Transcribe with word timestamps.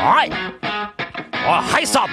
Hei! 0.00 0.30
Og 1.46 1.62
hei 1.74 1.84
sann! 1.84 2.10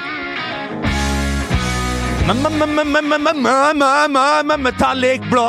Metallic 4.58 5.22
blå! 5.32 5.48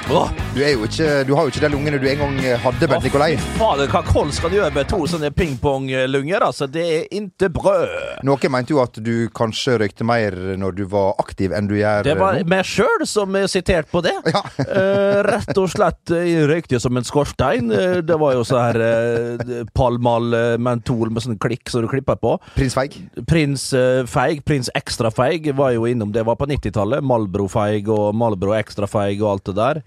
Åh, 0.09 0.29
Du, 0.49 0.63
ikke, 0.65 1.07
du 1.27 1.35
har 1.37 1.45
jo 1.45 1.51
ikke 1.51 1.61
de 1.61 1.69
lungene 1.71 1.99
du 2.01 2.07
en 2.09 2.17
gang 2.23 2.37
hadde, 2.63 2.87
Bent 2.89 3.03
Nikolai. 3.05 3.35
Fader, 3.59 3.85
hva 3.91 3.99
koll 4.07 4.31
skal 4.33 4.49
du 4.49 4.55
gjøre 4.57 4.73
med 4.73 4.87
to 4.89 4.97
sånne 5.07 5.29
pingponglunger? 5.35 6.41
Altså, 6.41 6.65
det 6.67 6.85
er 6.95 7.03
inte 7.15 7.51
brød. 7.53 7.91
Noen 8.25 8.51
mente 8.51 8.73
jo 8.73 8.81
at 8.81 8.97
du 9.05 9.29
kanskje 9.37 9.77
røykte 9.79 10.07
mer 10.09 10.35
når 10.59 10.73
du 10.79 10.81
var 10.89 11.13
aktiv 11.21 11.53
enn 11.55 11.69
du 11.69 11.75
gjør 11.77 12.07
Det 12.09 12.15
var 12.19 12.39
meg 12.49 12.65
sjøl 12.67 13.05
som 13.07 13.37
er 13.37 13.45
sitert 13.51 13.91
på 13.93 14.01
det. 14.05 14.15
Ja. 14.33 14.43
Eh, 14.79 15.19
rett 15.25 15.57
og 15.57 15.65
slett 15.71 16.11
eh, 16.13 16.27
jeg 16.29 16.45
røykte 16.47 16.75
jo 16.75 16.79
som 16.83 16.95
en 16.99 17.05
skorstein. 17.05 17.71
Eh, 17.73 17.95
det 18.05 18.15
var 18.21 18.35
jo 18.37 18.43
sånn 18.47 18.61
her 18.61 18.77
eh, 18.85 19.63
palmal 19.75 20.35
eh, 20.35 20.53
mentol 20.61 21.09
med 21.11 21.23
sånn 21.25 21.39
klikk 21.41 21.71
som 21.71 21.83
du 21.83 21.89
klipper 21.91 22.19
på. 22.21 22.35
Prins 22.55 22.75
Feig. 22.77 22.95
Prins 23.27 23.65
eh, 23.75 24.03
Feig, 24.09 24.43
Prins 24.47 24.69
Ekstra 24.77 25.09
Feig, 25.13 25.49
var 25.57 25.73
jo 25.75 25.87
innom 25.89 26.13
det. 26.15 26.23
var 26.27 26.37
på 26.39 26.47
90-tallet. 26.51 27.03
Malbro 27.05 27.47
Feig 27.51 27.89
og 27.91 28.13
Malbro 28.17 28.53
Ekstra 28.57 28.87
Feig 28.89 29.19
og 29.23 29.31
alt 29.33 29.49
det 29.49 29.57
der. 29.59 29.81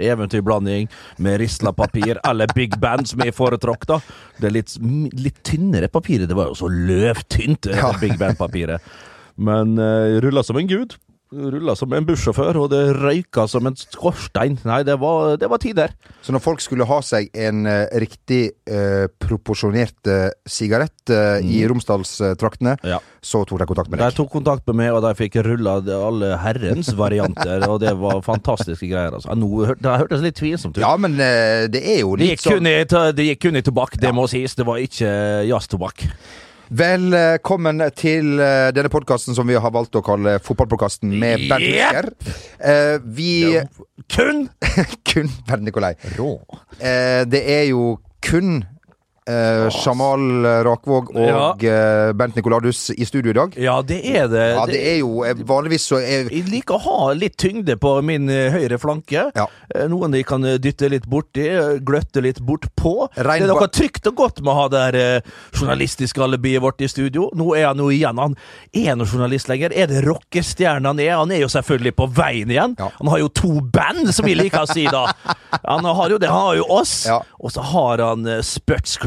Eventyrblanding 0.53 0.89
med 1.17 1.41
risla 1.41 1.73
papir, 1.73 2.19
eller 2.25 2.47
Big 2.55 2.79
Band, 2.81 3.09
som 3.09 3.21
jeg 3.25 3.35
foretrakk. 3.35 3.87
Det 4.41 4.47
er 4.47 4.55
litt, 4.55 4.77
litt 5.15 5.43
tynnere 5.45 5.89
papiret. 5.89 6.29
Det 6.29 6.37
var 6.37 6.51
jo 6.53 6.55
så 6.55 6.69
løvtynt, 6.69 7.67
Ja. 7.73 7.93
Big 8.01 8.19
Band-papiret. 8.19 8.81
Men 9.37 9.79
uh, 9.79 10.21
rulla 10.21 10.43
som 10.43 10.57
en 10.57 10.69
gud. 10.69 10.97
Rulla 11.33 11.73
som 11.79 11.93
en 11.97 12.05
bussjåfør, 12.05 12.59
og 12.61 12.69
det 12.73 12.81
røyka 12.99 13.47
som 13.49 13.65
en 13.69 13.77
skorstein. 13.79 14.59
Nei, 14.69 14.83
det 14.85 14.99
var, 15.01 15.39
det 15.41 15.49
var 15.49 15.63
tider. 15.63 15.95
Så 16.21 16.35
når 16.35 16.43
folk 16.45 16.61
skulle 16.61 16.85
ha 16.89 16.99
seg 17.05 17.31
en 17.33 17.65
uh, 17.65 17.87
riktig 18.03 18.43
uh, 18.69 19.09
proporsjonert 19.23 20.11
uh, 20.13 20.29
sigarett 20.45 21.09
mm. 21.09 21.49
i 21.49 21.63
Romsdalstraktene, 21.71 22.77
Ja. 22.87 23.01
så 23.25 23.43
tok 23.49 23.63
de 23.63 23.69
kontakt 23.71 23.91
med 23.91 24.03
deg? 24.03 24.13
De 24.13 24.21
tok 24.21 24.31
kontakt 24.35 24.69
med 24.69 24.81
meg, 24.83 24.93
og 24.93 25.03
de 25.07 25.15
fikk 25.19 25.41
rulla 25.47 25.79
alle 25.81 26.35
herrens 26.43 26.93
varianter, 26.99 27.65
og 27.69 27.81
det 27.83 27.97
var 27.99 28.21
fantastiske 28.27 28.93
greier. 28.93 29.17
Altså. 29.17 29.33
Nå, 29.39 29.51
det 29.81 29.99
hørtes 30.05 30.25
litt 30.25 30.39
tvilsomt 30.39 30.77
ut. 30.77 30.85
Ja, 30.85 30.95
men 31.01 31.17
det 31.17 31.81
er 31.81 32.03
jo 32.05 32.17
litt 32.21 32.45
sånn 32.45 32.63
det 32.63 33.25
gikk 33.27 33.47
kun 33.49 33.59
i 33.59 33.65
tobakk, 33.65 33.97
det 34.01 34.13
må 34.15 34.29
sies. 34.31 34.55
Det 34.59 34.67
var 34.69 34.81
ikke 34.85 35.11
jazztobakk. 35.49 36.07
Velkommen 36.73 37.83
til 38.01 38.39
eh, 38.41 38.71
denne 38.73 38.89
podkasten 38.89 39.37
som 39.37 39.45
vi 39.45 39.59
har 39.61 39.73
valgt 39.75 39.97
å 39.99 40.01
kalle 40.05 40.39
Fotballpodkasten 40.41 41.11
med 41.21 41.43
Bernt 41.51 41.67
Yep. 41.69 41.83
Husker. 41.83 42.07
Eh, 42.65 42.95
vi 43.13 43.61
Kun 44.15 44.47
Kun 45.11 45.29
Bernt 45.51 45.67
Nikolai. 45.67 45.93
rå. 46.17 46.31
Eh, 46.81 47.27
det 47.29 47.43
er 47.45 47.67
jo 47.75 47.99
kun 48.25 48.63
eh, 49.29 49.69
Jamal 49.85 50.23
Rakvåg 50.67 51.11
og 51.15 51.63
ja. 51.63 52.13
Bent 52.19 52.37
Nikoladus 52.37 52.91
i 52.95 53.05
studio 53.07 53.31
i 53.31 53.37
dag. 53.37 53.55
Ja, 53.61 53.77
det 53.87 54.01
er 54.09 54.27
det. 54.33 54.47
Ja, 54.57 54.65
det 54.69 54.81
er 54.93 54.97
jo 55.03 55.23
eh, 55.27 55.35
Vanligvis 55.47 55.87
så 55.91 56.01
er 56.01 56.29
Jeg 56.33 56.47
liker 56.51 56.77
å 56.79 56.83
ha 56.87 57.13
litt 57.17 57.37
tyngde 57.41 57.77
på 57.81 57.95
min 58.07 58.29
eh, 58.33 58.51
høyre 58.55 58.79
flanke. 58.83 59.29
Ja. 59.37 59.47
Eh, 59.75 59.87
Noen 59.93 60.15
de 60.17 60.23
kan 60.27 60.45
eh, 60.49 60.59
dytte 60.63 60.91
litt 60.93 61.07
borti, 61.11 61.47
eh, 61.49 61.77
gløtte 61.85 62.23
litt 62.25 62.41
bort 62.43 62.67
på. 62.79 62.95
Rein 63.17 63.43
det 63.45 63.49
er 63.51 63.55
noe 63.55 63.69
trygt 63.73 64.07
og 64.11 64.19
godt 64.19 64.43
med 64.43 64.53
å 64.53 64.59
ha 64.63 64.67
det 64.73 64.83
her 64.87 64.99
eh, 65.01 65.33
journalistiske 65.59 66.23
alibiet 66.25 66.63
vårt 66.65 66.83
i 66.85 66.91
studio. 66.91 67.29
Nå 67.39 67.53
er 67.59 67.69
han 67.71 67.83
jo 67.83 67.91
igjen. 67.95 68.19
Han 68.23 68.37
er 68.73 68.97
noen 68.99 69.09
journalist 69.09 69.51
lenger. 69.51 69.75
Er 69.77 69.91
det 69.91 70.03
rockestjerne 70.07 70.91
han 70.93 71.01
er? 71.03 71.15
Han 71.21 71.33
er 71.35 71.45
jo 71.45 71.51
selvfølgelig 71.53 71.95
på 71.99 72.09
veien 72.19 72.51
igjen. 72.53 72.77
Ja. 72.81 72.91
Han 72.99 73.13
har 73.13 73.23
jo 73.23 73.31
to 73.39 73.53
band, 73.75 74.11
som 74.15 74.27
vi 74.29 74.35
liker 74.39 74.67
å 74.67 74.71
si 74.71 74.87
da. 74.91 75.07
Han 75.63 75.85
har 75.85 76.11
jo 76.11 76.17
det. 76.19 76.29
Han 76.33 76.47
har 76.49 76.57
jo 76.59 76.65
oss, 76.75 76.93
Ja. 77.07 77.19
og 77.39 77.53
så 77.55 77.63
har 77.73 78.01
han 78.03 78.25
uh, 78.27 78.39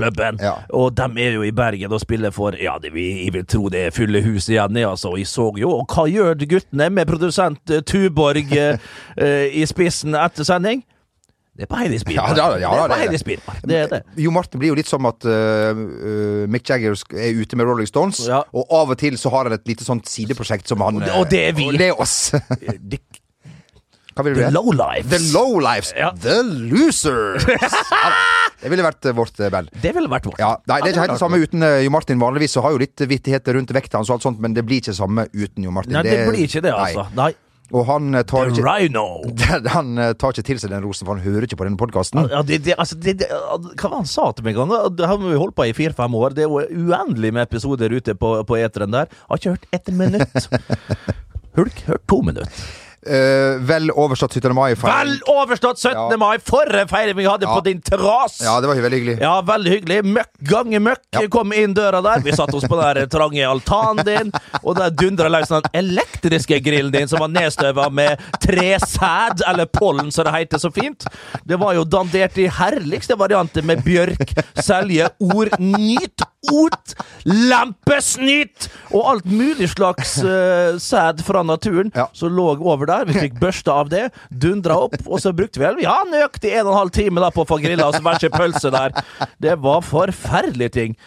Spøtsklubben. 0.05 0.39
Ja. 0.45 0.53
Og 0.73 0.95
de 0.97 1.07
er 1.25 1.31
jo 1.39 1.43
i 1.43 1.51
Bergen 1.51 1.91
og 1.93 2.01
spiller 2.01 2.31
for 2.35 2.55
Ja, 2.61 2.77
det, 2.81 2.93
vi, 2.93 3.23
jeg 3.25 3.33
vil 3.33 3.45
tro 3.45 3.69
det 3.69 3.85
er 3.87 3.91
fulle 3.95 4.21
hus 4.25 4.49
igjen, 4.49 4.75
jeg, 4.77 4.87
altså. 4.89 5.15
Jeg 5.17 5.27
så 5.27 5.51
jo 5.57 5.69
Og 5.79 5.85
hva 5.91 6.05
gjør 6.11 6.35
guttene 6.47 6.89
med 6.89 7.07
produsent 7.07 7.69
eh, 7.71 7.81
Tuborg 7.81 8.51
eh, 8.57 8.77
eh, 9.17 9.47
i 9.61 9.65
spissen 9.65 10.15
etter 10.15 10.43
sending? 10.47 10.83
Det 11.55 11.63
er 11.63 11.69
på 11.71 11.77
Heidi 11.79 11.95
Spirmark. 12.01 12.35
Ja, 12.35 12.47
ja, 12.59 12.69
ja, 12.75 12.87
det 12.91 12.95
er 13.05 13.11
det 13.13 13.19
er 13.21 13.59
det. 13.63 13.67
Det 13.69 13.77
er. 13.95 14.01
Jo 14.19 14.31
Martin 14.35 14.59
blir 14.59 14.73
jo 14.73 14.75
litt 14.75 14.89
som 14.91 15.05
at 15.07 15.23
eh, 15.23 15.77
Mick 16.51 16.67
Jagger 16.67 16.97
er 17.15 17.37
ute 17.39 17.55
med 17.55 17.63
Rolling 17.69 17.87
Stones, 17.87 18.25
og 18.27 18.73
av 18.75 18.91
og 18.91 18.97
til 18.99 19.15
så 19.17 19.31
har 19.31 19.47
han 19.47 19.55
et 19.55 19.63
lite 19.71 19.87
sånt 19.87 20.03
sideprosjekt 20.11 20.67
som 20.67 20.83
han 20.83 20.97
Og 20.99 21.05
det- 21.05 21.13
og 21.15 21.29
det 21.31 21.39
er 21.47 21.53
vi. 21.55 21.69
Og 21.71 21.77
det 21.79 21.87
er 21.93 22.01
oss. 22.03 22.33
The, 22.59 22.99
Hva 24.15 24.23
vil 24.27 24.35
du 24.35 24.41
the? 24.41 24.51
Lowlives. 24.51 25.07
The 25.11 25.21
Lowlives. 25.31 25.93
Ja. 25.95 26.11
The 26.11 26.41
Losers. 26.43 27.47
Det 28.61 28.71
ville 28.71 28.85
vært 28.85 29.07
eh, 29.07 29.15
vårt 29.15 29.39
eh, 29.39 29.51
band. 29.53 29.71
Det 29.83 29.93
ville 29.95 30.11
vært 30.11 30.27
vårt. 30.29 30.41
Ja, 30.41 30.55
nei, 30.69 30.81
Det 30.81 30.91
er 30.91 30.93
ikke 30.95 31.05
helt 31.05 31.15
det 31.15 31.23
samme 31.23 31.39
uten 31.41 31.65
eh, 31.65 31.79
Jo 31.85 31.95
Martin. 31.95 32.21
Vanligvis 32.21 32.55
så 32.57 32.63
har 32.65 32.75
jo 32.75 32.81
litt 32.81 33.07
vittigheter 33.09 33.57
rundt 33.57 33.73
vekta 33.75 33.99
hans, 33.99 34.11
og 34.11 34.17
alt 34.17 34.27
sånt, 34.29 34.43
men 34.43 34.55
det 34.55 34.65
blir 34.67 34.81
ikke 34.81 34.93
det 34.93 34.99
samme 34.99 35.27
uten 35.33 35.65
Jo 35.67 35.73
Martin. 35.75 35.97
Nei, 35.97 36.05
det 36.07 36.21
blir 36.29 36.45
ikke 36.47 36.63
det, 36.65 36.71
altså. 36.75 37.09
Nei. 37.17 37.33
Og 37.73 37.81
han 37.89 38.13
tar 38.29 38.51
ikke 38.51 38.61
Rhino. 38.61 39.03
han 39.75 39.97
tar 40.21 40.35
ikke 40.35 40.45
til 40.45 40.59
seg 40.61 40.69
den 40.69 40.85
rosen, 40.85 41.07
for 41.07 41.17
han 41.17 41.25
hører 41.25 41.47
ikke 41.47 41.57
på 41.57 41.65
denne 41.65 41.81
podkasten. 41.81 42.27
Ja, 42.29 42.43
det, 42.45 42.61
det, 42.67 42.75
altså, 42.77 42.97
det, 43.01 43.17
det, 43.23 43.29
hva 43.33 43.57
var 43.57 43.95
det 43.95 44.01
han 44.03 44.09
sa 44.11 44.27
til 44.37 44.45
meg 44.45 44.59
en 44.61 44.69
gang? 44.69 44.93
Det 44.93 45.09
har 45.09 45.19
vi 45.23 45.33
holdt 45.33 45.57
på 45.57 45.65
i 45.65 45.73
fire-fem 45.75 46.17
år. 46.21 46.37
Det 46.37 46.45
er 46.45 46.53
jo 46.53 46.61
uendelig 46.85 47.33
med 47.33 47.47
episoder 47.47 47.93
ute 47.97 48.13
på, 48.21 48.37
på 48.45 48.59
eteren 48.61 48.93
der. 48.93 49.09
Har 49.25 49.41
ikke 49.41 49.57
hørt 49.57 49.69
ett 49.73 49.89
minutt. 49.97 50.49
Hulk, 51.57 51.85
hørt 51.89 52.05
to 52.05 52.21
minutter. 52.21 52.84
Eh, 53.05 53.59
vel 53.61 53.91
overstått 53.93 54.33
17. 54.33 54.53
mai-feiring. 54.57 54.97
Vel 54.97 55.19
overstått 55.29 55.77
17. 55.77 56.11
Ja. 56.11 56.17
mai! 56.17 56.37
For 56.41 56.65
en 56.75 56.87
feiring 56.89 57.15
vi 57.19 57.25
hadde 57.25 57.45
Ja. 57.45 57.53
på 57.55 57.63
din 57.63 57.81
terrasse! 57.81 58.43
Ja, 58.43 58.59
det 58.61 58.67
var 58.67 58.75
veldig 58.81 58.99
hyggelig. 58.99 59.19
Ja, 59.21 59.41
veldig 59.45 59.71
hyggelig. 59.75 59.99
Møkk 60.15 60.31
gange 60.49 60.79
møkk 60.79 61.03
Ja. 61.13 61.27
kom 61.29 61.53
inn 61.53 61.73
døra 61.77 62.01
der. 62.01 62.19
Vi 62.25 62.31
satte 62.31 62.55
oss 62.57 62.63
på 62.65 62.79
den 62.81 63.07
trange 63.09 63.45
altanen 63.45 64.03
din, 64.05 64.31
og 64.63 64.75
der 64.77 64.89
dundra 64.89 65.29
løs 65.29 65.47
den 65.53 65.61
elektriske 65.73 66.59
grillen 66.65 66.91
din 66.91 67.07
som 67.07 67.19
var 67.19 67.27
nedstøva 67.29 67.91
med 67.91 68.17
tresæd, 68.41 69.41
eller 69.47 69.65
pollen, 69.65 70.11
som 70.11 70.25
det 70.25 70.33
heter 70.33 70.57
så 70.57 70.71
fint. 70.73 71.05
Det 71.45 71.59
var 71.59 71.73
jo 71.77 71.83
dandert 71.85 72.37
i 72.41 72.47
herligste 72.47 73.15
varianter 73.19 73.61
med 73.63 73.83
bjørk, 73.85 74.33
selje, 74.61 75.09
ord, 75.21 75.53
nyt, 75.59 76.25
ot, 76.51 76.95
lampesnyt 77.25 78.67
og 78.93 79.09
alt 79.13 79.27
mulig 79.29 79.69
slags 79.73 80.17
uh, 80.23 80.75
sæd 80.89 81.23
fra 81.25 81.43
naturen 81.47 81.91
Ja. 81.95 82.07
som 82.13 82.33
lå 82.35 82.47
over 82.57 82.85
der. 82.89 83.05
Vi 83.09 83.17
fikk 83.27 83.39
børsta 83.41 83.75
av 83.81 83.89
det, 83.93 84.09
dundra 84.29 84.77
opp, 84.87 84.97
og 85.05 85.21
så 85.23 85.33
brukte 85.35 85.61
vi 85.61 85.65
vel 85.67 85.83
ja, 85.85 85.95
nøyaktig 86.09 86.51
en 86.55 86.65
og 86.67 86.73
en 86.73 86.79
halv 86.83 86.95
time 86.95 87.23
da 87.23 87.31
på 87.33 87.45
å 87.45 87.49
få 87.49 87.59
grilla 87.63 87.87
oss 87.89 88.01
hver 88.03 88.19
sin 88.21 88.33
pølse 88.33 88.71
der. 88.73 88.95
Det 89.41 89.55
var 89.63 89.85
forferdelige 89.85 90.75
ting. 90.75 90.97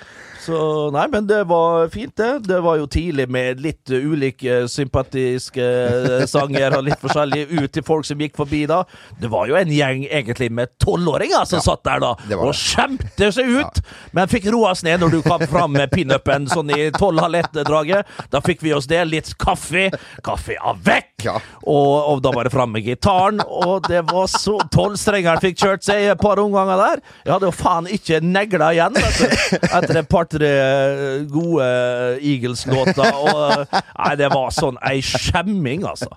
Så 0.41 0.59
nei, 0.95 1.05
men 1.13 1.27
det 1.29 1.43
var 1.51 1.89
fint, 1.93 2.15
det. 2.17 2.49
Det 2.49 2.61
var 2.65 2.79
jo 2.79 2.87
tidlig 2.91 3.27
med 3.31 3.61
litt 3.63 3.91
uh, 3.91 3.99
ulike 3.99 4.61
sympatiske 4.71 5.65
uh, 5.65 6.25
sanger 6.31 6.79
og 6.79 6.87
litt 6.87 7.03
forskjellig 7.03 7.43
ut 7.59 7.73
til 7.75 7.85
folk 7.87 8.07
som 8.09 8.21
gikk 8.23 8.39
forbi 8.39 8.63
da. 8.71 8.83
Det 9.21 9.31
var 9.33 9.51
jo 9.51 9.59
en 9.59 9.73
gjeng 9.73 10.05
egentlig 10.07 10.51
med 10.55 10.73
tolvåringer 10.83 11.45
som 11.49 11.63
satt 11.65 11.85
der 11.89 12.03
da 12.05 12.15
og 12.39 12.53
skjemte 12.57 13.31
seg 13.35 13.51
ut, 13.59 13.83
men 14.17 14.31
fikk 14.31 14.49
roa 14.55 14.73
oss 14.73 14.85
ned 14.87 15.03
når 15.03 15.17
du 15.17 15.21
kom 15.27 15.43
fram 15.51 15.75
med 15.77 15.91
pinupen 15.93 16.49
sånn 16.51 16.71
i 16.75 16.89
tolv-halv 16.95 17.41
ett-draget. 17.43 18.09
Da 18.33 18.43
fikk 18.45 18.63
vi 18.65 18.75
oss 18.77 18.89
det. 18.91 19.03
Litt 19.09 19.35
kaffe. 19.41 19.89
Kaffe 20.25 20.57
avec! 20.63 21.15
Ja. 21.25 21.35
Og, 21.67 21.95
og 22.13 22.21
da 22.23 22.31
var 22.35 22.47
det 22.47 22.53
fram 22.55 22.71
med 22.77 22.87
gitaren, 22.87 23.41
og 23.43 23.89
det 23.89 24.05
var 24.07 24.29
så 24.31 24.55
Tolvstrengeren 24.71 25.41
fikk 25.43 25.59
kjørt 25.59 25.83
seg 25.87 26.05
i 26.05 26.11
et 26.13 26.21
par 26.21 26.39
omganger 26.39 26.79
der. 26.79 27.03
Jeg 27.25 27.33
hadde 27.35 27.49
jo 27.49 27.55
faen 27.57 27.89
ikke 27.91 28.21
negla 28.23 28.71
igjen 28.77 28.99
etter, 29.01 29.35
etter 29.67 29.99
et 29.99 30.11
par-tre 30.39 31.27
gode 31.31 32.19
Eagles-låter. 32.23 33.13
Og 33.15 33.67
Nei, 33.99 34.15
det 34.21 34.29
var 34.33 34.51
sånn 34.55 34.79
ei 34.87 35.01
skjemming, 35.05 35.85
altså. 35.89 36.09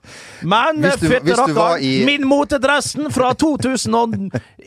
Men 0.43 0.81
hvis 0.81 1.37
rakkeren, 1.39 1.81
i- 1.81 2.05
min 2.05 2.25
motedressen 2.27 3.11
fra 3.11 3.33
2000 3.33 3.95
og 3.95 4.15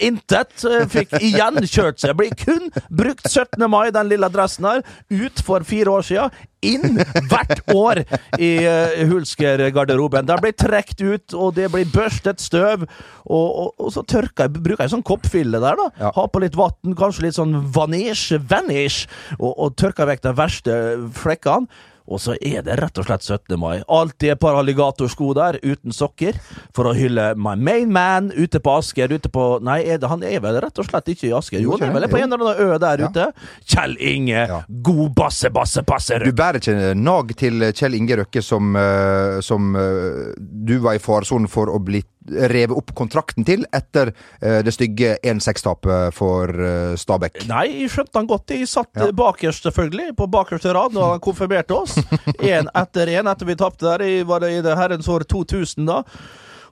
intet 0.00 0.64
eh, 0.64 0.86
fikk 0.90 1.14
igjen 1.20 1.60
kjørt 1.64 1.98
seg. 2.02 2.16
Blir 2.18 2.34
kun 2.38 2.70
brukt 2.90 3.28
17. 3.30 3.68
mai, 3.70 3.90
den 3.94 4.08
lille 4.08 4.28
dressen 4.28 4.64
her, 4.68 4.82
ut 5.10 5.40
for 5.44 5.60
fire 5.64 5.86
år 5.98 6.02
siden. 6.02 6.30
Inn 6.64 6.98
hvert 7.30 7.62
år 7.74 8.02
i 8.38 8.50
uh, 8.64 9.04
Hulsker-garderoben. 9.10 10.28
Det 10.28 10.38
blir 10.42 10.56
trukket 10.58 11.04
ut, 11.04 11.36
og 11.36 11.54
det 11.58 11.70
blir 11.72 11.88
børstet 11.94 12.42
støv. 12.42 12.86
Og, 13.24 13.48
og, 13.48 13.72
og 13.78 13.94
så 13.94 14.04
tørker 14.08 14.46
jeg, 14.46 14.56
bruker 14.58 14.84
jeg 14.84 14.94
sånn 14.96 15.06
koppfille 15.06 15.62
der, 15.62 15.80
da. 15.80 15.88
Ja. 16.00 16.12
Ha 16.16 16.28
på 16.28 16.44
litt 16.44 16.58
vann, 16.58 16.96
kanskje 16.98 17.28
litt 17.28 17.38
sånn 17.38 17.56
vanish, 17.74 18.34
vanish, 18.50 19.08
og, 19.38 19.52
og 19.52 19.74
tørker 19.80 20.10
vekk 20.10 20.24
de 20.28 20.38
verste 20.38 20.78
flekkene. 21.22 21.90
Og 22.04 22.20
så 22.20 22.34
er 22.44 22.60
det 22.66 22.76
rett 22.82 22.98
og 23.00 23.06
slett 23.08 23.24
17. 23.24 23.54
mai. 23.60 23.78
Alltid 23.88 24.34
et 24.34 24.40
par 24.40 24.58
alligatorsko 24.60 25.30
der, 25.38 25.56
uten 25.64 25.94
sokker, 25.94 26.36
for 26.74 26.88
å 26.90 26.94
hylle 26.96 27.28
my 27.38 27.54
main 27.56 27.92
man 27.94 28.32
ute 28.34 28.58
på 28.58 28.72
Asker. 28.80 29.12
Ute 29.14 29.30
på 29.30 29.44
Nei, 29.62 29.80
er 29.86 29.98
det, 30.02 30.08
han 30.10 30.22
er 30.26 30.40
vel 30.42 30.58
rett 30.64 30.78
og 30.82 30.88
slett 30.88 31.06
ikke 31.12 31.28
i 31.28 31.32
Asker? 31.38 31.60
Jo, 31.62 31.76
han 31.78 31.88
er 31.88 31.94
vel 32.00 32.08
på 32.10 32.18
en 32.18 32.32
eller 32.34 32.54
annen 32.54 32.74
ø 32.74 32.78
der 32.82 33.04
ute. 33.06 33.28
Kjell 33.70 33.94
Inge, 34.02 34.46
Ja. 34.50 34.62
god 34.82 35.14
basse, 35.14 35.50
basse, 35.54 35.82
basse 35.86 36.18
Du 36.24 36.32
bærer 36.32 36.58
ikke 36.58 36.94
nag 36.98 37.30
til 37.38 37.62
Kjell 37.72 37.94
Inge 37.94 38.16
Røkke 38.24 38.42
som, 38.42 38.74
som 39.46 39.70
du 40.38 40.74
var 40.82 40.98
i 40.98 41.02
faresonen 41.02 41.46
for 41.50 41.70
å 41.70 41.78
bli 41.78 42.02
revet 42.24 42.72
opp 42.72 42.90
kontrakten 42.96 43.44
til 43.44 43.66
etter 43.76 44.10
det 44.40 44.72
stygge 44.72 45.18
1-6-tapet 45.22 46.14
for 46.16 46.48
Stabæk. 46.96 47.42
Nei, 47.50 47.66
jeg 47.82 47.90
skjønte 47.92 48.16
han 48.18 48.30
godt. 48.30 48.54
Jeg 48.56 48.68
satt 48.70 48.88
Ja. 48.96 49.10
bakerst, 49.12 49.66
selvfølgelig, 49.68 50.14
på 50.16 50.26
bakerste 50.32 50.72
rad 50.74 50.96
når 50.96 51.10
han 51.14 51.20
konfirmerte 51.20 51.76
oss. 51.76 51.98
Én 52.40 52.66
etter 52.74 53.12
én 53.12 53.28
etter 53.30 53.46
vi 53.46 53.54
tapte 53.60 53.84
der. 53.84 54.06
Jeg 54.08 54.26
var 54.26 54.40
det 54.40 54.54
i 54.56 54.62
det 54.64 54.74
herrens 54.78 55.06
år 55.12 55.26
2000, 55.28 55.84
da. 55.86 56.02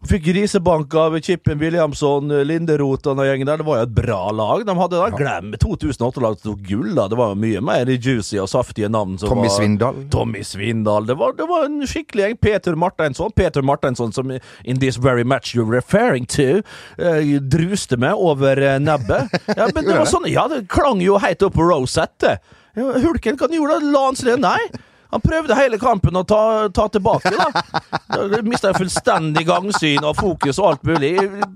Fikk 0.02 0.24
grisebank 0.26 0.92
av 0.98 1.14
Chippen 1.22 1.60
Williamson, 1.60 2.26
Linderoth 2.44 3.06
og 3.06 3.16
den 3.20 3.28
gjengen 3.28 3.46
der. 3.46 3.60
Det 3.60 3.66
var 3.68 3.76
jo 3.78 3.84
et 3.86 3.92
bra 3.94 4.18
lag. 4.34 4.64
De 4.66 4.74
hadde 4.76 4.98
da 4.98 5.10
Glem 5.14 5.52
2008-laget 5.62 6.42
som 6.42 6.50
tok 6.56 6.64
gull, 6.66 6.88
da. 6.98 7.04
Det 7.12 7.18
var 7.20 7.30
jo 7.30 7.38
mye 7.38 7.62
mer 7.62 7.86
juicy 7.94 8.40
og 8.42 8.48
saftige 8.50 8.90
navn. 8.90 9.14
som 9.22 9.30
Tommy 9.30 9.46
var- 9.46 9.54
Svindal. 9.60 10.00
Tommy 10.10 10.42
Svindal. 10.44 11.06
Det 11.06 11.16
var, 11.20 11.32
det 11.38 11.46
var 11.48 11.64
en 11.68 11.80
skikkelig 11.86 12.24
gjeng. 12.26 12.36
Peter 12.42 12.74
Marteinsson. 12.74 13.30
Peter 13.36 13.62
Marteinsson 13.62 14.12
som 14.12 14.30
in 14.64 14.78
this 14.82 14.96
very 14.98 15.22
match 15.24 15.54
you're 15.54 15.70
referring 15.70 16.26
to, 16.26 16.62
eh, 16.98 17.38
druste 17.40 17.96
meg 17.96 18.14
over 18.18 18.58
eh, 18.58 18.78
nebbet. 18.82 19.30
Ja, 19.56 19.68
men 19.74 19.84
det 19.86 19.94
var 19.96 20.06
sånn, 20.10 20.26
ja, 20.28 20.48
det 20.48 20.64
klang 20.68 21.00
jo 21.00 21.18
heit 21.22 21.42
opp 21.46 21.54
på 21.54 21.62
Rosette. 21.70 22.38
Hulken, 22.74 23.36
hva 23.38 23.48
gjorde 23.52 23.78
han? 23.78 23.92
La 23.92 24.04
han 24.10 24.16
seg 24.18 24.34
ned? 24.34 24.40
Nei. 24.50 24.82
Han 25.12 25.20
prøvde 25.20 25.56
hele 25.58 25.76
kampen 25.80 26.16
å 26.16 26.22
ta, 26.24 26.68
ta 26.72 26.86
tilbake, 26.92 27.32
da. 27.36 27.48
Da 28.32 28.40
mista 28.44 28.70
jeg 28.70 28.78
fullstendig 28.80 29.42
gangsyn 29.48 30.04
og 30.04 30.16
fokus 30.18 30.58
og 30.60 30.66
alt 30.70 30.82
mulig. 30.88 31.12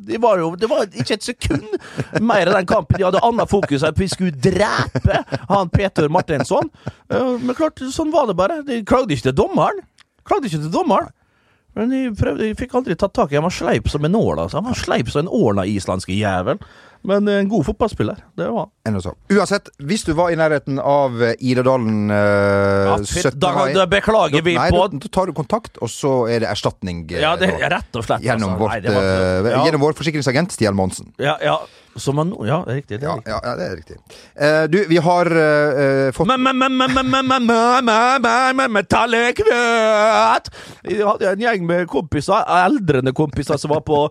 Det 0.08 0.20
var 0.23 0.41
jo 0.41 0.50
det 0.61 0.69
var 0.70 0.87
ikke 0.88 1.17
et 1.19 1.26
sekund 1.26 1.67
mer 2.25 2.49
av 2.49 2.56
den 2.58 2.69
kampen. 2.69 2.97
De 3.00 3.05
hadde 3.06 3.20
annet 3.25 3.50
fokus 3.50 3.82
enn 3.85 3.93
at 3.93 4.00
vi 4.00 4.08
skulle 4.12 4.32
drepe 4.32 5.20
han 5.50 5.69
Peter 5.73 6.08
Martinsson. 6.12 6.70
Eh, 7.12 7.37
Men 7.41 7.55
klart, 7.58 7.81
sånn 7.93 8.12
var 8.14 8.29
det 8.31 8.37
bare. 8.38 8.62
De 8.67 8.81
klagde 8.88 9.12
ikke 9.17 9.29
til 9.31 9.37
dommeren. 9.44 9.82
Klagde 10.26 10.49
ikke 10.50 10.62
til 10.64 10.73
dommeren. 10.75 11.12
Men 11.76 11.93
jeg, 11.93 12.14
prøvde, 12.17 12.46
jeg 12.50 12.56
fikk 12.56 12.75
aldri 12.78 12.96
tatt 12.96 13.12
tak 13.17 13.32
i. 13.32 13.37
Han 13.38 13.44
var 13.46 13.52
sleip 13.55 13.88
som 13.93 14.05
en 14.08 14.17
ål. 14.17 14.38
Altså. 14.46 14.61
Han 14.62 14.70
var 14.70 14.78
sleip 14.81 15.11
som 15.12 15.26
en 15.26 15.32
ål 15.32 15.61
av 15.61 15.69
islandske 15.69 16.17
jævel. 16.17 16.58
Men 17.06 17.28
en 17.31 17.49
god 17.52 17.62
fotballspiller. 17.69 18.19
Det 18.34 18.49
var 18.50 18.67
han. 18.88 18.96
Så. 19.05 19.12
Uansett, 19.31 19.69
hvis 19.78 20.02
du 20.08 20.14
var 20.19 20.32
i 20.32 20.38
nærheten 20.40 20.81
av 20.82 21.20
eh, 21.23 21.37
Idadalen 21.38 22.11
eh, 22.11 22.88
Ja, 22.88 22.96
17. 23.05 23.37
da, 23.76 23.84
beklager 23.93 24.43
vi 24.43 24.56
Nei, 24.56 24.70
på 24.75 24.81
da, 24.90 25.11
tar 25.14 25.31
du 25.31 25.34
kontakt, 25.37 25.76
og 25.84 25.93
så 25.93 26.14
er 26.32 26.43
det 26.43 26.50
erstatning. 26.50 27.05
eh, 27.12 27.20
Ja, 27.23 27.37
det 27.38 27.52
er 27.52 27.70
rett 27.76 28.00
og 28.00 28.08
slett. 28.08 28.25
Gjennom, 28.26 28.56
altså. 28.56 28.64
vårt, 28.64 28.88
Nei, 28.88 28.96
var 28.96 29.11
eh, 29.12 29.50
ja. 29.52 29.64
gjennom 29.69 29.84
vår 29.87 29.94
forsikringsagent 30.00 30.56
Stian 30.56 30.75
Monsen. 30.78 31.12
Ja, 31.23 31.37
ja. 31.44 31.61
Som 31.97 32.17
man, 32.21 32.33
ja, 32.45 32.61
det 32.67 32.73
er 32.73 32.79
riktig. 32.83 33.01
Det 33.01 33.07
er 33.07 33.09
Ja, 33.09 33.15
riktig. 33.17 33.33
ja, 33.33 33.41
ja, 33.43 33.57
det 33.57 33.67
er 33.67 33.77
riktig. 33.77 33.97
Eh, 34.37 34.65
du, 34.73 34.79
vi 34.91 34.97
har 35.03 35.27
eh, 35.33 36.13
fått 36.17 36.29
Metallekvøt! 38.77 40.51
Jeg 40.87 41.05
hadde 41.07 41.31
en 41.33 41.45
gjeng 41.47 41.67
med 41.69 41.87
kompiser, 41.91 42.45
eldrende 42.65 43.13
kompiser, 43.17 43.57
som 43.61 43.73
var 43.73 43.81
på 43.87 44.07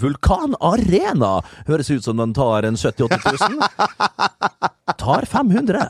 Vulkan 0.00 0.54
Arena. 0.64 1.40
Høres 1.68 1.90
ut 1.92 2.04
som 2.04 2.16
den 2.20 2.32
tar 2.36 2.64
en 2.68 2.78
70 2.80 3.08
000-80 3.12 3.50
000. 3.50 3.68
Tar 4.98 5.26
500. 5.28 5.82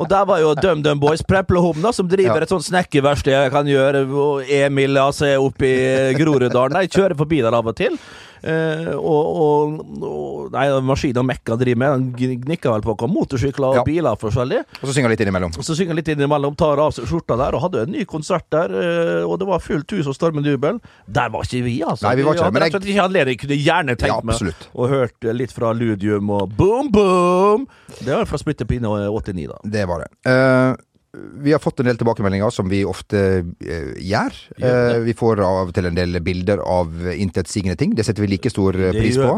Og 0.00 0.08
der 0.10 0.24
var 0.28 0.40
jo 0.40 0.54
DumDum 0.56 1.00
Boys, 1.02 1.22
Preplehomna, 1.26 1.92
som 1.92 2.08
driver 2.08 2.42
et 2.44 2.52
sånt 2.52 2.64
snekkerverksted 2.68 3.34
jeg 3.34 3.52
kan 3.52 3.68
gjøre. 3.68 4.04
Og 4.08 4.48
Emil 4.48 4.96
altså, 5.00 5.28
er 5.34 5.44
oppe 5.44 5.68
i 5.68 6.16
Groruddalen. 6.18 6.80
Jeg 6.86 6.94
kjører 6.96 7.16
forbi 7.20 7.42
der 7.44 7.56
av 7.60 7.68
og 7.70 7.76
til. 7.80 7.98
Eh, 8.42 8.92
og, 8.96 9.26
og, 9.44 9.80
og 10.02 10.52
Nei, 10.54 10.64
maskiner 10.82 11.20
og 11.22 11.26
mekka 11.28 11.56
driver 11.60 11.78
med. 11.78 11.90
Han 11.94 12.06
gnikker 12.46 12.72
vel 12.74 12.82
på 12.86 12.94
hva 12.98 13.08
motorsykler 13.12 13.68
og 13.68 13.76
Ja. 13.80 13.84
biler 13.86 14.16
forskjellig. 14.18 14.62
Og 14.80 14.88
så 14.88 14.94
synger 14.96 15.12
litt 15.12 15.20
innimellom. 15.22 15.52
Og 15.56 15.64
så 15.66 15.76
synger 15.78 15.94
litt 15.98 16.08
innimellom, 16.10 16.56
tar 16.58 16.80
av 16.82 16.90
seg 16.96 17.06
skjorta 17.06 17.36
der, 17.38 17.54
og 17.54 17.62
hadde 17.66 17.84
en 17.86 17.92
ny 17.94 18.04
konsert 18.04 18.46
der. 18.50 18.72
eh, 18.74 19.22
Og 19.30 19.38
det 19.38 19.46
var 19.46 19.60
fullt 19.60 19.90
hus 19.94 20.06
og 20.10 20.14
stormende 20.16 20.50
jubel. 20.50 20.80
Der 21.06 21.28
var 21.30 21.42
ikke 21.46 21.62
vi, 21.64 21.82
altså. 21.82 22.08
Nei, 22.08 22.16
vi 22.16 22.22
var 22.26 22.34
ikke 22.34 22.44
hadde 22.48 22.58
men 22.58 22.62
jeg... 22.70 22.82
ikke 22.96 23.04
anledning. 23.04 23.36
Jeg 23.38 23.42
kunne 23.44 23.60
gjerne 23.62 23.90
Ja, 23.94 23.96
tenkt 23.96 24.24
meg 24.24 24.34
absolutt. 24.34 24.68
og 24.74 24.88
hørt 24.88 25.30
litt 25.36 25.52
fra 25.52 25.72
Ludium 25.72 26.30
og 26.30 26.56
Boom 26.56 26.90
Boom. 26.90 27.66
Det 28.00 28.10
var 28.16 28.24
fra 28.26 28.38
Splitter 28.38 28.64
Pinne 28.66 28.88
89, 28.88 29.46
da. 29.52 29.58
Det 29.64 29.86
var 29.86 30.04
det. 30.06 30.10
Eh, 30.26 30.74
vi 31.12 31.52
har 31.52 31.58
fått 31.58 31.80
en 31.80 31.88
del 31.90 31.98
tilbakemeldinger, 31.98 32.52
som 32.54 32.68
vi 32.70 32.84
ofte 32.86 33.20
uh, 33.42 33.92
gjør. 33.98 34.36
Eh, 34.62 34.98
vi 35.02 35.14
får 35.18 35.42
av 35.42 35.70
og 35.70 35.74
til 35.74 35.88
en 35.90 35.98
del 35.98 36.20
bilder 36.22 36.62
av 36.62 37.10
intetsigende 37.10 37.78
ting. 37.80 37.96
Det 37.98 38.06
setter 38.06 38.22
vi 38.22 38.30
like 38.36 38.52
stor 38.52 38.78
eh, 38.78 38.94
pris 38.94 39.18
på. 39.18 39.34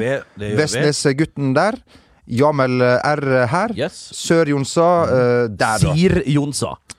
Vestnes-gutten 0.58 1.54
der. 1.56 1.80
Jamel 2.28 2.84
R 2.84 3.24
her. 3.50 3.72
Yes. 3.76 3.96
Sør-Jonsa 4.14 4.90
uh, 5.08 5.14
der, 5.48 5.80
da. 5.82 5.94
Sier 5.96 6.20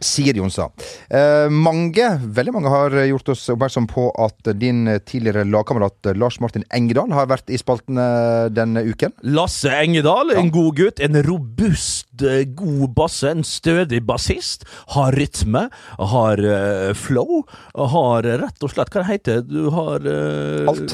Sier 0.04 0.38
Jonsa. 0.38 0.70
Eh, 1.10 1.48
mange, 1.50 2.10
veldig 2.24 2.54
mange 2.56 2.72
har 2.74 2.96
gjort 3.08 3.34
oss 3.34 3.48
oppmerksom 3.54 3.88
på 3.92 4.10
at 4.22 4.54
din 4.60 4.86
tidligere 5.08 5.46
lagkamerat 5.48 6.14
Lars 6.20 6.40
Martin 6.44 6.66
Engedal 6.74 7.14
har 7.16 7.30
vært 7.32 7.52
i 7.54 7.60
spaltene 7.60 8.06
denne 8.54 8.84
uken. 8.86 9.14
Lasse 9.24 9.72
Engedal, 9.72 10.34
en 10.36 10.52
god 10.54 10.76
gutt. 10.78 11.02
En 11.04 11.18
robust, 11.24 12.10
eh, 12.22 12.44
god 12.46 12.94
basse. 12.96 13.30
En 13.30 13.44
stødig 13.44 14.04
bassist. 14.06 14.66
Har 14.96 15.16
rytme. 15.18 15.68
Har 15.98 16.44
eh, 16.44 16.94
flow. 16.94 17.44
Har 17.74 18.24
rett 18.24 18.64
og 18.64 18.72
slett 18.72 18.92
Hva 18.94 19.02
det 19.02 19.10
heter 19.10 19.42
Du 19.48 19.70
har 19.74 20.04
uh, 20.06 20.70
Alt. 20.70 20.94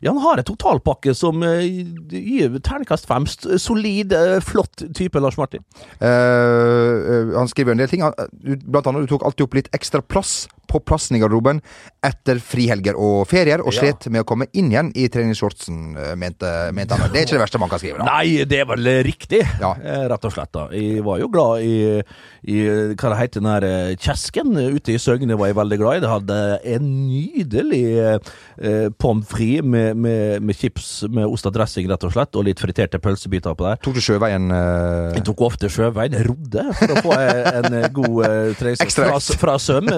Ja, 0.00 0.10
han 0.10 0.20
har 0.24 0.40
en 0.40 0.46
totalpakke 0.48 1.12
som 1.16 1.42
uh, 1.44 1.60
gir 1.62 2.56
terningkast 2.58 3.08
fem. 3.08 3.26
Solid, 3.60 4.14
flott 4.44 4.84
type, 4.96 5.20
Lars 5.20 5.38
Martin. 5.38 5.64
Han 6.00 7.50
skriver 7.50 7.74
en 7.74 7.82
del 7.82 7.90
ting. 7.90 8.04
Han, 8.04 8.16
blant 8.30 8.86
annet 8.86 9.06
du 9.06 9.10
tok 9.10 9.24
alltid 9.26 9.46
opp 9.46 9.58
litt 9.58 9.70
ekstra 9.76 10.02
plass 10.02 10.48
på 10.70 10.78
plassen 10.86 11.18
i 11.18 11.20
garderoben 11.22 11.58
etter 12.06 12.38
frihelger 12.40 12.96
og 12.96 13.26
ferier, 13.28 13.60
og 13.66 13.74
slet 13.74 14.06
med 14.12 14.22
å 14.22 14.28
komme 14.28 14.46
inn 14.56 14.70
igjen 14.70 14.92
i 14.96 15.08
treningsshortsen, 15.12 15.80
eh, 15.98 16.14
mente, 16.18 16.48
mente 16.76 16.96
han. 16.96 17.10
Det 17.12 17.20
er 17.24 17.26
ikke 17.26 17.36
det 17.38 17.42
verste 17.44 17.60
man 17.60 17.72
kan 17.72 17.82
skrive. 17.82 17.98
da. 18.00 18.06
Nei, 18.08 18.44
det 18.48 18.60
er 18.62 18.68
vel 18.70 18.88
riktig, 19.06 19.42
Ja. 19.60 19.74
eh, 19.82 20.06
rett 20.08 20.24
og 20.24 20.32
slett. 20.32 20.52
da 20.54 20.68
Jeg 20.72 21.02
var 21.04 21.18
jo 21.20 21.28
glad 21.28 21.60
i, 21.66 22.02
i 22.48 22.60
hva 22.94 23.10
det 23.12 23.18
heter, 23.20 23.40
den 23.42 23.50
her 23.50 23.66
eh, 23.68 23.96
kjesken 24.00 24.54
ute 24.56 24.94
i 24.94 24.98
Søgne, 25.02 25.36
var 25.38 25.50
jeg 25.50 25.58
veldig 25.58 25.78
glad 25.82 25.96
i. 25.98 26.00
Det 26.06 26.12
hadde 26.14 26.38
en 26.76 26.88
nydelig 27.10 27.84
eh, 27.98 28.88
pommes 28.98 29.26
frites 29.28 29.64
med, 29.64 29.96
med, 29.96 30.42
med 30.42 30.56
chips 30.56 31.02
med 31.10 31.26
ost 31.26 31.46
og 31.48 31.54
dressing, 31.56 31.88
rett 31.90 32.04
og 32.06 32.12
slett, 32.14 32.36
og 32.38 32.44
litt 32.46 32.60
friterte 32.62 33.00
pølsebiter 33.02 33.56
på 33.58 33.66
der. 33.66 33.80
Tok 33.82 33.96
du 33.98 34.02
sjøveien 34.04 34.50
eh, 34.54 35.16
Jeg 35.18 35.24
tok 35.28 35.40
ofte 35.48 35.70
sjøveien, 35.72 36.16
rodde, 36.26 36.64
for 36.78 36.94
å 36.94 37.02
få 37.04 37.16
en 37.18 37.78
god 37.96 38.18
eh, 38.28 38.52
trening 38.60 38.92
fra, 38.94 39.18
fra 39.40 39.56
Søm. 39.62 39.88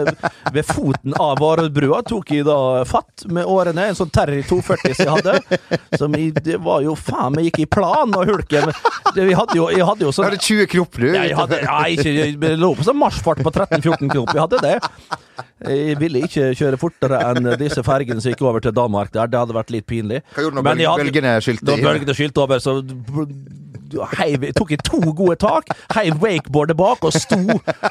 Ved 0.55 0.62
foten 0.66 1.14
av 1.21 1.40
Varoddbrua 1.42 2.02
tok 2.09 2.33
jeg 2.35 2.47
da 2.47 2.57
fatt 2.88 3.26
med 3.33 3.49
årene, 3.49 3.88
en 3.90 3.99
sånn 3.99 4.11
Terry 4.14 4.42
240 4.47 4.97
som 4.97 5.04
jeg 5.04 5.14
hadde. 5.16 5.59
Som 6.00 6.16
jeg, 6.19 6.33
det 6.45 6.59
var 6.64 6.83
jo 6.85 6.95
faen 6.99 7.37
meg 7.37 7.49
gikk 7.50 7.62
i 7.64 7.69
plan 7.78 8.14
og 8.19 8.31
hulken. 8.31 8.71
Det, 9.12 9.26
vi 9.28 9.37
hadde 9.37 9.59
jo, 9.59 9.69
jeg 9.73 9.87
hadde 9.88 10.07
jo 10.07 10.12
sånn 10.14 10.28
hadde 10.28 10.40
20 10.42 10.71
knop, 10.75 10.99
du. 10.99 11.09
ja, 11.11 11.26
jeg 11.28 11.38
hadde, 11.38 11.61
ja, 11.64 11.78
ikke, 11.95 12.14
jeg 12.19 12.61
lå 12.61 12.73
på 12.78 12.87
sånn 12.87 13.00
marsjfart 13.00 13.42
på 13.45 13.52
13-14 13.52 14.12
knop. 14.14 14.33
Jeg 14.33 14.45
hadde 14.47 14.62
det. 14.64 14.76
Jeg 15.62 15.99
ville 16.00 16.25
ikke 16.26 16.49
kjøre 16.59 16.78
fortere 16.81 17.21
enn 17.31 17.52
disse 17.61 17.85
fergene 17.87 18.23
som 18.23 18.33
gikk 18.33 18.42
over 18.47 18.64
til 18.64 18.75
Danmark 18.76 19.12
der. 19.14 19.31
Det 19.31 19.38
hadde 19.42 19.57
vært 19.57 19.73
litt 19.75 19.87
pinlig. 19.88 20.23
Hva 20.35 20.47
gjorde 20.47 20.59
du 20.59 20.71
når 20.71 21.02
bølgene 21.02 21.37
skylte 21.45 21.69
Da 21.69 21.76
når 21.76 21.87
bølgene 21.88 22.16
skylte 22.19 22.42
over, 22.45 22.62
så 22.62 22.78
heiv, 24.16 24.46
tok 24.56 24.72
jeg 24.75 24.84
to 24.87 25.00
gode 25.12 25.38
tak, 25.42 25.72
heiv 25.94 26.22
wakeboardet 26.22 26.78
bak 26.78 27.04
og 27.04 27.14
sto 27.16 27.40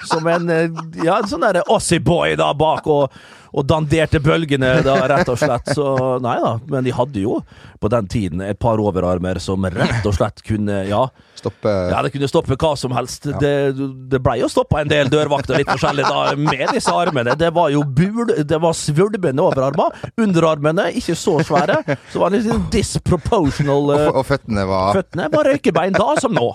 som 0.10 0.27
en 0.31 0.50
eh, 0.51 0.81
ja, 1.05 1.22
sånn 1.27 1.46
der 1.46 1.63
Aussie-boy 1.67 2.36
da 2.39 2.51
bak 2.58 2.89
og, 2.91 3.13
og 3.51 3.67
danderte 3.67 4.22
bølgene, 4.24 4.77
da, 4.86 4.96
rett 5.12 5.29
og 5.31 5.39
slett. 5.39 5.74
Så 5.75 5.88
nei 6.24 6.38
da, 6.43 6.53
men 6.72 6.88
de 6.88 6.93
hadde 6.96 7.24
jo 7.24 7.41
på 7.81 7.89
den 7.91 8.08
tiden 8.12 8.43
et 8.46 8.60
par 8.62 8.79
overarmer 8.79 9.39
som 9.43 9.65
rett 9.65 10.05
og 10.08 10.15
slett 10.15 10.43
kunne 10.46 10.84
Ja, 10.88 11.05
Stoppe 11.41 11.72
ja 11.89 12.01
det 12.05 12.12
kunne 12.13 12.27
stoppe 12.29 12.55
hva 12.60 12.75
som 12.77 12.93
helst. 12.93 13.25
Det, 13.41 13.53
det 14.12 14.20
blei 14.22 14.38
jo 14.43 14.50
stoppa 14.51 14.84
en 14.84 14.91
del 14.91 15.10
dørvakter 15.10 15.58
litt 15.58 15.70
forskjellig 15.72 16.05
da 16.05 16.36
med 16.38 16.67
disse 16.75 16.93
armene. 16.93 17.34
Det 17.39 17.50
var 17.55 17.72
jo 17.74 17.81
bul, 17.84 18.29
det 18.46 18.60
var 18.62 18.77
svulmende 18.77 19.41
overarmer. 19.41 19.98
Underarmene 20.22 20.91
ikke 21.01 21.17
så 21.17 21.39
svære. 21.46 21.81
Så 22.13 22.22
var 22.22 22.34
det 22.34 22.43
litt 22.46 22.70
disproposional. 22.74 23.12
disproportional 23.51 23.89
og, 23.91 24.00
eh, 24.00 24.20
og 24.20 24.25
føttene 24.27 24.67
var 24.70 25.00
Føttene 25.00 25.29
var 25.34 25.50
røykebein 25.51 25.98
da 25.98 26.15
som 26.22 26.36
nå. 26.36 26.51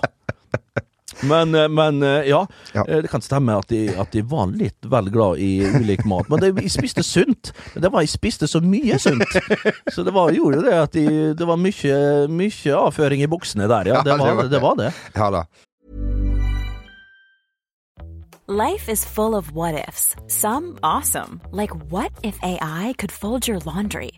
Men, 1.23 1.55
eh, 1.55 1.67
men 1.67 2.03
eh, 2.03 2.27
ja, 2.29 2.43
Ja. 2.73 2.83
eh, 2.87 3.01
det 3.01 3.09
kan 3.09 3.21
stemme 3.21 3.55
at 3.57 3.67
de, 3.67 3.87
at 3.99 4.11
de 4.13 4.21
var 4.21 4.47
litt 4.53 4.85
vel 4.85 5.09
glad 5.09 5.39
i 5.41 5.63
ulik 5.65 6.05
mat. 6.05 6.29
Men 6.29 6.39
de, 6.39 6.51
de 6.59 6.69
spiste 6.69 7.03
sunt. 7.03 7.53
Men 7.73 7.81
det 7.87 7.91
var 7.93 8.01
de 8.05 8.07
spiste 8.11 8.47
så 8.47 8.61
mye 8.61 8.99
sunt. 9.01 9.23
Så 9.93 10.03
det 10.03 10.13
var, 10.13 10.31
gjorde 10.31 10.59
jo 10.61 10.65
det 10.67 10.75
at 10.77 10.91
de, 10.93 11.05
det 11.37 11.47
var 11.47 11.57
mye, 11.57 12.27
mye 12.29 12.75
avføring 12.77 13.21
i 13.25 13.27
buksene 13.31 13.67
der, 13.67 13.89
ja. 13.93 13.95
Ja, 13.97 14.03
Det 14.03 14.19
var 14.19 14.43
det. 14.49 14.61
Var 14.61 14.75
det. 14.75 14.91
Ja 15.15 15.31
da. 15.31 15.43
Life 18.47 18.87
is 18.87 19.03
full 19.03 19.35
of 19.35 19.51
what 19.51 19.75
ifs. 19.89 20.15
Some 20.27 20.77
awesome, 20.81 21.41
like 21.51 21.73
what 21.91 22.11
if 22.23 22.37
AI 22.43 22.93
could 22.97 23.11
fold 23.11 23.45
your 23.47 23.59
laundry? 23.65 24.11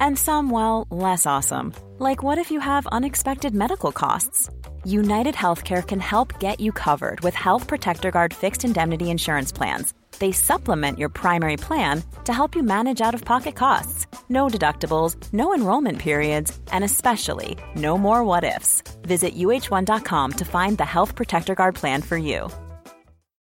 And 0.00 0.18
some, 0.18 0.48
well, 0.50 0.86
less 0.90 1.26
awesome, 1.26 1.72
like 1.98 2.22
what 2.22 2.38
if 2.38 2.50
you 2.50 2.60
have 2.60 2.86
unexpected 2.92 3.54
medical 3.54 3.92
costs? 3.92 4.48
United 4.84 5.34
Healthcare 5.34 5.86
can 5.86 6.00
help 6.00 6.38
get 6.40 6.60
you 6.60 6.72
covered 6.72 7.20
with 7.20 7.34
Health 7.34 7.66
Protector 7.66 8.10
Guard 8.10 8.32
fixed 8.32 8.64
indemnity 8.64 9.10
insurance 9.10 9.52
plans. 9.52 9.94
They 10.18 10.32
supplement 10.32 10.98
your 10.98 11.08
primary 11.08 11.56
plan 11.56 12.02
to 12.24 12.32
help 12.32 12.54
you 12.54 12.62
manage 12.62 13.00
out 13.00 13.14
of 13.14 13.24
pocket 13.24 13.56
costs. 13.56 14.06
No 14.28 14.46
deductibles, 14.48 15.16
no 15.32 15.54
enrollment 15.54 15.98
periods, 15.98 16.56
and 16.72 16.84
especially 16.84 17.56
no 17.74 17.98
more 17.98 18.24
what 18.24 18.44
ifs. 18.44 18.82
Visit 19.02 19.34
uh1.com 19.36 20.32
to 20.32 20.44
find 20.44 20.78
the 20.78 20.84
Health 20.84 21.14
Protector 21.14 21.54
Guard 21.54 21.74
plan 21.74 22.02
for 22.02 22.16
you. 22.16 22.50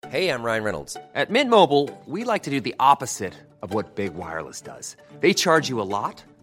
Hey, 0.10 0.30
I'm 0.30 0.44
Ryan 0.44 0.64
Reynolds. 0.64 0.98
At 1.16 1.30
Mint 1.30 1.50
Mobile, 1.50 1.90
we 2.06 2.26
like 2.26 2.44
to 2.44 2.50
do 2.50 2.60
the 2.60 2.76
opposite 2.80 3.36
of 3.62 3.74
what 3.74 3.96
Big 3.96 4.14
Wireless 4.16 4.60
does. 4.60 4.98
They 5.22 5.34
charge 5.34 5.70
you 5.70 5.80
a 5.80 5.88
lot, 5.88 6.24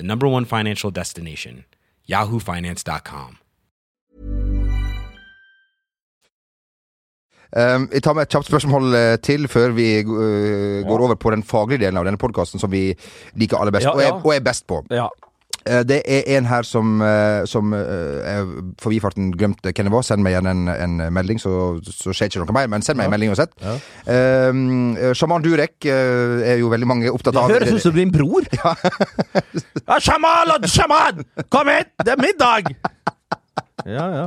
the 0.00 0.06
number 0.06 0.26
one 0.26 0.44
financial 0.46 0.90
destination, 0.90 1.64
yahoofinance.com. 2.08 3.36
Um, 7.50 7.88
jeg 7.92 8.04
tar 8.06 8.14
med 8.14 8.28
et 8.28 8.30
kjapt 8.30 8.46
spørsmål 8.46 8.94
eh, 8.94 9.16
til 9.26 9.48
før 9.50 9.72
vi 9.74 9.88
uh, 10.06 10.86
går 10.86 11.02
over 11.02 11.16
på 11.18 11.32
den 11.34 11.42
faglige 11.42 11.82
delen 11.82 11.98
av 11.98 12.06
denne 12.06 12.20
podkasten, 12.22 12.62
som 12.62 12.70
vi 12.70 12.92
liker 13.34 13.58
aller 13.58 13.74
best, 13.74 13.88
Ja, 13.88 13.94
og, 13.96 14.02
er, 14.04 14.12
ja. 14.12 14.20
og 14.22 14.34
er 14.36 14.44
best 14.46 14.66
på. 14.70 14.78
Ja. 15.66 15.78
Eh, 15.80 15.82
Det 15.84 16.00
er 16.06 16.22
en 16.38 16.46
her 16.46 16.62
som, 16.62 17.00
eh, 17.02 17.44
som 17.46 17.72
eh, 17.74 17.80
jeg 17.80 18.46
for 18.80 18.90
bifarten 18.90 19.30
glemte 19.36 19.72
hvem 19.72 19.88
det 19.88 19.92
var. 19.92 20.02
Send 20.06 20.22
meg 20.24 20.32
igjen 20.34 20.46
en, 20.50 20.68
en 20.68 21.12
melding, 21.12 21.40
så, 21.40 21.52
så 21.84 22.14
skjer 22.16 22.30
ikke 22.30 22.44
noe 22.44 22.56
mer. 22.56 22.68
Men 22.72 22.82
send 22.82 22.96
meg 23.00 23.08
en 23.10 23.14
melding 23.14 23.32
uansett. 23.34 23.52
Eh, 24.06 25.14
Sjaman 25.16 25.44
Durek 25.44 25.84
er 25.90 26.58
jo 26.60 26.70
veldig 26.72 26.88
mange 26.88 27.12
opptatt 27.12 27.34
Det 27.36 27.46
høres 27.54 27.72
ut 27.76 27.86
som 27.88 27.96
din 27.96 28.12
bror. 28.14 28.46
Ja. 28.60 29.96
Sjaman 30.00 30.50
og 30.54 30.66
Shaman! 30.68 31.24
Kom 31.52 31.68
hit! 31.72 31.90
Det 32.04 32.12
er 32.12 32.20
middag! 32.20 32.68
Ja, 33.86 34.04
ja. 34.12 34.26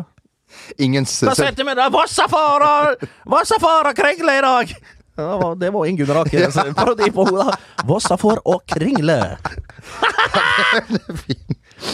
Ingen 0.82 1.06
Da 1.06 1.34
setter 1.38 1.66
vi 1.66 1.74
deg 1.78 1.94
Vossafar 1.94 2.66
og 2.66 3.06
Vossafar 3.30 3.90
Kringle 3.98 4.38
i 4.38 4.44
dag! 4.46 4.74
Ja, 5.16 5.28
det 5.30 5.44
var- 5.44 5.56
det 5.62 5.70
var 5.74 5.86
Ingunn 5.86 6.08
Rake. 6.18 6.52
så 6.52 6.74
Parodi 6.74 7.12
på 7.14 7.26
henne. 7.28 7.58
Vossafar 7.86 8.40
å 8.46 8.60
Kringle. 8.66 9.20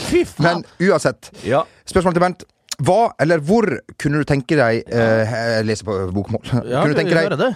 Fy 0.10 0.24
faen. 0.26 0.64
Men 0.64 0.64
uansett. 0.90 1.32
Ja. 1.44 1.64
Spørsmål 1.90 2.16
til 2.16 2.24
Bent. 2.24 2.46
Hva 2.80 3.10
eller 3.20 3.42
hvor 3.44 3.68
kunne 4.00 4.22
du 4.22 4.28
tenke 4.28 4.56
deg 4.56 4.86
eh, 4.88 5.34
Jeg 5.34 5.66
leser 5.68 5.88
på 5.90 5.98
bokmål. 6.16 6.46
Ja, 6.64 6.86
kunne, 6.86 6.94
du 6.94 7.00
tenke 7.02 7.18
deg, 7.18 7.36
det. 7.42 7.50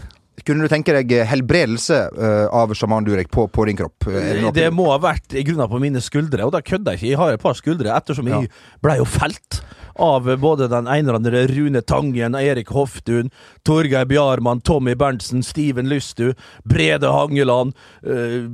kunne 0.43 0.67
du 0.67 0.71
tenke 0.71 0.95
deg 0.97 1.13
helbredelse 1.29 1.99
uh, 2.17 2.47
av 2.51 2.73
sjaman 2.75 3.07
Durek 3.07 3.31
på, 3.31 3.45
på 3.47 3.65
din 3.69 3.79
kropp? 3.79 4.09
Uh, 4.09 4.49
det 4.51 4.67
må 4.75 4.89
ha 4.91 4.97
vært 4.99 5.37
i 5.39 5.45
grunnen 5.47 5.71
på 5.71 5.79
mine 5.79 6.03
skuldre, 6.03 6.43
og 6.43 6.51
da 6.57 6.59
kødder 6.59 6.97
jeg 6.97 6.99
ikke. 7.05 7.11
Jeg 7.13 7.21
har 7.21 7.37
et 7.37 7.45
par 7.45 7.55
skuldre, 7.55 7.95
ettersom 7.95 8.27
jeg 8.33 8.51
ble 8.83 8.97
jo 8.99 9.07
felt 9.07 9.61
av 9.95 10.29
både 10.39 10.67
den 10.67 10.87
ene 10.87 11.11
og 11.11 11.19
den 11.19 11.25
andre 11.25 11.47
Rune 11.47 11.81
Tangen, 11.81 12.35
Erik 12.35 12.71
Hoftun, 12.73 13.31
Torgeir 13.65 14.05
Bjarmann, 14.09 14.61
Tommy 14.61 14.95
Berntsen, 14.95 15.43
Steven 15.43 15.89
Lystu, 15.89 16.33
Brede 16.63 17.11
Hangeland, 17.11 17.73
uh, 18.07 18.47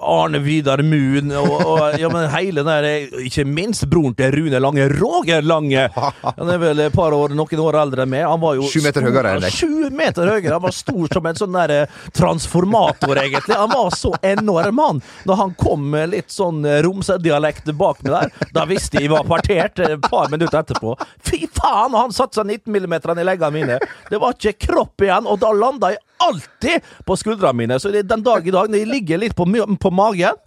Arne 0.00 0.38
Vidar 0.38 0.82
Moon 0.82 1.32
og, 1.32 1.54
og 1.66 1.98
ja, 2.00 2.08
men 2.12 2.28
hele 2.32 2.62
den 2.62 2.70
der 2.70 3.20
Ikke 3.24 3.44
minst 3.46 3.86
broren 3.90 4.14
til 4.16 4.32
Rune 4.34 4.60
Lange, 4.60 4.88
Roger 4.88 5.42
Lange! 5.42 5.88
Han 6.24 6.50
er 6.50 6.60
vel 6.62 6.84
et 6.86 6.94
par 6.94 7.14
år, 7.14 7.34
noen 7.36 7.62
år 7.64 7.78
eldre 7.82 8.04
enn 8.04 8.12
meg. 8.12 8.24
Han 8.26 8.40
var 8.42 8.58
jo 8.58 8.68
Sju 8.70 8.82
meter 8.84 9.04
høyere 9.04 9.36
enn 9.36 9.44
deg. 9.44 9.54
Sju 9.54 9.90
meter 9.94 10.30
høyere! 10.30 10.54
Han 10.56 10.64
var 10.64 10.76
stor 10.76 11.12
som 11.12 11.28
en 11.28 11.38
sånn 11.38 11.58
der 11.58 11.74
eh, 11.74 12.00
transformator, 12.16 13.18
egentlig. 13.20 13.56
Han 13.58 13.72
var 13.72 13.94
så 13.96 14.14
enorm, 14.24 14.80
han. 14.84 15.02
Da 15.28 15.38
han 15.40 15.54
kom 15.58 15.88
med 15.92 16.12
litt 16.14 16.32
sånn 16.34 16.64
eh, 16.68 16.80
romsedialekt 16.84 17.70
bak 17.78 18.02
meg 18.04 18.14
der, 18.14 18.48
da 18.54 18.66
visste 18.68 19.02
jeg 19.02 19.12
var 19.12 19.26
partert 19.28 19.80
eh, 19.82 19.94
et 19.96 20.08
par 20.08 20.30
minutter 20.32 20.53
etterpå. 20.60 20.94
Fy 21.24 21.44
faen! 21.48 21.96
Han 21.96 22.14
satsa 22.14 22.44
19 22.44 22.70
mm 22.70 22.94
i 23.18 23.26
leggene 23.26 23.54
mine. 23.54 23.80
Det 24.10 24.20
var 24.20 24.36
ikke 24.36 24.68
kropp 24.68 25.04
igjen, 25.04 25.26
og 25.26 25.40
da 25.42 25.52
landa 25.54 25.94
jeg 25.94 26.02
alltid 26.24 26.92
på 27.06 27.16
skuldrene 27.20 27.58
mine. 27.58 27.80
Så 27.80 27.92
den 27.94 28.22
dag 28.24 28.46
i 28.46 28.54
dag, 28.54 28.70
når 28.70 28.82
jeg 28.84 28.92
ligger 28.92 29.20
litt 29.24 29.36
på, 29.36 29.48
på 29.80 29.94
magen 29.94 30.38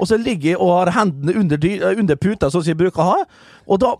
og 0.00 0.08
så 0.08 0.18
ligger 0.20 0.54
jeg 0.54 0.60
og 0.60 0.72
har 0.72 0.92
hendene 0.96 1.34
under, 1.38 1.58
eh, 1.68 1.98
under 1.98 2.16
puta, 2.16 2.48
sånn 2.50 2.64
som 2.64 2.72
jeg 2.72 2.80
bruker 2.80 3.02
å 3.02 3.10
ha. 3.10 3.24
Og 3.70 3.78
da 3.82 3.92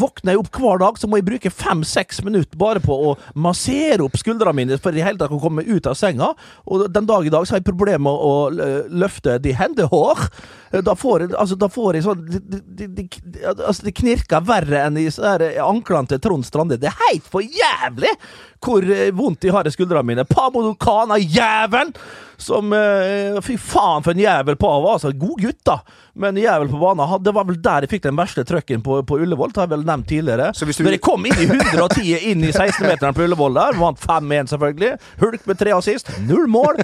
våkner 0.00 0.34
jeg 0.34 0.40
opp 0.42 0.56
hver 0.60 0.80
dag, 0.82 0.98
så 1.00 1.08
må 1.08 1.18
jeg 1.20 1.26
bruke 1.28 1.52
fem-seks 1.52 2.22
minutter 2.26 2.58
bare 2.60 2.80
på 2.84 2.94
å 3.10 3.14
massere 3.40 4.04
opp 4.04 4.16
skuldrene 4.20 4.56
mine 4.56 4.78
for 4.80 4.96
i 4.96 5.04
hele 5.04 5.20
tatt 5.20 5.32
å 5.34 5.40
komme 5.42 5.64
ut 5.66 5.88
av 5.90 5.96
senga. 5.98 6.32
Og 6.66 6.86
den 6.92 7.08
dag 7.08 7.26
i 7.26 7.32
dag 7.32 7.46
så 7.46 7.56
har 7.56 7.62
jeg 7.62 7.68
problemer 7.70 8.02
med 8.06 8.24
å 8.30 8.86
løfte 9.02 9.38
de 9.44 9.54
hendehår. 9.56 10.24
Eh, 10.72 10.80
Da 10.86 10.94
får 10.96 11.20
jeg, 11.26 11.34
altså, 11.36 11.56
da 11.60 11.68
får 11.68 11.98
jeg 11.98 12.06
sånn 12.06 12.24
de, 12.30 12.60
de, 12.80 12.86
de, 13.00 13.08
altså, 13.50 13.82
det 13.88 13.94
knirker 13.98 14.44
verre 14.46 14.84
enn 14.86 14.98
i 15.00 15.08
eh, 15.08 15.60
anklene 15.64 16.08
til 16.12 16.22
Trond 16.24 16.46
Strande. 16.46 16.78
Det 16.80 16.88
er 16.92 17.00
helt 17.10 17.26
for 17.30 17.42
jævlig 17.44 18.12
hvor 18.60 18.84
eh, 18.84 19.08
vondt 19.16 19.40
de 19.44 19.52
har 19.54 19.66
i 19.68 19.72
skuldrene 19.72 20.04
mine. 20.06 20.26
Pamodokana, 20.28 21.20
jævelen! 21.20 21.94
Som 22.40 22.72
eh, 22.72 23.36
Fy 23.44 23.58
faen, 23.60 24.00
for 24.00 24.14
en 24.14 24.22
jævel 24.22 24.56
Pav 24.56 24.78
var. 24.84 24.96
Altså, 24.96 25.10
god 25.12 25.42
gutt, 25.44 25.58
da. 25.68 25.74
Men 26.20 26.38
jævel 26.40 26.70
på 26.72 26.80
banen. 26.80 27.18
Det 27.24 27.34
var 27.36 27.44
vel 27.48 27.58
der 27.60 27.84
jeg 27.84 27.92
fikk 27.92 28.06
den 28.06 28.16
verste 28.16 28.44
trøkken 28.48 28.80
på, 28.84 29.02
på 29.08 29.19
Ullevål. 29.24 29.52
Det 29.52 29.60
har 29.60 29.68
jeg 29.68 29.74
vel 29.76 29.86
nevnt 29.88 30.08
tidligere. 30.10 30.50
Så 30.56 30.68
hvis 30.68 30.80
du- 30.80 30.84
Når 30.86 30.96
jeg 30.96 31.02
kom 31.04 31.26
inn 31.26 31.38
i 31.38 31.46
110 31.46 32.16
inn 32.32 32.44
i 32.44 32.52
16-meteren 32.52 33.16
på 33.16 33.24
Ullevål 33.26 33.54
der, 33.60 33.78
vant 33.80 34.00
5-1 34.00 34.52
selvfølgelig. 34.54 34.92
Hulk 35.20 35.46
med 35.46 35.58
tre 35.60 35.76
assist, 35.76 36.10
null 36.26 36.46
mål. 36.50 36.80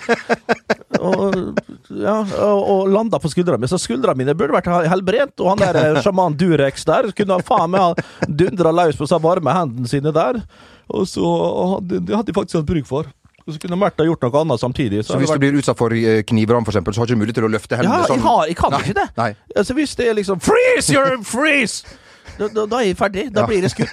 Og, 0.97 1.35
ja, 1.91 2.15
og, 2.23 2.61
og 2.73 2.89
landa 2.89 3.19
på 3.21 3.31
skuldrene 3.33 3.61
mine. 3.61 3.69
Så 3.69 3.81
skuldrene 3.83 4.17
mine 4.19 4.35
burde 4.39 4.57
vært 4.57 4.71
helbredt. 4.91 5.37
Og 5.43 5.53
han 5.53 5.61
der 5.61 5.81
eh, 5.83 6.01
sjaman 6.05 6.39
Durex 6.39 6.87
der 6.89 7.11
kunne 7.17 7.39
han 7.39 7.47
faen 7.47 7.75
meg 7.75 8.01
dundra 8.29 8.73
løs 8.75 8.97
på 8.99 9.09
seg 9.11 9.23
varme 9.25 9.55
hendene 9.57 9.91
sine 9.91 10.15
der. 10.15 10.41
Og 10.89 11.07
så 11.11 11.23
hadde, 11.75 12.01
det 12.07 12.15
hadde 12.15 12.31
de 12.31 12.37
faktisk 12.37 12.61
hatt 12.61 12.69
bruk 12.69 12.89
for. 12.89 13.13
Og 13.47 13.55
så 13.55 13.61
kunne 13.63 13.77
Märtha 13.79 14.03
gjort 14.03 14.25
noe 14.27 14.41
annet 14.43 14.61
samtidig. 14.63 15.05
Så 15.05 15.13
så 15.13 15.21
hvis 15.21 15.31
vært... 15.31 15.39
du 15.39 15.45
blir 15.45 15.61
utsatt 15.61 15.79
for 15.79 15.95
eh, 15.95 16.23
knivran, 16.27 16.67
eksempel, 16.67 16.95
så 16.95 17.03
har 17.03 17.07
du 17.07 17.15
ikke 17.15 17.21
mulighet 17.21 17.39
til 17.39 17.47
å 17.47 17.53
løfte 17.53 17.77
ja, 17.77 17.83
hendene 17.83 18.09
jeg, 18.11 18.25
har, 18.25 18.41
jeg 18.51 18.59
kan 18.59 18.75
Nei, 18.75 18.81
ikke 18.83 18.97
det. 18.99 19.07
Nei. 19.21 19.29
Altså 19.55 19.77
Hvis 19.79 19.95
det 19.99 20.09
er 20.11 20.19
liksom 20.19 20.43
Freeze! 20.43 20.91
You're 20.91 21.21
freeze! 21.23 21.85
Da, 22.37 22.49
da, 22.53 22.67
da 22.69 22.81
er 22.81 22.91
jeg 22.91 22.99
ferdig. 22.99 23.27
Da 23.35 23.47
blir 23.49 23.65
jeg 23.65 23.73
skutt. 23.73 23.93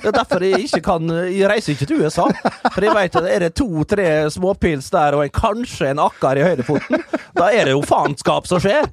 Det 0.00 0.08
er 0.10 0.16
derfor 0.16 0.44
jeg 0.46 0.66
ikke 0.66 0.82
kan 0.86 1.14
Jeg 1.26 1.48
reiser 1.50 1.74
ikke 1.74 1.88
til 1.90 2.04
USA. 2.04 2.26
For 2.70 2.86
jeg 2.86 2.96
vet 2.96 3.20
at 3.20 3.30
er 3.30 3.46
det 3.46 3.54
to-tre 3.58 4.10
småpils 4.32 4.90
der 4.94 5.18
og 5.18 5.24
en, 5.26 5.32
kanskje 5.34 5.90
en 5.90 6.02
akkar 6.06 6.38
i 6.38 6.44
høyrefoten, 6.46 7.02
da 7.36 7.50
er 7.50 7.68
det 7.68 7.74
jo 7.74 7.86
faenskap 7.86 8.48
som 8.50 8.62
skjer. 8.62 8.86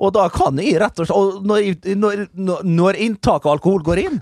Og 0.00 0.14
da 0.14 0.28
kan 0.32 0.58
jeg 0.62 0.78
rett 0.80 1.00
og 1.02 1.08
slett 1.08 1.18
Og 1.18 1.46
når, 1.46 1.96
når, 1.98 2.24
når, 2.64 2.98
inntaket 3.04 3.48
av 3.48 3.56
alkohol 3.56 3.82
går 3.84 4.02
inn 4.04 4.18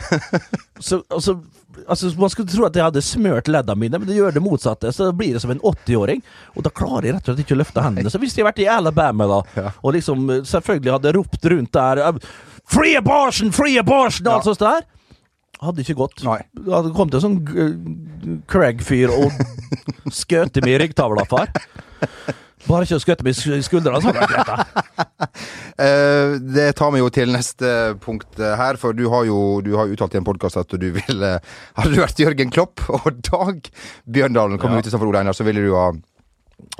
så, 0.80 1.02
altså, 1.12 1.36
altså, 1.84 2.12
Man 2.18 2.32
skulle 2.32 2.48
tro 2.50 2.66
at 2.66 2.78
jeg 2.78 2.86
hadde 2.88 3.04
smørt 3.04 3.50
leddene 3.52 3.78
mine, 3.78 4.00
men 4.00 4.08
det 4.08 4.16
gjør 4.16 4.38
det 4.38 4.44
motsatte. 4.44 4.92
Så 4.94 5.10
da 5.10 5.16
blir 5.16 5.36
det 5.36 5.42
som 5.44 5.52
en 5.54 5.62
80-åring. 5.62 6.22
Og 6.56 6.66
da 6.66 6.72
klarer 6.74 7.10
jeg 7.10 7.16
rett 7.16 7.28
og 7.28 7.34
slett 7.34 7.44
ikke 7.44 7.56
å 7.58 7.62
løfte 7.62 7.84
hendene. 7.84 8.12
Så 8.12 8.20
hvis 8.22 8.34
jeg 8.34 8.42
hadde 8.42 8.52
vært 8.52 8.64
i 8.64 8.70
Alabama 8.72 9.28
da, 9.30 9.40
og 9.82 9.96
liksom 9.96 10.28
eh, 10.34 10.44
selvfølgelig 10.48 10.94
hadde 10.96 11.16
ropt 11.18 11.50
rundt 11.52 11.74
der 11.76 12.02
Free 12.68 12.96
abortion! 13.00 13.52
Free 13.56 13.78
abortion! 13.80 14.26
Og 14.28 14.34
alt 14.38 14.48
sånt 14.50 14.62
der. 14.64 14.86
Hadde 15.58 15.82
ikke 15.82 15.96
gått. 15.98 16.20
Nei. 16.26 16.40
Det 16.54 16.70
hadde 16.70 16.92
kommet 16.94 17.16
en 17.18 17.24
sånn 17.24 17.38
eh, 17.50 18.42
Craig-fyr 18.50 19.10
og 19.10 19.32
skjøt 20.14 20.60
meg 20.62 20.76
i 20.76 20.82
ryggtavla, 20.84 21.24
far. 21.30 21.50
Bare 22.68 22.84
ikke 22.84 22.98
å 22.98 23.02
skjøte 23.02 23.24
meg 23.26 23.38
i 23.56 23.62
skuldra, 23.64 23.98
så 24.02 24.12
hadde 24.14 24.44
det. 24.52 25.26
Eh, 25.78 26.32
det 26.42 26.72
tar 26.74 26.90
vi 26.90 26.98
jo 26.98 27.06
til 27.14 27.30
neste 27.30 27.68
punkt 28.02 28.40
eh, 28.42 28.56
her, 28.58 28.74
for 28.82 28.90
du 28.98 29.04
har 29.12 29.28
jo 29.28 29.36
du 29.62 29.68
har 29.78 29.86
uttalt 29.86 30.16
i 30.16 30.18
en 30.18 30.24
podkast 30.26 30.58
at 30.58 30.72
du 30.74 30.88
ville 30.96 31.28
Hadde 31.78 31.92
du 31.92 32.00
vært 32.00 32.18
Jørgen 32.18 32.50
Klopp 32.50 32.82
og 32.96 33.20
Dag 33.28 33.68
Bjørndalen 34.10 34.58
kom 34.58 34.74
Ja. 34.74 34.80
ut 34.82 34.88
istedenfor 34.90 35.12
Ole 35.12 35.20
Einar, 35.22 35.36
så 35.38 35.46
ville 35.46 35.62
du 35.62 35.76
ha 35.78 35.92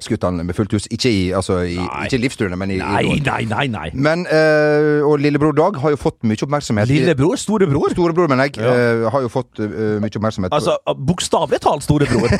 skutt 0.02 0.22
han 0.26 0.36
med 0.46 0.54
fullt 0.56 0.72
hus. 0.76 0.86
Ikke 0.94 1.10
i, 1.10 1.20
altså, 1.34 1.60
i, 1.66 1.76
ikke 2.04 2.18
livstruende, 2.22 2.56
men 2.58 2.70
i, 2.74 2.78
Nei, 2.78 3.02
i 3.16 3.20
nei, 3.24 3.44
nei. 3.50 3.66
nei. 3.72 3.88
Men, 3.94 4.24
eh, 4.30 5.02
og 5.06 5.18
lillebror 5.22 5.54
Dag 5.58 5.78
har 5.82 5.94
jo 5.94 5.98
fått 5.98 6.20
mye 6.28 6.38
oppmerksomhet. 6.46 6.88
Lillebror? 6.90 7.36
Storebror? 7.40 7.90
Storebror, 7.94 8.28
mener 8.30 8.48
jeg, 8.50 8.58
Ja. 8.62 8.74
eh, 8.74 9.08
har 9.10 9.24
jo 9.26 9.30
fått 9.32 9.58
eh, 9.62 9.98
mye 10.02 10.10
oppmerksomhet. 10.20 10.52
Altså, 10.54 10.76
bokstavelig 10.94 11.60
talt 11.64 11.82
storebror. 11.86 12.30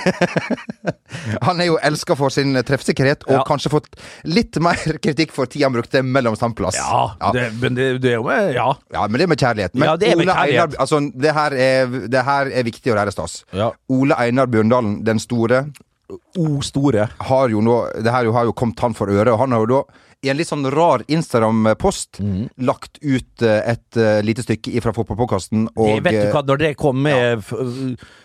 Han 1.46 1.60
er 1.60 1.70
jo 1.70 1.78
elska 1.82 2.16
for 2.18 2.30
sin 2.34 2.54
treffsikkerhet, 2.66 3.24
og 3.28 3.32
Ja. 3.38 3.42
kanskje 3.48 3.70
fått 3.72 3.88
litt 4.24 4.58
mer 4.62 4.76
kritikk 5.02 5.32
for 5.34 5.46
tida 5.46 5.66
han 5.66 5.74
brukte 5.74 6.02
mellom 6.04 6.36
standplass. 6.36 6.76
Ja, 6.78 7.32
Det, 7.34 7.48
men 7.60 7.74
det, 7.74 7.88
det 8.02 8.12
er 8.12 8.18
jo 8.20 8.26
med 8.28 8.54
Ja. 8.54 8.68
Ja, 8.92 9.06
men 9.08 9.18
det 9.18 9.22
er 9.26 9.32
med 9.34 9.38
kjærlighet. 9.42 9.74
Men 9.74 9.88
Ja, 9.88 9.96
det 9.96 10.08
er 10.12 10.16
med 10.16 10.28
Ole 10.28 10.34
kjærlighet. 10.34 10.62
Einar, 10.74 10.80
altså, 10.80 11.00
det, 11.14 11.32
her 11.34 11.52
er, 11.52 11.86
det 12.08 12.24
her 12.24 12.46
er 12.52 12.62
viktig 12.62 12.90
og 12.92 12.96
det 12.96 13.00
her 13.02 13.06
er 13.12 13.16
stas. 13.16 13.44
Ja. 13.52 13.70
Ole 13.88 14.14
Einar 14.18 14.46
Bjørndalen 14.46 15.04
den 15.04 15.18
store 15.18 15.66
O 16.40 16.60
store. 16.64 17.08
har 17.28 17.48
jo 17.52 17.60
nå 17.60 17.78
Det 18.02 18.12
her 18.12 18.24
jo- 18.24 18.32
har 18.32 18.44
jo 18.48 18.52
kommet 18.52 18.80
han 18.80 18.94
for 18.94 19.10
øre, 19.12 19.32
og 19.32 19.38
han 19.38 19.52
har 19.52 19.66
jo 19.66 19.66
da 19.66 19.82
i 20.26 20.30
en 20.32 20.36
litt 20.36 20.48
sånn 20.48 20.66
rar 20.74 21.04
Instagram-post 21.06 22.18
mm. 22.18 22.48
lagt 22.66 22.98
ut 23.04 23.42
eh, 23.46 23.60
et 23.70 23.98
uh, 24.00 24.18
lite 24.26 24.42
stykke 24.42 24.80
fra 24.82 24.90
fotballpodkasten. 24.96 25.68
Det 25.76 26.00
vet 26.02 26.16
du 26.16 26.24
eh, 26.24 26.32
hva, 26.34 26.42
når 26.48 26.58
det 26.58 26.70
kom 26.80 26.98
med 27.04 27.38
ja. 27.38 27.60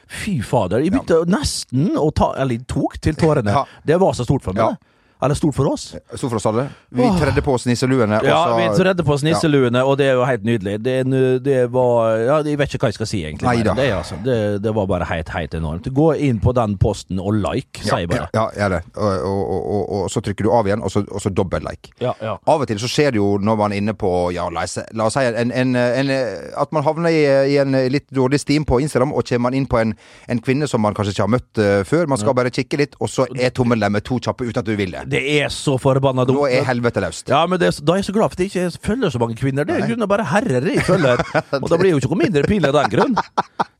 Fy 0.09 0.39
fader. 0.45 0.81
Jeg 0.81 0.93
begynte 0.93 1.19
nesten 1.29 1.93
å 1.97 2.09
ta 2.13 2.31
Eller 2.41 2.65
tok 2.69 2.97
til 3.01 3.15
tårene. 3.17 3.53
Ja. 3.53 3.63
Det 3.85 3.99
var 4.01 4.17
så 4.17 4.25
stort 4.25 4.45
for 4.45 4.57
meg. 4.57 4.81
Ja. 5.23 5.25
Eller 5.25 5.35
stort 5.39 5.55
for 5.55 5.71
oss. 5.71 5.95
Stort 6.15 6.29
for 6.29 6.35
oss 6.35 6.45
alle. 6.45 6.65
Vi 6.89 7.03
tredde 7.19 7.41
på 7.41 7.53
oss 7.53 7.65
nisseluene. 7.65 8.19
Ja, 8.23 8.45
så- 8.45 8.57
vi 8.57 8.65
tredde 8.83 9.03
på 9.03 9.13
oss 9.13 9.23
nisseluene, 9.23 9.83
og 9.85 9.97
det 9.97 10.07
er 10.09 10.13
jo 10.19 10.25
helt 10.25 10.43
nydelig. 10.43 10.81
Det, 10.83 10.97
det 11.43 11.71
var 11.71 12.17
Ja, 12.23 12.41
jeg 12.43 12.57
vet 12.57 12.73
ikke 12.73 12.83
hva 12.85 12.91
jeg 12.91 12.93
skal 12.97 13.07
si, 13.07 13.21
egentlig. 13.23 13.47
Nei 13.47 13.55
mer 13.57 13.63
da. 13.63 13.71
enn 13.71 13.77
Det, 13.77 13.91
altså. 13.93 14.15
det, 14.23 14.61
det 14.63 14.73
var 14.75 14.87
bare 14.87 15.05
helt, 15.05 15.29
helt 15.29 15.53
enormt. 15.53 15.87
Gå 15.93 16.09
inn 16.19 16.39
på 16.43 16.53
den 16.53 16.77
posten 16.77 17.19
og 17.19 17.33
like, 17.39 17.79
sier 17.83 18.03
jeg 18.03 18.09
bare. 18.09 18.27
Ja, 18.35 18.49
ja, 18.57 18.69
det. 18.69 18.81
Og, 18.95 19.13
og, 19.23 19.51
og, 19.53 19.93
og, 20.03 20.09
så 20.11 20.21
trykker 20.21 20.43
du 20.43 20.51
av 20.51 20.67
igjen, 20.67 20.83
og 20.83 20.91
så, 20.91 21.05
og 21.09 21.21
så 21.21 21.31
dobbel-like. 21.33 21.93
Ja, 22.01 22.13
ja. 22.21 22.35
Av 22.45 22.61
og 22.61 22.67
til 22.67 22.79
så 22.79 22.89
skjer 22.91 23.11
det 23.15 23.21
jo 23.21 23.37
når 23.39 23.57
man 23.57 23.71
er 23.71 23.81
inne 23.83 23.93
på 23.93 24.11
ja, 24.35 24.49
la 24.53 24.65
oss, 24.67 24.77
si 25.13 25.23
en, 25.23 25.51
en, 25.51 25.75
en, 25.75 26.11
at 26.57 26.71
man 26.75 26.83
havner 26.83 27.09
i, 27.13 27.23
i 27.53 27.57
en 27.61 27.71
litt 27.91 28.09
dårlig 28.13 28.39
steam 28.43 28.65
på 28.65 28.81
Instagram, 28.83 29.13
og 29.13 29.23
kommer 29.27 29.47
man 29.49 29.53
inn 29.57 29.65
på 29.69 29.79
en, 29.79 29.95
en 30.27 30.39
kvinne 30.43 30.67
som 30.67 30.81
man 30.83 30.93
kanskje 30.97 31.15
ikke 31.15 31.23
har 31.27 31.33
møtt 31.35 31.61
eh, 31.63 31.83
før. 31.87 32.07
Man 32.11 32.17
skal 32.21 32.35
bare 32.37 32.51
kikke 32.53 32.77
litt, 32.79 32.95
og 32.99 33.09
så 33.09 33.27
er 33.39 33.53
tommelen 33.55 33.91
med 33.93 34.03
to 34.03 34.19
kjappe 34.19 34.45
uten 34.47 34.59
at 34.59 34.67
du 34.67 34.75
vil 34.79 34.91
det. 34.91 35.05
Det 35.13 35.21
er 35.37 35.51
så 35.53 35.75
forbanna 35.81 36.25
dumt. 36.25 36.39
Nå 36.41 36.47
er 36.49 36.65
helvete 36.67 37.03
løst. 37.03 37.29
Ja, 37.29 37.43
men 37.49 37.61
det, 37.61 37.69
da 37.85 37.95
er 37.95 38.01
jeg 38.01 38.07
så 38.09 38.15
glad 38.15 38.33
for 38.33 38.39
at 38.39 38.43
jeg 38.43 38.51
ikke 38.51 38.83
følger 38.87 39.13
så 39.13 39.21
mange 39.21 39.37
kvinner. 39.37 39.67
Det 39.67 39.77
er 39.77 39.85
grunnen 39.91 40.09
bare 40.09 40.25
herrer 40.31 40.65
jeg 40.73 40.85
følger. 40.87 41.21
Og 41.61 41.69
da 41.69 41.77
blir 41.79 41.91
det 41.91 41.93
jo 41.93 42.01
ikke 42.01 42.11
noe 42.15 42.21
mindre 42.23 42.45
pinlig 42.49 42.71
av 42.71 42.79
den 42.79 42.93
grunn. 42.95 43.15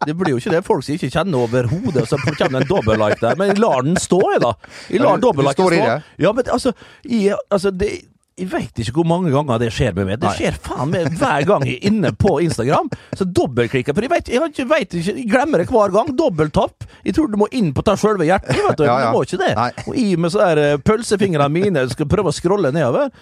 Det 0.04 0.16
blir 0.20 0.36
jo 0.36 0.42
ikke 0.42 0.54
det. 0.54 0.63
Folk 0.68 0.86
som 0.86 0.96
ikke 0.98 1.12
kjenner 1.13 1.46
overhodet, 1.48 2.06
så 2.10 2.20
kommer 2.22 2.40
det 2.54 2.62
en 2.63 2.70
dobbel-like 2.70 3.22
der. 3.24 3.40
Men 3.40 3.54
jeg 3.54 3.62
lar 3.63 3.86
den 3.88 4.00
stå, 4.02 4.22
jeg, 4.36 4.44
da. 4.44 4.54
Jeg 4.92 5.02
Ja, 5.02 5.06
lar 5.10 5.56
står 5.58 5.78
stå. 5.80 6.00
Ja, 6.22 6.34
men 6.38 6.52
altså, 6.58 6.74
jeg, 7.08 7.39
altså 7.50 7.72
det, 7.74 7.91
jeg 8.34 8.50
veit 8.50 8.80
ikke 8.82 8.96
hvor 8.98 9.06
mange 9.06 9.30
ganger 9.34 9.60
det 9.62 9.69
skjer 9.76 9.93
med 9.98 10.08
meg. 10.10 10.17
Det 10.22 10.32
skjer 10.38 10.56
faen 10.63 10.89
meg 10.89 11.12
hver 11.19 11.46
gang 11.46 11.65
jeg 11.67 11.78
er 11.78 11.91
inne 11.91 12.12
på 12.17 12.39
Instagram. 12.41 12.89
Så 13.13 13.28
dobbeltklikker. 13.30 13.93
For 13.93 14.06
jeg 14.06 14.13
vet, 14.13 14.32
jeg, 14.34 14.41
ikke, 14.50 14.65
vet 14.72 14.98
ikke, 14.98 15.15
jeg 15.19 15.28
glemmer 15.30 15.62
det 15.62 15.67
hver 15.69 15.93
gang. 15.93 16.10
Dobbelttapp. 16.17 16.88
Jeg 17.06 17.13
tror 17.17 17.30
du 17.30 17.38
må 17.43 17.50
inn 17.54 17.69
på 17.78 17.86
ta 17.86 17.93
sjølve 18.00 18.26
hjertet. 18.26 18.58
Vet 18.58 18.82
du. 18.82 18.88
Ja, 18.89 18.98
ja. 19.04 19.12
Du 19.12 19.19
må 19.19 19.24
ikke 19.28 19.41
det. 19.43 19.52
Nei. 19.60 19.69
Og 19.86 20.02
i 20.02 20.08
med 20.17 20.34
sånne 20.34 20.67
eh, 20.74 20.82
pølsefingrene 20.82 21.50
mine 21.54 21.86
skal 21.93 22.10
prøve 22.10 22.34
å 22.34 22.36
scrolle 22.36 22.74
nedover. 22.74 23.13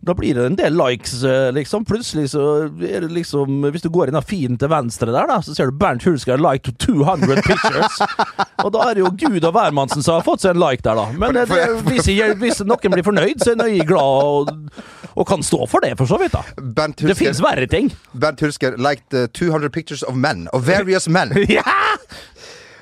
Da 0.00 0.14
blir 0.14 0.34
det 0.34 0.44
en 0.46 0.56
del 0.58 0.76
likes, 0.76 1.22
eh, 1.24 1.48
liksom. 1.56 1.84
Plutselig 1.88 2.30
så 2.34 2.42
er 2.66 3.06
det 3.06 3.12
liksom 3.12 3.64
Hvis 3.72 3.84
du 3.84 3.90
går 3.92 4.10
inn 4.10 4.18
fint 4.26 4.58
til 4.60 4.70
venstre 4.70 5.12
der, 5.12 5.28
da, 5.28 5.38
så 5.44 5.54
ser 5.54 5.70
du 5.70 5.78
Bernt 5.78 6.04
Hulsker 6.04 6.40
like 6.40 6.66
to 6.66 6.72
200 6.86 7.42
pictures. 7.46 8.00
og 8.64 8.72
da 8.74 8.90
er 8.90 8.98
det 8.98 9.04
jo 9.04 9.12
Gud 9.12 9.44
og 9.44 9.54
hvermannsen 9.56 10.02
som 10.02 10.18
har 10.18 10.26
fått 10.26 10.44
seg 10.44 10.56
en 10.56 10.62
like 10.62 10.84
der, 10.84 10.98
da. 10.98 11.08
Men 11.16 11.36
eh, 11.36 11.48
det, 11.50 11.62
hvis, 11.88 12.10
jeg, 12.12 12.36
hvis 12.42 12.62
noen 12.66 12.96
blir 12.96 13.06
fornøyd, 13.06 13.42
så 13.42 13.54
er 13.54 13.72
jeg 13.72 13.88
glad 13.88 14.02
og, 14.02 14.82
og 15.14 15.28
kan 15.28 15.44
stå 15.46 15.64
for 15.70 15.84
det, 15.84 15.94
for 16.00 16.10
så 16.10 16.20
vidt, 16.20 16.36
da. 16.36 16.44
Bernt 16.76 17.04
Det 17.06 17.16
fins 17.18 17.40
verre 17.44 17.68
ting. 17.70 17.92
Bernt 18.12 18.42
Hulsker 18.44 18.78
liked 18.80 19.16
uh, 19.16 19.26
200 19.32 19.70
pictures 19.72 20.02
of 20.02 20.16
men. 20.16 20.48
Of 20.52 20.66
various 20.68 21.08
men. 21.08 21.32
ja! 21.58 21.64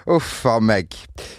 Uff 0.07 0.45
a 0.47 0.59
meg. 0.61 0.93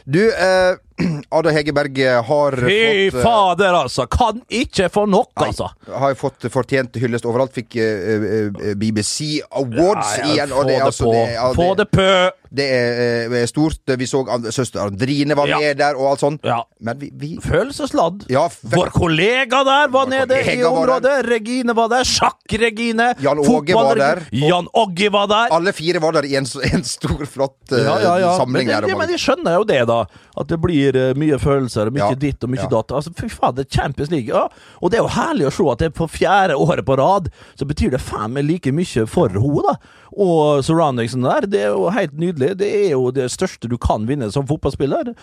Du, 0.10 0.22
eh, 0.26 0.78
Ada 1.38 1.52
Hegerberg 1.52 2.00
har 2.28 2.56
Fy 2.56 2.62
fått 2.62 3.18
Fy 3.18 3.24
fader, 3.24 3.74
altså! 3.74 4.06
Kan 4.12 4.42
ikke 4.48 4.90
få 4.90 5.06
nok, 5.12 5.32
altså! 5.36 5.70
har 5.92 6.16
fått 6.20 6.48
fortjent 6.52 6.96
hyllest 7.02 7.28
overalt. 7.28 7.54
Fikk 7.56 7.76
uh, 7.80 8.26
uh, 8.26 8.72
BBC 8.80 9.42
Awards 9.52 10.16
Ja, 10.18 10.24
ja, 10.24 10.32
igjen. 10.32 10.56
Og 10.56 10.70
det, 10.70 10.78
er 10.78 10.86
det 10.86 10.90
altså, 10.92 11.10
på. 11.10 11.14
det, 11.14 11.28
ja, 11.36 11.52
Få 11.56 11.70
det 11.80 11.90
pø! 11.92 12.10
det 12.56 12.66
er 12.72 13.34
eh, 13.34 13.46
stort. 13.50 13.82
Vi 14.00 14.08
så 14.08 14.24
søster 14.52 14.86
Andrine 14.86 15.36
var 15.36 15.48
Ja. 15.48 15.60
med 15.60 15.78
der, 15.78 15.96
og 15.96 16.12
alt 16.12 16.20
sånt. 16.20 16.42
Ja. 16.44 16.64
Men 16.80 17.00
vi, 17.00 17.10
vi 17.14 17.40
Følelsesladd. 17.42 18.26
Ja, 18.30 18.50
Vår 18.62 18.90
kollega 18.96 19.64
der 19.64 19.88
var 19.92 20.06
nede 20.08 20.40
i 20.42 20.64
området. 20.64 21.04
var. 21.04 21.24
Regine 21.24 21.76
var 21.76 21.90
der. 21.90 22.04
Sjakk-Regine. 22.04 23.16
Jan 23.20 23.40
Åge 23.40 23.74
var 23.74 23.96
der. 23.96 24.24
Jan 24.32 24.68
Åge 24.74 25.10
var 25.10 25.28
der. 25.28 25.48
Alle 25.52 25.74
fire 25.74 26.00
var 26.00 26.12
der 26.14 26.26
i 26.26 26.36
en, 26.36 26.46
en 26.74 26.84
stor, 26.84 27.26
flott 27.26 27.72
eh, 27.72 28.38
samling. 28.38 28.68
Men, 28.68 28.76
der. 28.76 28.88
det, 28.88 28.98
men 28.98 29.10
de 29.10 29.18
skjønner 29.18 29.60
jo 29.60 29.64
det, 29.64 29.86
da. 29.88 30.06
At 30.36 30.48
det 30.48 30.60
blir 30.60 30.85
eh, 30.94 31.14
mye 31.18 31.40
følelser, 31.42 31.90
mye 31.90 32.12
Ja. 32.12 32.14
ditt 32.16 32.44
og 32.44 32.50
mye 32.54 32.62
Ja. 32.62 32.68
datt. 32.68 32.92
Altså, 32.92 33.14
fy 33.16 33.28
faen, 33.32 33.56
det 33.56 33.66
er 33.66 33.82
Champions 33.82 34.12
League. 34.12 34.28
Ja. 34.30 34.48
Og 34.82 34.92
det 34.92 35.00
er 35.00 35.04
jo 35.04 35.10
herlig 35.16 35.48
å 35.48 35.54
se 35.56 35.66
at 35.72 35.80
det 35.80 35.86
er 35.90 35.96
på 35.98 36.08
fjerde 36.10 36.54
året 36.60 36.86
på 36.86 36.98
rad, 36.98 37.30
så 37.58 37.66
betyr 37.66 37.92
det 37.92 38.02
faen 38.02 38.34
meg 38.34 38.46
like 38.46 38.72
mye 38.72 39.08
for 39.08 39.30
henne, 39.30 39.64
da. 39.66 39.76
Og 40.16 40.62
surroundingsen 40.64 41.24
der, 41.24 41.42
det 41.48 41.60
er 41.66 41.74
jo 41.74 41.90
helt 41.90 42.14
nydelig. 42.16 42.56
Det 42.58 42.70
er 42.86 42.92
jo 42.92 43.10
det 43.12 43.26
største 43.32 43.68
du 43.68 43.78
kan 43.78 44.06
vinne 44.08 44.32
som 44.32 44.46
fotballspiller. 44.48 45.14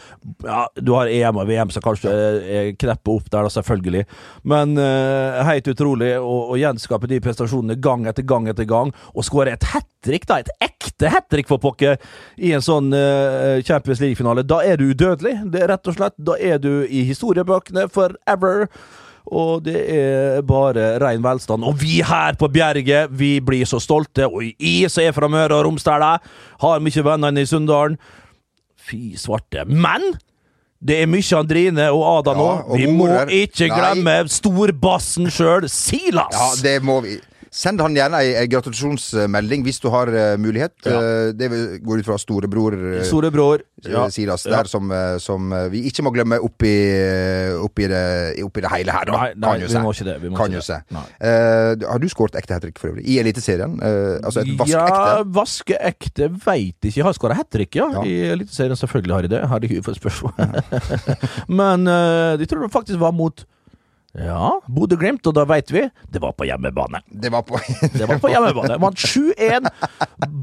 Ja, 0.44 0.66
du 0.76 0.92
har 0.94 1.06
EM 1.06 1.36
og 1.38 1.46
VM 1.48 1.70
som 1.70 1.80
kanskje 1.82 2.10
er 2.12 2.72
kneppet 2.76 3.08
opp 3.08 3.30
der, 3.30 3.42
da, 3.42 3.48
selvfølgelig. 3.48 4.04
Men 4.44 4.76
uh, 4.76 5.42
helt 5.48 5.64
utrolig 5.72 6.12
å 6.20 6.56
gjenskape 6.60 7.08
de 7.08 7.20
prestasjonene 7.24 7.78
gang 7.80 8.04
etter 8.06 8.22
gang 8.26 8.48
etter 8.48 8.64
gang, 8.68 8.92
og 9.14 9.24
skåre 9.24 9.52
et 9.54 9.64
hat 9.72 9.86
trick, 10.04 10.26
da. 10.26 10.40
Et 10.42 10.50
ekte 10.60 11.08
hat 11.08 11.28
trick, 11.30 11.48
for 11.48 11.58
pokker, 11.62 11.96
i 12.38 12.52
en 12.52 12.60
sånn 12.60 12.92
uh, 12.92 13.62
Champions 13.64 14.00
League-finale. 14.02 14.44
Da 14.44 14.60
er 14.66 14.76
du 14.76 14.90
udødelig. 14.92 15.50
Det 15.52 15.62
er 15.62 15.72
rett 15.74 15.88
og 15.90 15.96
slett 15.98 16.18
Da 16.18 16.36
er 16.40 16.60
du 16.62 16.84
i 16.88 17.04
historiebøkene 17.08 17.88
forever. 17.92 18.66
Og 19.32 19.62
det 19.64 19.78
er 19.94 20.42
bare 20.46 20.96
rein 21.00 21.22
velstand. 21.22 21.64
Og 21.64 21.78
vi 21.80 22.00
her 22.04 22.34
på 22.38 22.48
Bjerget, 22.52 23.12
vi 23.14 23.36
blir 23.44 23.68
så 23.68 23.78
stolte. 23.80 24.26
Og 24.26 24.42
jeg 24.50 24.90
som 24.90 25.04
er 25.04 25.14
fra 25.14 25.30
Møre 25.30 25.60
og 25.60 25.68
Romsdal, 25.68 26.02
har 26.64 26.82
mye 26.82 27.06
venner 27.06 27.32
inne 27.32 27.46
i 27.46 27.48
Sunndalen. 27.48 27.96
Fy 28.82 29.14
svarte. 29.20 29.62
Men 29.68 30.02
det 30.82 30.98
er 31.04 31.10
mye 31.10 31.38
Andrine 31.38 31.90
og 31.94 32.02
Ada 32.18 32.34
nå. 32.34 32.48
Ja, 32.50 32.78
vi 32.80 32.88
må 32.90 33.06
ikke 33.30 33.68
glemme 33.70 34.16
storbassen 34.32 35.30
sjøl, 35.30 35.68
Silas! 35.70 36.34
Ja, 36.34 36.48
det 36.64 36.80
må 36.82 36.98
vi. 37.04 37.20
Send 37.52 37.82
han 37.84 37.92
gjerne 37.92 38.16
ei 38.24 38.30
ei 38.40 38.48
gratulasjonsmelding 38.48 39.64
hvis 39.66 39.80
du 39.82 39.90
har 39.92 40.08
eh, 40.08 40.38
mulighet. 40.40 40.72
Ja. 40.88 41.00
Eh, 41.02 41.32
det 41.36 41.50
går 41.84 42.00
ut 42.00 42.06
fra 42.08 42.16
storebror 42.20 42.76
uh, 42.78 43.02
Storebror. 43.04 43.60
Silas 44.10 44.46
Ja. 44.46 44.56
der, 44.56 44.68
som, 44.70 44.90
eh, 44.90 45.18
som 45.18 45.52
eh, 45.52 45.68
vi 45.68 45.82
ikke 45.90 46.04
må 46.06 46.12
glemme 46.14 46.38
oppi, 46.40 46.72
oppi, 47.58 47.88
det, 47.90 48.42
oppi 48.44 48.62
det 48.64 48.70
hele 48.72 48.94
her, 48.94 49.04
da. 49.04 49.12
Nei, 49.18 49.28
nei, 49.36 49.50
kan 49.50 49.60
jo 49.60 49.68
vi 49.68 49.82
må 49.82 49.92
ikke 49.92 50.06
det, 50.06 50.16
må 50.30 50.38
kan 50.38 50.56
ikke 50.56 50.78
det. 50.78 51.02
Eh, 51.20 51.86
har 51.90 52.02
du 52.02 52.08
skåret 52.08 52.38
ekte 52.40 52.56
hat 52.56 52.64
trick 52.64 52.78
for 52.80 52.92
øvrig? 52.92 53.04
I 53.04 53.18
Eliteserien? 53.20 53.76
Uh, 53.82 54.16
altså 54.22 54.44
et 54.44 54.52
vaskeekte? 54.58 55.00
Ja, 55.02 55.22
vaskeekte 55.38 56.28
veit 56.46 56.78
ikke. 56.80 56.96
Jeg 57.00 57.06
har 57.06 57.16
skåra 57.18 57.36
hat 57.36 57.50
trick, 57.52 57.76
ja. 57.76 57.88
Ja. 57.98 58.04
I 58.06 58.32
Eliteserien, 58.36 58.78
selvfølgelig 58.80 59.16
har 59.18 59.26
jeg 59.28 59.34
det. 59.34 59.42
Herregud, 59.52 59.82
for 59.82 59.92
et 59.92 60.00
spørsmål. 60.00 60.32
Men 61.60 61.88
uh, 61.90 62.38
jeg 62.40 62.48
tror 62.48 62.64
det 62.64 62.72
faktisk 62.72 63.02
var 63.02 63.12
mot 63.16 63.44
Ja, 64.12 64.58
Bodø-Glimt, 64.68 65.24
og 65.24 65.32
da 65.38 65.46
veit 65.48 65.70
vi 65.72 65.86
det 66.12 66.20
var 66.20 66.34
på 66.36 66.44
hjemmebane. 66.44 67.00
Det 67.08 67.30
var 67.32 67.46
på 67.48 67.56
Det 67.96 68.04
var 68.08 68.20
på 68.20 68.28
hjemmebane. 68.28 68.76
Vant 68.82 69.00
7-1. 69.00 69.70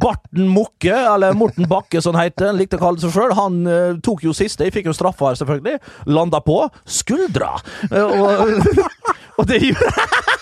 Barten 0.01 0.49
Mokke, 0.49 0.95
eller 0.95 1.37
Morten 1.37 1.69
Bakke 1.69 2.01
som 2.01 2.17
han 2.17 2.31
heter, 2.31 2.49
likte 2.57 2.79
å 2.79 2.81
kalle 2.81 3.03
seg 3.03 3.13
sjøl, 3.13 3.35
han 3.37 3.61
uh, 3.69 3.99
tok 4.05 4.25
jo 4.25 4.33
siste. 4.33 4.65
Jeg 4.65 4.73
fikk 4.73 4.89
jo 4.89 4.97
straffa 4.97 5.29
her, 5.29 5.39
selvfølgelig. 5.43 5.77
Landa 6.09 6.41
på 6.41 6.63
skuldra. 6.89 7.55
Uh, 7.93 8.09
og, 8.09 8.73
og 9.39 9.49
det 9.51 9.61
gjorde 9.67 9.93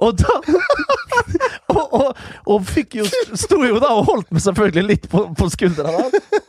Og 0.00 0.16
da 0.16 0.36
og, 1.70 1.94
og, 1.94 2.20
og 2.50 2.64
fikk 2.66 2.96
jo 3.00 3.06
Sto 3.38 3.60
jo 3.64 3.78
da 3.82 3.92
og 3.98 4.06
holdt 4.08 4.30
meg 4.34 4.42
selvfølgelig 4.44 4.84
litt 4.86 5.06
på, 5.10 5.22
på 5.36 5.48
skuldra. 5.52 5.92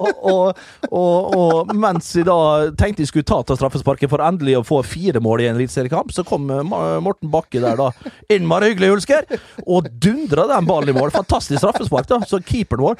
Og, 0.02 0.58
og, 0.90 1.74
mens 1.78 2.10
jeg 2.18 2.26
da 2.28 2.38
tenkte 2.78 3.04
jeg 3.04 3.12
skulle 3.12 3.28
ta 3.28 3.42
til 3.46 3.60
straffesparket 3.60 4.12
for 4.12 4.24
endelig 4.26 4.58
å 4.60 4.64
få 4.66 4.82
fire 4.88 5.22
mål 5.24 5.44
i 5.44 5.50
en 5.50 5.60
eliteseriekamp, 5.60 6.14
så 6.16 6.26
kom 6.28 6.50
eh, 6.54 6.64
Morten 7.04 7.32
Bakke 7.34 7.62
der 7.62 7.78
da. 7.80 7.92
Innmari 8.34 8.72
hyggelig, 8.72 8.92
Hulsker! 8.96 9.30
Og 9.68 9.90
dundra 10.02 10.48
den 10.50 10.70
ballen 10.70 10.94
i 10.94 10.98
mål. 10.98 11.14
Fantastisk 11.14 11.62
straffespark, 11.62 12.10
da. 12.10 12.22
Så 12.28 12.42
keeperen 12.46 12.86
vår 12.88 13.00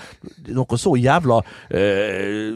Noe 0.52 0.80
så 0.80 0.94
jævla 1.00 1.40
eh, 1.74 2.52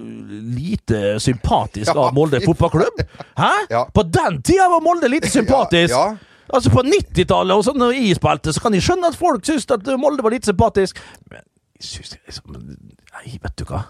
lite 0.55 1.17
sympatisk 1.23 1.95
av 1.95 2.13
Molde 2.15 2.41
fotballklubb. 2.45 3.03
Hæ? 3.39 3.51
På 3.95 4.05
den 4.05 4.41
tida 4.45 4.69
var 4.71 4.83
Molde 4.85 5.09
lite 5.11 5.31
sympatisk! 5.31 5.93
Ja, 5.95 6.07
ja. 6.13 6.34
Altså 6.53 6.71
På 6.73 6.83
90-tallet 6.85 7.57
og 7.57 7.65
sånn 7.65 7.85
spilte, 8.17 8.53
så 8.53 8.61
kan 8.63 8.75
jeg 8.77 8.85
skjønne 8.85 9.11
at 9.11 9.17
folk 9.19 9.45
syntes 9.47 9.69
at 9.73 9.87
Molde 10.01 10.25
var 10.25 10.35
litt 10.35 10.47
sympatisk. 10.47 10.99
Men 11.31 11.41
jeg 11.79 11.89
syns 11.89 12.17
liksom 12.27 12.57
Nei, 12.59 13.37
vet 13.41 13.55
du 13.57 13.65
hva. 13.69 13.85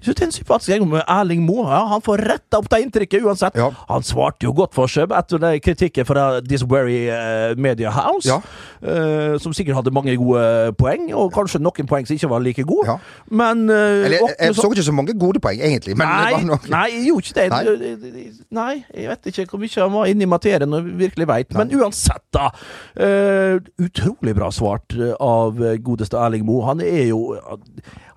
Jeg 0.00 0.06
synes 0.08 0.16
det 0.16 0.22
er 0.24 0.28
en 0.30 0.32
sympatisk 0.32 0.70
gjeng 0.72 0.86
med 0.88 1.02
Erling 1.12 1.42
Moe. 1.44 1.66
Ja, 1.68 1.82
han 1.90 2.00
får 2.00 2.22
retta 2.24 2.56
opp 2.62 2.70
det 2.72 2.78
inntrykket 2.86 3.24
uansett. 3.28 3.56
Ja. 3.60 3.66
Han 3.90 4.02
svarte 4.06 4.46
jo 4.48 4.54
godt 4.56 4.72
for 4.72 4.88
seg 4.88 5.12
etter 5.12 5.40
det 5.42 5.50
kritikken 5.64 6.06
fra 6.08 6.40
This 6.40 6.64
Very 6.64 7.02
uh, 7.12 7.52
Media 7.60 7.92
House, 7.92 8.24
Ja. 8.30 8.38
uh, 8.80 9.36
som 9.44 9.52
sikkert 9.52 9.76
hadde 9.76 9.92
mange 9.92 10.14
gode 10.16 10.72
poeng, 10.80 11.10
og 11.12 11.28
kanskje 11.36 11.60
noen 11.60 11.88
poeng 11.90 12.08
som 12.08 12.16
ikke 12.16 12.30
var 12.32 12.40
like 12.40 12.64
gode. 12.64 12.96
Men 13.28 13.66
uh, 13.68 13.76
Eller, 13.76 14.16
jeg, 14.24 14.36
jeg 14.40 14.56
så 14.56 14.70
ikke 14.72 14.86
så 14.88 14.96
mange 14.96 15.18
gode 15.20 15.40
poeng, 15.44 15.60
egentlig. 15.60 15.98
Men 16.00 16.08
det 16.08 16.46
Nei, 16.48 16.58
nei, 16.72 16.86
jeg 16.94 17.04
gjorde 17.10 17.26
ikke 17.28 17.36
det. 17.36 17.50
Nei. 17.50 18.24
Nei. 18.60 18.74
jeg 18.96 19.08
vet 19.12 19.30
ikke 19.34 19.46
hvor 19.52 19.60
mye 19.66 19.82
han 19.84 19.92
var 19.98 20.08
inne 20.14 20.24
i 20.24 20.30
materien 20.32 20.72
og 20.80 20.88
virkelig 21.04 21.28
veit. 21.28 21.52
Men 21.60 21.76
uansett, 21.76 22.24
da. 22.32 22.48
eh, 22.96 23.58
utrolig 23.84 24.32
bra 24.38 24.48
svart 24.54 24.96
eh, 24.96 25.12
av 25.20 25.60
eh, 25.60 25.76
godeste 25.84 26.16
Erling 26.16 26.46
Moe. 26.48 26.64
Han 26.70 26.80
er 26.80 27.10
jo 27.10 27.20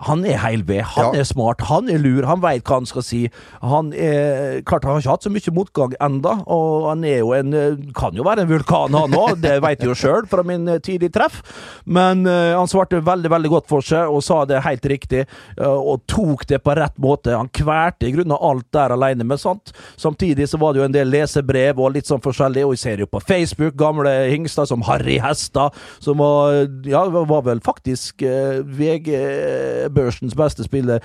Han 0.04 0.26
er 0.28 0.38
heil 0.44 0.64
ved. 0.68 0.82
Han 0.98 1.16
er 1.16 1.24
smart, 1.24 1.62
han 1.64 1.73
er 1.90 2.02
lur, 2.02 2.28
han 2.30 2.42
veit 2.44 2.66
hva 2.68 2.80
han 2.80 2.90
skal 2.90 3.06
si. 3.06 3.22
Han 3.62 3.92
er 3.94 4.62
Klart 4.68 4.86
han 4.86 4.96
har 4.96 5.04
ikke 5.04 5.14
hatt 5.14 5.26
så 5.26 5.32
mye 5.34 5.54
motgang 5.56 5.96
enda, 6.04 6.36
og 6.52 6.88
han 6.90 7.04
er 7.08 7.22
jo 7.22 7.34
en 7.36 7.54
eh, 7.58 7.80
Kan 7.98 8.18
jo 8.18 8.26
være 8.26 8.46
en 8.46 8.52
vulkan, 8.52 8.96
han 8.98 9.18
òg. 9.18 9.38
Det 9.44 9.58
veit 9.64 9.82
jeg 9.84 9.92
jo 9.92 9.98
sjøl 9.98 10.28
fra 10.30 10.46
min 10.48 10.68
eh, 10.70 10.82
tidlige 10.84 11.14
treff. 11.18 11.42
Men 11.86 12.24
uh, 12.28 12.56
han 12.56 12.70
svarte 12.70 13.02
veldig, 13.04 13.30
veldig 13.32 13.52
godt 13.52 13.68
for 13.70 13.86
seg, 13.86 14.10
og 14.12 14.24
sa 14.24 14.44
det 14.50 14.62
helt 14.66 14.86
riktig. 14.90 15.26
uh, 15.60 15.68
og 15.74 16.04
tok 16.10 16.46
det 16.50 16.62
på 16.64 16.76
rett 16.78 16.96
måte. 17.02 17.36
Han 17.36 17.52
kvalte 17.54 18.08
i 18.08 18.14
grunnen 18.16 18.38
alt 18.38 18.68
der 18.76 18.96
alene, 18.96 19.28
men 19.28 19.42
sant. 19.42 19.74
Samtidig 20.00 20.48
så 20.50 20.60
var 20.62 20.74
det 20.74 20.82
jo 20.82 20.88
en 20.88 20.96
del 20.96 21.12
lesebrev 21.12 21.80
og 21.82 21.96
litt 21.98 22.10
sånn 22.10 22.24
forskjellig, 22.24 22.66
og 22.66 22.76
jeg 22.76 22.84
ser 22.84 23.04
jo 23.04 23.10
på 23.10 23.22
Facebook 23.24 23.78
gamle 23.80 24.12
hingster 24.32 24.68
som 24.70 24.84
Harry 24.88 25.20
Hestad, 25.24 25.76
som 26.04 26.22
var 26.22 26.64
Ja, 26.88 27.04
var 27.08 27.44
vel 27.46 27.62
faktisk 27.64 28.24
uh, 28.26 28.62
VG-børsens 28.64 30.36
beste 30.38 30.66
spiller 30.68 31.04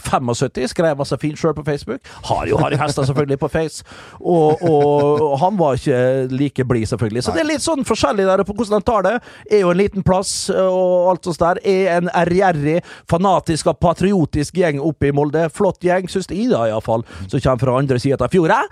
74-75, 0.00 0.72
skrev 0.72 1.00
altså 1.04 1.18
fint 1.20 1.38
sjøl 1.40 1.54
på 1.56 1.64
Facebook. 1.66 2.00
Har 2.28 2.46
jo 2.50 2.58
Harry 2.60 2.78
Hestad 2.80 3.08
selvfølgelig 3.08 3.38
på 3.42 3.48
Face, 3.48 3.84
og, 4.20 4.62
og, 4.62 5.22
og 5.30 5.38
han 5.40 5.58
var 5.58 5.78
ikke 5.78 6.26
like 6.30 6.64
blid, 6.64 6.86
selvfølgelig. 6.86 7.24
Så 7.24 7.34
det 7.34 7.42
er 7.44 7.50
litt 7.50 7.64
sånn 7.64 7.84
forskjellig 7.86 8.26
der 8.28 8.44
på 8.46 8.56
hvordan 8.56 8.78
han 8.78 8.86
tar 8.86 9.06
det. 9.06 9.14
Er 9.50 9.64
jo 9.64 9.72
en 9.72 9.80
liten 9.80 10.06
plass 10.06 10.34
og 10.52 11.10
alt 11.12 11.28
sånt 11.28 11.42
der. 11.42 11.60
Er 11.66 11.92
en 11.96 12.10
ærgjerrig, 12.12 12.78
fanatisk 13.10 13.70
og 13.72 13.80
patriotisk 13.82 14.56
gjeng 14.60 14.80
oppe 14.82 15.10
i 15.10 15.14
Molde. 15.16 15.46
Flott 15.54 15.84
gjeng, 15.84 16.08
syns 16.10 16.28
jeg 16.30 16.50
da, 16.52 16.66
iallfall, 16.70 17.04
som 17.26 17.40
kommer 17.40 17.62
fra 17.62 17.76
andre 17.80 18.00
sida 18.02 18.18
av 18.26 18.32
fjorda. 18.32 18.62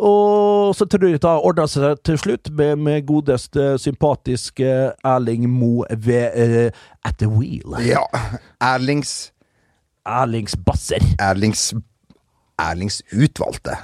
Og 0.00 0.74
så 0.76 0.88
tror 0.90 1.08
jeg 1.08 1.22
det 1.22 1.34
ordner 1.34 1.70
seg 1.70 2.00
til 2.06 2.20
slutt 2.20 2.50
med, 2.54 2.76
med 2.84 3.06
godeste, 3.08 3.74
sympatiske 3.82 4.72
Erling 5.04 5.48
Moe 5.50 5.86
ved 6.04 6.34
uh, 6.34 6.84
At 7.04 7.18
the 7.20 7.28
Wheel. 7.30 7.76
Ja. 7.84 8.04
Erlings 8.62 9.33
Erlings 10.06 10.56
Basser. 10.56 11.02
Erlings 11.18 11.72
Erlings 12.60 13.00
utvalgte. 13.12 13.76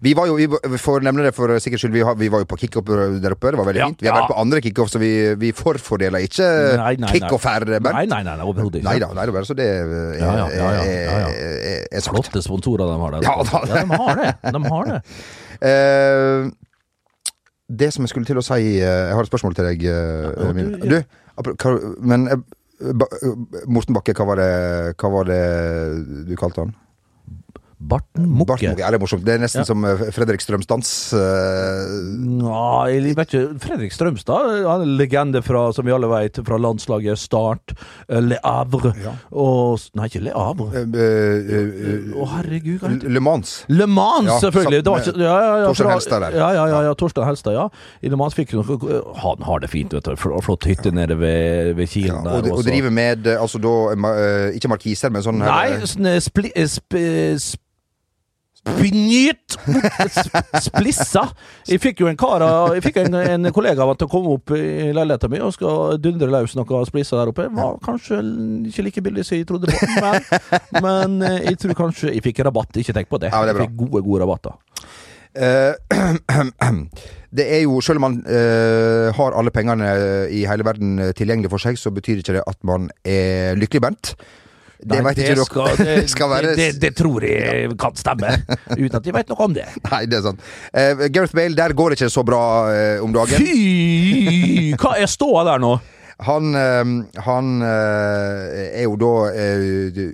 Vi 0.00 0.12
var 0.16 0.26
jo, 0.28 0.36
vi, 0.36 0.78
får 0.80 1.02
nevne 1.04 1.24
det 1.24 1.32
for 1.36 1.50
sikkerhets 1.60 1.82
skyld, 1.84 1.92
vi, 1.96 2.02
har, 2.04 2.14
vi 2.20 2.28
var 2.32 2.42
jo 2.42 2.46
på 2.48 2.56
kickoff 2.60 2.84
der 2.86 3.32
oppe. 3.34 3.50
Det 3.52 3.58
var 3.60 3.66
veldig 3.68 3.80
Ja, 3.80 3.86
fint. 3.90 4.02
Vi 4.04 4.08
har 4.08 4.16
ja. 4.16 4.22
vært 4.22 4.32
på 4.34 4.36
andre 4.40 4.60
kickoff, 4.64 4.90
så 4.92 5.00
vi, 5.00 5.10
vi 5.40 5.50
forfordeler 5.56 6.24
ikke 6.24 6.46
Nei, 6.46 6.76
nei, 6.76 6.92
nei. 7.04 7.12
kickoff 7.16 7.44
her, 7.48 7.64
Bernt. 7.64 7.88
Nei, 7.96 8.04
nei, 8.08 8.20
nei, 8.24 8.36
nei 8.40 8.44
overhodet 8.46 8.80
ikke. 8.80 8.88
Nei 8.90 8.98
da, 9.02 9.08
nei 9.16 9.26
bare 9.36 9.48
så 9.48 9.56
det 9.56 9.66
er, 9.72 9.94
Ja, 10.20 10.30
ja, 10.36 10.70
ja, 10.76 11.18
ja. 11.26 12.02
Flotte 12.08 12.42
sponsorer 12.44 12.84
de 12.88 12.98
har 13.02 13.16
der. 13.16 13.26
Ja, 13.26 13.34
da. 13.48 13.62
ja, 13.72 13.82
de 13.82 14.00
har 14.04 14.22
det. 14.22 14.30
De 14.58 14.62
har 14.70 14.92
det. 14.92 15.02
Eh, 15.56 16.50
det 17.72 17.86
som 17.94 18.04
jeg 18.04 18.10
skulle 18.12 18.28
til 18.28 18.36
å 18.36 18.42
si 18.44 18.58
eh, 18.76 18.84
Jeg 18.84 19.14
har 19.16 19.24
et 19.24 19.30
spørsmål 19.30 19.54
til 19.56 19.64
deg, 19.70 19.86
min. 20.52 20.74
du- 20.82 21.00
Du, 21.00 21.94
men 22.04 22.26
Morten 22.80 23.96
Bakke, 23.96 24.12
hva 24.16 24.26
var, 24.28 24.40
det, 24.40 24.96
hva 25.00 25.12
var 25.12 25.30
det 25.30 25.42
du 26.28 26.34
kalte 26.38 26.66
han? 26.66 26.74
Barten 27.76 28.24
Barten 28.24 28.30
Mukke. 28.32 28.56
Ja, 28.80 28.88
det 28.90 28.96
er 28.96 28.98
morsomt. 29.02 29.24
Det 29.26 29.34
er 29.34 29.38
nesten 29.42 29.60
Ja. 29.60 29.64
som 29.68 29.84
eh, 29.84 30.06
Fredrik 30.10 30.40
Strømsdans. 30.40 31.12
eh, 31.12 31.90
Nei, 32.16 32.88
jeg 32.96 33.16
vet 33.16 33.28
ikke. 33.34 33.58
Fredrik 33.60 33.92
Strømstad 33.92 34.64
han 34.64 34.80
er 34.80 34.86
en 34.86 34.96
legende 34.96 35.42
fra, 35.44 35.72
som 35.76 35.84
vi 35.84 35.92
alle 35.92 36.08
vet, 36.08 36.40
fra 36.46 36.56
landslaget 36.56 37.18
Start, 37.20 37.74
eh, 38.08 38.20
Le 38.20 38.38
Havre 38.42 38.94
Ja. 39.02 39.12
og 39.30 39.80
Nei, 39.94 40.08
ikke 40.08 40.22
Le 40.24 40.32
Havre. 40.32 40.70
Å, 40.72 40.86
uh, 40.86 41.52
uh, 41.52 42.22
Å, 42.22 42.28
herregud, 42.36 42.80
heter? 42.80 43.08
Le 43.12 43.20
Mans. 43.20 43.64
Le 43.68 43.86
Mans, 43.86 44.26
Ja, 44.26 44.38
selvfølgelig! 44.40 44.82
Det 44.84 44.92
var 44.92 45.00
ikke, 45.04 45.18
ja, 45.20 45.36
ja, 45.36 45.56
ja, 45.58 45.66
Torstein 45.66 45.90
Helstad 45.90 46.20
der. 46.20 46.38
Ja, 46.38 46.50
ja, 46.56 46.82
ja, 46.82 46.94
Torstein 46.94 47.26
Helstad, 47.28 47.52
ja. 47.52 47.68
I 48.02 48.08
Le 48.08 48.16
Mans 48.16 48.34
fikk 48.34 48.50
Han 48.56 49.42
har 49.42 49.60
det 49.60 49.70
fint, 49.70 49.92
vet 49.92 50.04
du. 50.04 50.16
Flott 50.16 50.64
hytte 50.64 50.90
nede 50.94 51.18
ved, 51.18 51.74
ved 51.76 51.86
Kilen 51.88 52.26
og, 52.26 52.42
der. 52.44 52.52
og 52.52 52.64
driver 52.64 52.90
med 52.90 53.26
eh, 53.26 53.40
altså 53.40 53.58
da 53.62 53.74
eh, 53.92 54.26
eh, 54.50 54.56
Ikke 54.56 54.68
markiser, 54.72 55.10
men 55.12 55.22
sånn 55.24 55.38
Nei, 55.42 55.70
her, 55.76 55.82
eh, 55.82 56.20
spli, 56.22 56.52
sp, 56.66 57.00
sp, 57.36 57.62
eh, 58.66 58.76
Spinyt! 58.76 59.56
Sp- 60.10 60.60
Splissa! 60.66 61.22
Jeg 61.68 61.80
fikk 61.82 62.02
jo 62.02 62.10
en 62.10 62.18
kar 62.18 62.44
Jeg 62.74 62.84
fikk 62.84 63.00
en, 63.04 63.16
en 63.16 63.50
kollega 63.54 63.84
av 63.84 63.92
han 63.92 64.00
til 64.00 64.08
å 64.08 64.12
komme 64.12 64.34
opp 64.36 64.52
i 64.56 64.92
leiligheten 64.96 65.32
min 65.32 65.46
og 65.46 65.54
skal 65.56 65.98
dundre 66.02 66.28
løs 66.32 66.56
noe 66.58 66.84
splissa 66.88 67.20
der 67.20 67.32
oppe. 67.32 67.48
Var 67.54 67.80
kanskje 67.84 68.20
ikke 68.70 68.86
like 68.86 69.04
billig 69.06 69.26
som 69.26 69.38
jeg 69.38 69.48
trodde 69.48 69.72
på, 69.72 69.90
men, 70.02 70.30
men 70.84 71.18
eh, 71.26 71.42
jeg 71.50 71.60
tror 71.62 71.78
kanskje 71.86 72.12
jeg 72.14 72.24
fikk 72.26 72.44
rabatt. 72.46 72.80
Ikke 72.82 72.96
tenk 72.96 73.10
på 73.12 73.22
det. 73.22 73.32
Ja, 73.32 73.44
det. 73.46 73.54
Jeg 73.54 73.66
fikk 73.66 73.78
gode, 73.84 74.02
gode 74.06 74.24
rabatter. 74.24 74.58
Eh, 75.36 75.74
det 77.36 77.46
er 77.58 77.62
jo, 77.66 77.80
selv 77.84 78.00
om 78.00 78.06
man 78.08 78.18
uh, 78.24 79.12
har 79.16 79.36
alle 79.36 79.52
pengene 79.52 79.90
i 80.32 80.46
hele 80.48 80.64
verden 80.64 80.96
tilgjengelig 81.16 81.52
for 81.52 81.62
seg, 81.62 81.78
så 81.78 81.92
betyr 81.94 82.22
ikke 82.22 82.38
det 82.38 82.44
at 82.48 82.58
man 82.66 82.88
er 83.04 83.58
lykkelig, 83.60 83.84
Bent. 83.84 84.14
Det 84.76 84.98
Nei, 84.98 85.02
vet 85.08 85.20
ikke 85.22 85.34
dere. 85.34 85.46
skal, 85.48 85.78
det, 85.88 85.96
skal 86.12 86.30
være 86.30 86.54
det, 86.58 86.68
det, 86.82 86.92
tror 86.98 87.24
jeg 87.24 87.70
kan 87.80 87.96
stemme, 87.96 88.34
uten 88.76 88.98
at 89.00 89.08
jeg 89.08 89.16
vet 89.16 89.32
noe 89.32 89.48
om 89.48 89.56
det. 89.56 89.66
Nei, 89.90 90.02
det 90.10 90.20
er 90.20 90.24
sant. 90.28 90.46
Uh, 90.70 91.06
Gareth 91.08 91.36
Bale, 91.36 91.56
der 91.56 91.76
går 91.76 91.92
det 91.94 92.00
ikke 92.00 92.12
så 92.12 92.24
bra 92.26 92.42
uh, 92.68 93.04
om 93.04 93.14
dagen. 93.16 93.40
Fy! 93.40 94.74
Hva 94.80 94.96
er 95.00 95.10
ståa 95.10 95.46
der 95.48 95.62
nå? 95.62 95.76
Han, 96.24 96.54
eh, 96.56 97.20
han 97.26 97.48
er 97.60 98.86
jo 98.86 98.94
da 98.96 99.10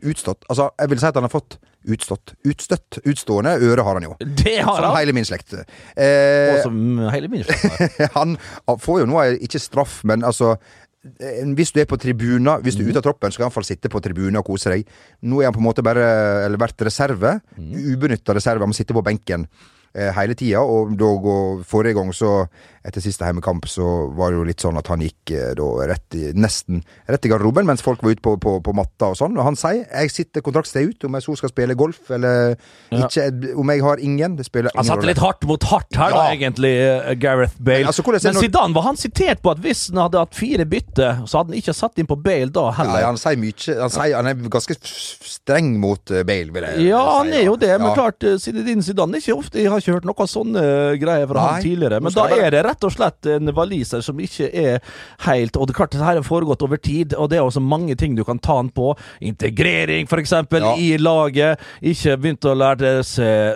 utstått 0.03 0.49
Altså, 0.51 0.65
jeg 0.75 0.91
vil 0.91 0.99
si 0.99 1.07
at 1.07 1.15
han 1.15 1.29
har 1.29 1.31
fått 1.31 1.61
utstått. 1.83 2.35
Utstøtt. 2.47 2.99
Utstående 3.09 3.55
øre 3.63 3.85
har 3.87 3.99
han 3.99 4.07
jo. 4.07 4.15
Det 4.21 4.59
har 4.63 4.77
Som 4.77 4.85
han! 4.87 4.97
hele 5.01 5.15
min 5.17 5.27
slekt. 5.27 5.55
Eh, 5.97 6.55
Og 6.55 6.63
som 6.67 6.77
hele 7.13 7.31
min 7.33 7.45
slekt 7.47 7.99
har. 7.99 8.13
han 8.19 8.37
får 8.81 9.03
jo 9.03 9.09
nå 9.11 9.25
ikke 9.43 9.61
straff, 9.63 10.01
men 10.09 10.25
altså 10.27 10.55
hvis 11.03 11.73
du 11.75 11.81
er 11.83 11.89
på 11.91 11.99
tribuner, 11.99 12.63
hvis 12.63 12.77
du 12.79 12.85
er 12.85 12.93
ute 12.93 13.01
av 13.01 13.07
troppen, 13.09 13.33
så 13.33 13.41
kan 13.41 13.47
du 13.47 13.49
iallfall 13.49 13.67
sitte 13.67 13.91
på 13.91 14.01
tribunen 14.03 14.39
og 14.39 14.47
kose 14.47 14.71
deg. 14.71 14.91
Nå 15.27 15.41
er 15.41 15.51
han 15.51 15.57
på 15.57 15.63
en 15.63 15.67
måte 15.67 15.83
bare 15.83 16.05
eller 16.47 16.61
vært 16.63 16.85
reserve. 16.87 17.41
Ubenytta 17.59 18.37
reserve. 18.37 18.63
Han 18.63 18.71
må 18.71 18.79
sitte 18.79 18.95
på 18.95 19.03
benken 19.03 19.49
eh, 19.95 20.13
hele 20.15 20.37
tida, 20.39 20.63
og 20.63 20.95
da 20.99 21.11
går, 21.25 21.65
forrige 21.67 21.99
gang 21.99 22.13
så 22.15 22.45
etter 22.85 23.01
siste 23.05 23.25
heimekamp 23.25 23.67
så 23.71 23.85
var 24.17 24.33
det 24.33 24.39
jo 24.41 24.45
litt 24.49 24.63
sånn 24.65 24.79
at 24.81 24.89
han 24.91 25.01
gikk 25.05 25.31
eh, 25.37 25.53
da 25.59 25.67
rett 25.87 26.17
i, 26.19 26.33
nesten 26.35 26.81
rett 27.09 27.25
i 27.27 27.31
garderoben 27.31 27.67
mens 27.69 27.83
folk 27.85 28.03
var 28.03 28.11
ute 28.17 28.23
på, 28.25 28.35
på, 28.43 28.57
på 28.65 28.75
matta 28.75 29.13
og 29.13 29.17
sånn. 29.21 29.37
Og 29.39 29.45
han 29.47 29.57
sier 29.59 29.85
jeg 29.87 30.11
sitter 30.11 30.43
kontraktsted 30.43 30.89
ut 30.91 31.05
om 31.07 31.15
jeg 31.19 31.27
så 31.27 31.37
skal 31.39 31.53
spille 31.53 31.77
golf 31.79 32.11
eller 32.11 32.57
Ja. 32.93 33.07
ikke. 33.07 33.29
Om 33.57 33.71
jeg 33.71 33.83
har 33.87 34.03
ingen, 34.03 34.37
det 34.37 34.47
spiller 34.49 34.71
Han 34.75 34.85
ingen 34.85 34.93
satte 34.97 35.07
litt 35.07 35.19
hardt 35.23 35.47
mot 35.49 35.63
hardt 35.71 35.97
her, 35.97 36.11
da, 36.17 36.25
egentlig, 36.35 36.73
eh, 36.83 37.15
Gareth 37.23 37.55
Bale. 37.61 37.85
Men 37.87 37.93
altså, 37.93 38.03
Men 38.13 38.41
Zidane 38.43 38.75
var 38.75 38.83
han 38.91 38.97
sitert 38.97 39.43
på 39.43 39.51
at 39.55 39.59
hvis 39.63 39.89
han 39.93 40.03
hadde 40.03 40.19
hatt 40.19 40.35
fire 40.35 40.65
bytte, 40.67 41.13
så 41.27 41.39
hadde 41.43 41.53
han 41.55 41.61
ikke 41.63 41.75
satt 41.77 41.99
inn 42.03 42.07
på 42.11 42.19
Bale 42.23 42.51
da 42.51 42.71
heller. 42.73 43.01
Ja, 43.01 43.07
han 43.13 43.17
sier 43.21 43.39
mye 43.39 43.79
Han, 43.83 43.91
sier, 43.95 44.17
han 44.17 44.27
er 44.27 44.35
ganske 44.51 44.75
streng 44.83 45.77
mot 45.81 46.11
eh, 46.11 46.23
Bale, 46.27 46.51
vil 46.53 46.67
jeg 46.67 46.89
Ja, 46.89 47.01
si, 47.05 47.17
han 47.19 47.33
er 47.37 47.45
jo 47.47 47.57
det, 47.57 47.73
men 47.79 47.89
Ja. 47.91 47.95
klart 47.95 48.27
Zidane 48.43 49.17
er 49.17 49.21
ikke 49.23 49.37
ofte 49.39 49.59
Jeg 49.63 49.71
har 49.71 49.79
ikke 49.83 49.93
hørt 49.97 50.05
noe 50.09 50.27
sånne 50.27 50.63
greier 51.01 51.27
fra 51.31 51.39
Nei, 51.41 51.53
han 51.53 51.63
tidligere. 51.63 52.01
Men 52.03 52.13
da 52.17 52.27
er 52.33 52.51
det 52.51 52.65
rett 52.65 52.72
og 52.81 52.93
slett 52.95 53.27
en 53.27 53.53
waliser 53.57 54.01
som 54.05 54.17
ikke 54.23 54.49
er 54.53 54.81
helt 55.27 55.57
Og 55.57 55.67
det 55.69 55.77
klart, 55.77 55.91
det 55.93 56.01
her 56.01 56.17
har 56.17 56.23
foregått 56.27 56.63
over 56.65 56.77
tid, 56.81 57.15
og 57.15 57.29
det 57.31 57.39
er 57.39 57.45
også 57.45 57.61
mange 57.63 57.95
ting 57.99 58.15
du 58.17 58.25
kan 58.25 58.39
ta 58.39 58.57
han 58.57 58.71
på. 58.71 58.95
Integrering, 59.21 60.07
eksempel, 60.23 60.63
Ja. 60.63 60.75
i 60.79 60.97
laget. 60.99 61.59
Ikke 61.83 62.17
begynt 62.17 62.45
å 62.47 62.55
lære 62.55 63.03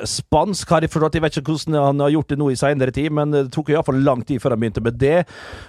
spansk, 0.06 0.68
har 0.68 0.80
jeg 0.84 0.90
forstått. 0.90 1.14
Jeg 1.14 1.22
vet 1.22 1.36
ikke 1.38 1.52
hvordan 1.54 1.78
han 1.84 2.00
har 2.00 2.10
gjort 2.10 2.28
det 2.28 2.38
nå 2.38 2.50
i 2.50 2.58
seinere 2.58 2.92
tid, 2.92 3.12
men 3.12 3.30
det 3.30 3.44
tok 3.54 3.70
iallfall 3.70 4.02
lang 4.02 4.24
tid 4.26 4.40
før 4.42 4.50
han 4.56 4.60
begynte 4.60 4.82
med 4.82 4.98
det. 4.98 5.24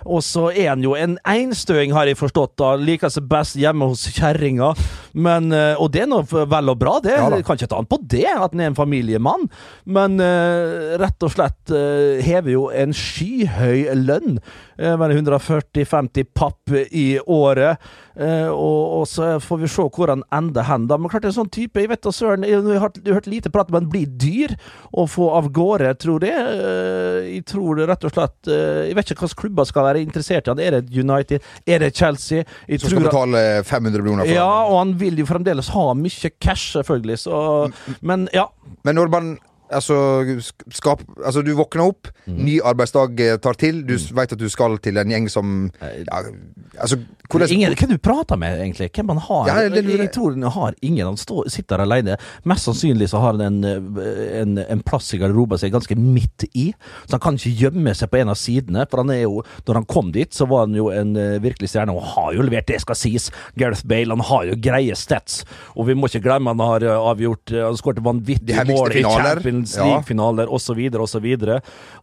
Og 0.06 0.22
så 0.26 0.50
er 0.52 0.70
han 0.74 0.84
jo 0.84 0.96
en 0.96 1.18
einstøing, 1.28 1.94
har 1.94 2.06
jeg 2.10 2.18
forstått. 2.18 2.56
da 2.58 2.76
Liker 2.76 3.10
seg 3.10 3.28
best 3.30 3.56
hjemme 3.60 3.88
hos 3.90 4.08
kjerringa. 4.16 4.74
Men, 5.14 5.52
eh, 5.52 5.76
og 5.80 5.92
det 5.92 6.04
er 6.04 6.08
nå 6.12 6.22
vel 6.28 6.70
og 6.70 6.80
bra, 6.80 7.00
det. 7.04 7.16
Ja 7.18 7.30
da. 7.30 7.42
Kan 7.42 7.58
ikke 7.58 7.70
ta 7.70 7.80
han 7.80 7.86
på 7.90 8.00
det, 8.02 8.26
at 8.26 8.52
han 8.52 8.60
er 8.62 8.72
en 8.72 8.76
familiemann. 8.78 9.48
Men 9.86 10.20
eh, 10.20 10.98
rett 11.02 11.24
og 11.24 11.32
slett 11.34 11.72
eh, 11.74 12.22
hever 12.26 12.52
jo 12.52 12.68
en 12.70 12.94
skyhøy 13.46 13.94
lønn. 13.96 14.40
med 14.78 15.12
140-50 15.18 16.28
papp 16.38 16.70
i 16.92 17.20
året. 17.26 17.78
Eh, 18.18 18.48
og, 18.50 19.02
og 19.02 19.04
så 19.10 19.36
får 19.42 19.60
vi 19.62 19.68
se 19.70 19.84
hvor 19.94 20.10
han 20.10 20.24
ender 20.34 20.66
hen, 20.66 20.88
da. 20.90 20.98
Men 20.98 21.10
klart 21.10 21.22
det 21.26 21.30
er 21.30 21.34
en 21.36 21.40
sånn 21.44 21.52
type 21.54 21.78
Jeg 21.82 21.90
vet 21.92 22.02
da 22.02 22.14
søren, 22.14 22.46
jeg 22.48 22.58
har 22.66 22.80
hørt, 22.82 22.96
jeg 23.04 23.12
har 23.14 23.20
hørt 23.20 23.30
lite 23.30 23.52
prat 23.54 23.70
om 23.70 23.78
han 23.78 23.90
blir 23.92 24.08
dyr 24.10 24.56
å 24.98 25.06
få 25.10 25.28
av 25.38 25.50
gårde, 25.54 25.92
tror 26.02 26.26
jeg. 26.26 26.34
Eh, 26.38 27.28
jeg 27.36 27.46
tror 27.50 27.78
det 27.78 27.88
rett 27.92 28.08
og 28.10 28.14
slett 28.16 28.50
eh, 28.54 28.88
Jeg 28.90 28.98
vet 28.98 29.12
ikke 29.14 29.26
hvilke 29.28 29.42
klubber 29.44 29.70
skal 29.70 29.88
være 29.90 30.02
interessert 30.06 30.50
i 30.50 30.54
han. 30.54 30.64
Er 30.66 30.80
det 30.80 30.94
United? 30.98 31.46
Er 31.70 31.84
det 31.86 31.92
Chelsea? 31.98 32.46
Jeg 32.68 32.82
Som 32.82 32.90
skal 32.94 33.04
tror- 33.06 33.12
betale 33.12 33.44
500 33.68 34.02
millioner 34.02 34.26
for 34.26 34.34
ja, 34.38 34.50
og 34.66 34.80
han 34.82 34.96
vil 35.02 35.22
jo 35.22 35.28
fremdeles 35.30 35.70
ha 35.74 35.88
mye 35.98 36.32
cash, 36.42 36.72
selvfølgelig. 36.78 37.20
Så, 37.28 37.38
men 38.02 38.26
ja. 38.34 38.48
Men 38.86 38.98
når 38.98 39.14
man 39.14 39.30
Altså, 39.68 39.96
skap, 40.72 41.02
altså 41.26 41.42
du 41.44 41.54
våkner 41.58 41.90
opp, 41.90 42.14
Mm. 42.28 42.40
ny 42.44 42.58
arbeidsdag 42.60 43.20
eh, 43.24 43.38
tar 43.40 43.56
til, 43.56 43.78
du 43.88 43.94
mm. 43.96 44.16
vet 44.18 44.34
at 44.36 44.40
du 44.40 44.50
skal 44.52 44.74
til 44.84 44.98
en 45.00 45.12
gjeng 45.14 45.30
som 45.32 45.72
ja, 45.80 46.24
Altså, 46.78 46.98
hvordan 47.32 47.50
Ingen, 47.56 47.74
hvem 47.74 47.90
du 47.90 47.98
prater 48.04 48.38
med, 48.38 48.60
egentlig? 48.62 48.90
Hvem 48.94 49.10
han 49.10 49.22
har? 49.24 49.48
Ja, 49.50 49.70
det 49.72 49.82
jeg 49.84 50.00
jeg. 50.00 50.12
tror 50.14 50.36
han 50.36 50.44
har 50.44 50.76
ingen. 50.82 51.08
Han 51.08 51.18
står, 51.18 51.48
sitter 51.50 51.82
alene. 51.82 52.18
Mest 52.48 52.68
sannsynlig 52.68 53.10
så 53.10 53.22
har 53.24 53.34
han 53.36 53.42
en, 53.64 53.64
eh, 53.98 54.42
en, 54.42 54.58
en 54.62 54.84
plass 54.86 55.10
i 55.16 55.20
garderoben 55.22 55.58
som 55.58 55.68
er 55.68 55.74
ganske 55.74 55.98
midt 55.98 56.46
i. 56.54 56.68
Så 57.06 57.16
han 57.18 57.24
kan 57.24 57.40
ikke 57.40 57.56
gjemme 57.64 57.96
seg 57.98 58.12
på 58.12 58.20
en 58.22 58.32
av 58.32 58.38
sidene. 58.40 58.86
For 58.92 59.02
han 59.02 59.12
er 59.16 59.24
jo, 59.24 59.42
når 59.68 59.82
han 59.82 59.88
kom 59.90 60.12
dit, 60.16 60.32
så 60.36 60.48
var 60.48 60.68
han 60.68 60.78
jo 60.78 60.92
en 60.94 61.16
eh, 61.18 61.40
virkelig 61.44 61.72
stjerne, 61.74 61.96
og 61.96 62.06
har 62.14 62.38
jo 62.38 62.46
levert, 62.46 62.70
det 62.70 62.80
skal 62.84 63.00
sies. 63.00 63.32
Gareth 63.58 63.88
Bale, 63.90 64.14
han 64.14 64.24
har 64.30 64.48
jo 64.52 64.60
greie 64.70 64.96
stats. 65.00 65.42
Og 65.76 65.90
vi 65.90 65.98
må 65.98 66.12
ikke 66.12 66.24
glemme 66.28 66.54
han 66.54 66.64
har 66.64 66.86
avgjort 66.98 67.52
Han 67.58 67.78
skåret 67.80 68.04
vanvittige 68.06 68.68
mål 68.70 68.94
i 68.94 69.02
finaler. 69.02 69.42
Champions. 69.66 69.88
League-finaler 69.88 70.54
osv. 70.54 70.80
osv. 71.02 71.28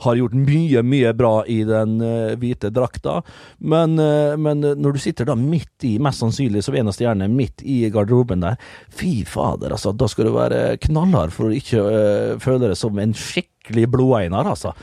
Har 0.04 0.16
gjort 0.20 0.34
mye, 0.34 0.82
mye 0.82 1.12
bra 1.16 1.34
i 1.46 1.60
den 1.68 1.96
uh, 2.02 2.34
hvite 2.40 2.70
drakta. 2.74 3.20
Men, 3.58 3.98
uh, 4.00 4.34
men 4.40 4.64
når 4.64 4.96
du 4.96 5.02
sitter 5.02 5.28
da 5.28 5.36
midt 5.38 5.86
i, 5.86 5.96
mest 6.02 6.22
sannsynlig 6.24 6.64
som 6.64 6.76
eneste 6.78 7.06
av 7.08 7.20
midt 7.30 7.62
i 7.62 7.84
garderoben 7.92 8.44
der, 8.44 8.60
fy 8.88 9.24
fader, 9.28 9.74
altså. 9.74 9.92
Da 9.94 10.08
skal 10.10 10.28
du 10.28 10.36
være 10.36 10.76
knallhard 10.84 11.34
for 11.34 11.50
å 11.50 11.56
ikke 11.56 11.82
uh, 11.84 12.38
føle 12.42 12.68
deg 12.68 12.78
som 12.78 12.98
en 13.00 13.14
skikkelig 13.14 13.86
blodeinar, 13.92 14.48
altså. 14.50 14.74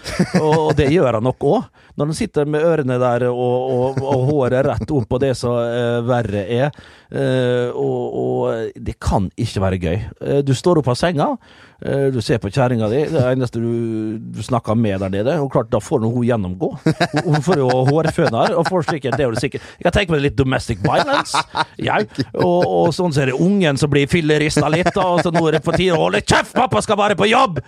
Og 0.41 0.73
det 0.77 0.89
gjør 0.93 1.19
han 1.19 1.27
nok 1.27 1.47
òg. 1.51 1.69
Når 1.99 2.12
han 2.12 2.17
sitter 2.17 2.47
med 2.49 2.63
ørene 2.65 2.97
der 3.01 3.27
og, 3.29 3.57
og, 3.75 3.99
og 3.99 4.29
håret 4.31 4.65
rett 4.69 4.93
opp 4.95 5.10
på 5.12 5.19
det 5.21 5.34
som 5.38 5.57
uh, 5.57 5.99
verre 6.07 6.45
er. 6.47 6.71
Uh, 7.12 7.69
og, 7.75 8.15
og 8.21 8.79
det 8.79 8.95
kan 9.03 9.27
ikke 9.36 9.63
være 9.65 9.81
gøy. 9.81 9.99
Uh, 10.21 10.39
du 10.45 10.53
står 10.57 10.79
opp 10.81 10.91
av 10.93 10.97
senga, 10.99 11.27
eh, 11.36 11.60
du 11.81 12.19
ser 12.21 12.37
på 12.37 12.51
kjerringa 12.53 12.87
di, 12.91 12.99
det 13.09 13.21
eneste 13.25 13.57
du, 13.57 14.17
du 14.21 14.41
snakker 14.45 14.77
med 14.77 14.99
der 15.01 15.13
nede. 15.13 15.37
Og 15.41 15.49
klart, 15.53 15.71
da 15.73 15.79
får 15.81 16.03
hun 16.05 16.11
hun 16.13 16.27
gjennomgå. 16.27 16.69
Hun, 17.25 17.39
får 17.41 17.61
jo 17.61 17.69
hårføner, 17.89 18.55
og 18.57 18.67
får 18.69 18.87
sikkert 18.91 19.17
det 19.17 19.25
er 19.25 19.31
jo 19.31 19.41
sikkert 19.41 19.65
Jeg 19.79 19.87
kan 19.87 19.95
tenke 19.95 20.13
meg 20.13 20.23
litt 20.25 20.37
domestic 20.37 20.81
violence. 20.85 21.41
Ja. 21.81 21.97
Og, 22.37 22.61
og 22.65 22.93
sånn 22.95 23.13
så 23.15 23.23
er 23.23 23.31
det 23.31 23.39
ungen 23.41 23.79
som 23.81 23.91
blir 23.91 24.09
fillerista 24.11 24.69
litt, 24.71 24.93
og 24.99 25.23
så 25.25 25.33
nå 25.33 25.43
er 25.47 25.57
det 25.57 25.63
på 25.65 25.73
tide 25.75 25.95
å 25.95 26.03
holde 26.03 26.21
kjeft, 26.21 26.53
pappa 26.57 26.81
skal 26.83 26.99
være 26.99 27.17
på 27.19 27.29
jobb! 27.31 27.61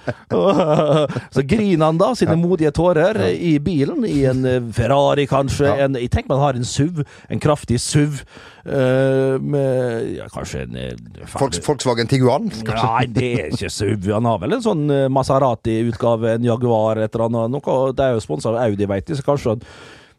Så 1.33 1.43
griner 1.47 1.85
han 1.87 1.99
da 1.99 2.11
sine 2.17 2.35
modige 2.39 2.71
tårer 2.75 3.19
i 3.33 3.55
bilen, 3.63 4.03
i 4.05 4.23
en 4.29 4.43
eh, 4.47 4.65
Ferrari 4.75 5.25
kanskje. 5.29 5.69
En, 5.85 5.97
jeg 5.99 6.11
tenker 6.13 6.33
man 6.33 6.41
har 6.43 6.57
en 6.57 6.67
SUV, 6.67 7.03
en 7.31 7.41
kraftig 7.41 7.79
SUV, 7.81 8.21
eh, 8.21 8.51
med 8.63 10.13
ja, 10.15 10.27
kanskje 10.31 10.61
en 10.63 10.77
eh, 10.79 10.93
Volks, 11.35 11.59
Volkswagen 11.65 12.07
Tiguan? 12.07 12.47
Nei, 12.47 13.01
det 13.11 13.31
er 13.41 13.49
ikke 13.51 13.71
så 13.73 13.89
Han 14.05 14.29
har 14.29 14.39
vel 14.39 14.55
en 14.55 14.63
sånn 14.63 14.85
eh, 14.93 15.09
Maserati-utgave, 15.11 16.37
en 16.37 16.47
Jaguar, 16.47 17.01
et 17.03 17.11
eller 17.11 17.27
annet. 17.27 17.51
Noe, 17.57 17.91
det 17.91 18.05
er 18.05 18.15
jo 18.15 18.23
sponsa 18.23 18.53
av 18.53 18.61
Audi, 18.63 18.87
veit 18.87 19.11
jeg, 19.11 19.19
så 19.19 19.27
kanskje 19.27 19.57
han 19.57 19.67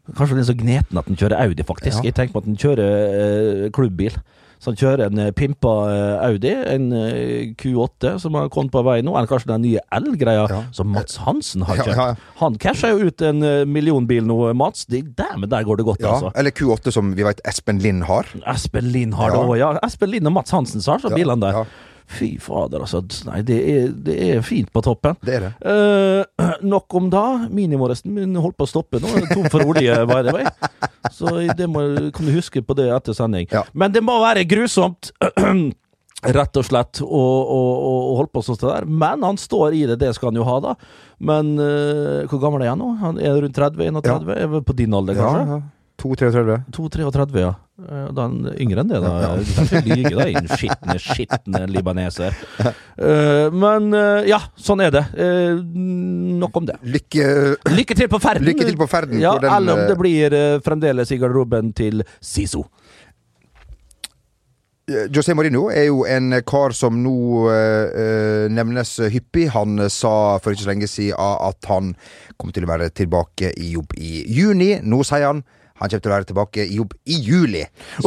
Kanskje 0.05 0.35
han 0.35 0.41
er 0.43 0.45
så 0.45 0.53
gneten 0.53 0.99
at 1.01 1.07
han 1.09 1.17
kjører 1.17 1.39
Audi, 1.47 1.63
faktisk. 1.65 1.97
Ja. 1.97 2.11
Jeg 2.11 2.13
tenker 2.13 2.35
på 2.35 2.41
at 2.43 2.49
han 2.51 2.59
kjører 2.61 2.89
eh, 3.09 3.61
klubbbil. 3.73 4.19
Så 4.59 4.71
han 4.71 4.77
kjører 4.79 5.05
en 5.11 5.19
eh, 5.19 5.31
pimpa 5.35 5.73
eh, 5.91 6.25
Audi, 6.29 6.51
en 6.73 6.85
eh, 6.93 7.53
Q8 7.59 8.15
som 8.23 8.33
har 8.39 8.49
kommet 8.49 8.71
på 8.73 8.81
vei 8.87 9.01
nå, 9.05 9.13
eller 9.17 9.27
kanskje 9.29 9.51
den 9.51 9.61
nye 9.67 9.79
L-greia 9.99 10.47
Ja. 10.49 10.61
som 10.71 10.87
Mats 10.93 11.17
Hansen 11.25 11.61
har 11.67 11.75
kjøpt. 11.81 11.95
ja, 11.95 12.07
ja. 12.13 12.15
Han 12.41 12.57
casha 12.57 12.89
jo 12.93 13.09
ut 13.09 13.21
en 13.21 13.39
millionbil 13.71 14.23
nå, 14.25 14.53
Mats. 14.55 14.85
Det- 14.85 15.15
Dæven, 15.15 15.49
der 15.49 15.63
går 15.63 15.77
det 15.77 15.85
godt, 15.85 16.01
altså. 16.03 16.31
eller 16.35 16.51
Q8 16.51 16.91
som 16.91 17.13
vi 17.15 17.23
vet 17.23 17.41
Espen 17.45 17.79
Lind 17.79 18.03
har. 18.03 18.25
Espen 18.47 18.91
Lind 18.91 19.13
har 19.13 19.29
Ja. 19.31 19.35
det 19.37 19.49
òg, 19.49 19.57
ja. 19.59 19.73
Espen 19.83 20.09
Lind 20.09 20.27
og 20.27 20.33
Mats 20.33 20.51
Hansen 20.51 20.81
sa 20.81 20.97
så 20.97 21.09
bilene 21.13 21.39
der. 21.41 21.65
Ja. 22.05 22.15
Fy 22.17 22.27
fader, 22.39 22.79
altså. 22.85 23.01
Nei, 23.25 23.39
det 23.41 23.55
er, 23.71 23.87
det 24.05 24.15
er 24.29 24.41
fint 24.45 24.69
på 24.71 24.81
toppen. 24.85 25.15
Det 25.25 25.35
er 25.39 25.47
det. 25.47 25.53
Eh, 25.65 26.49
nok 26.73 26.93
om 26.99 27.09
da. 27.09 27.23
Minimoresten 27.49 28.13
min 28.13 28.35
holdt 28.37 28.57
på 28.59 28.67
å 28.67 28.69
stoppe 28.69 29.01
nå. 29.01 29.09
Er 29.17 29.25
Tom 29.33 29.47
for 29.49 29.65
olje, 29.65 29.95
by 30.09 30.19
the 30.27 30.35
way. 30.35 30.45
Så 31.11 31.33
det 31.57 31.67
må, 31.69 31.81
kan 32.13 32.25
du 32.29 32.31
huske 32.35 32.61
på 32.65 32.75
det 32.77 32.91
etter 32.93 33.13
sending. 33.17 33.49
Ja. 33.51 33.63
Men 33.73 33.91
det 33.95 34.03
må 34.05 34.19
være 34.21 34.45
grusomt. 34.49 35.11
Rett 36.25 36.57
og 36.57 36.65
slett 36.65 37.01
å 37.05 37.05
å- 37.05 37.79
å 37.85 38.15
holde 38.17 38.31
på 38.33 38.41
sånn 38.45 38.57
der. 38.61 38.85
Men 38.89 39.21
han 39.25 39.37
står 39.37 39.75
i 39.77 39.83
det, 39.85 39.99
det 40.01 40.13
skal 40.15 40.31
han 40.31 40.39
jo 40.39 40.45
ha, 40.47 40.55
da. 40.63 40.71
Men 41.19 41.51
eh, 41.61 42.23
hvor 42.31 42.39
gammel 42.41 42.63
er 42.65 42.71
han 42.71 42.79
nå? 42.81 42.87
Han 43.01 43.19
er 43.21 43.35
rundt 43.43 43.53
30-31? 43.57 44.31
Er 44.33 44.47
vel 44.55 44.63
på 44.65 44.73
din 44.77 44.93
alder, 44.97 45.13
kanskje? 45.19 45.43
Ja, 45.45 45.57
ja. 45.59 45.61
2-33. 46.05 46.57
2-33, 46.71 47.39
ja. 47.41 47.53
Eh, 47.81 48.03
Da 48.13 48.23
er 48.23 48.29
han 48.29 48.51
yngre 48.61 48.83
enn 48.83 48.91
det, 48.91 48.99
da. 49.03 49.13
Derfor 49.41 49.87
lyver 49.87 50.19
da, 50.19 50.27
din 50.29 50.49
skitne, 50.53 50.95
skitne 51.01 51.63
libaneser. 51.73 52.37
Eh, 52.61 53.49
men 53.51 53.89
eh, 53.97 54.29
ja, 54.29 54.39
sånn 54.55 54.85
er 54.85 54.93
det. 54.93 55.03
Nok 55.65 56.61
om 56.61 56.69
det. 56.69 56.77
Lykke 56.85 57.27
Lykke 57.73 57.97
til 57.97 58.11
på 58.11 58.21
ferden! 58.23 58.45
Lykke 58.47 58.69
til 58.69 58.77
på 58.79 58.87
ferden, 58.91 59.19
Ja, 59.23 59.33
den, 59.41 59.49
eller 59.51 59.79
om 59.81 59.89
det 59.89 59.97
blir 59.99 60.37
fremdeles 60.65 61.11
i 61.11 61.19
garderoben 61.21 61.73
til 61.75 62.05
Siso. 62.23 62.67
José 65.09 65.33
Mourinho 65.33 65.63
er 65.73 65.87
jo 65.87 66.03
en 66.05 66.29
kar 66.45 66.73
som 66.77 66.99
nå 67.01 67.13
eh, 67.49 68.45
nevnes 68.53 68.91
hyppig. 69.09 69.47
Han 69.55 69.81
sa 69.89 70.37
for 70.37 70.53
ikke 70.53 70.61
så 70.67 70.69
lenge 70.69 70.89
siden 70.91 71.17
at 71.17 71.65
han 71.71 71.95
kom 72.37 72.53
til 72.53 72.67
å 72.67 72.69
være 72.69 72.91
tilbake 72.93 73.49
i 73.57 73.71
jobb 73.73 73.95
i 73.97 74.19
juni. 74.29 74.75
Nå 74.85 75.01
sier 75.07 75.25
han 75.31 75.41
han 75.75 75.89
kommer 75.91 76.01
til 76.05 76.11
å 76.11 76.13
være 76.15 76.27
tilbake 76.29 76.63
i 76.65 76.77
jobb 76.79 76.93
i 77.11 77.17
juli. 77.25 77.63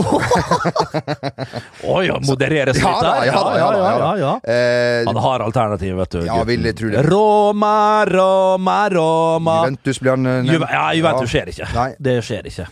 Å 1.85 1.99
ja, 2.07 2.17
modereres 2.25 2.79
litt 2.79 2.85
Ja 2.85 2.95
da, 3.03 3.13
der? 3.21 3.27
ja 3.29 3.43
da, 3.45 3.53
ja 3.59 3.69
da, 3.69 3.79
ja 3.79 3.93
da. 3.99 3.99
ja, 3.99 4.13
ja. 4.23 4.33
Eh, 4.55 5.05
Han 5.09 5.21
har 5.25 5.45
alternativ, 5.45 5.95
vet 6.01 6.17
du. 6.17 6.21
Ja, 6.27 6.39
vil 6.49 6.65
jeg 6.69 6.77
tro 6.81 6.91
det. 6.95 7.03
Roma, 7.09 7.75
Roma, 8.09 8.79
Roma 8.93 9.59
Juventus 9.67 10.01
blir 10.03 10.17
han 10.17 10.25
nevnt. 10.27 10.53
Juve, 10.55 10.71
Ja, 10.73 10.87
Juventus 10.97 11.31
skjer 11.33 11.53
ikke. 11.55 11.69
Nei. 11.77 11.89
Det 12.09 12.17
skjer 12.25 12.49
ikke. 12.53 12.69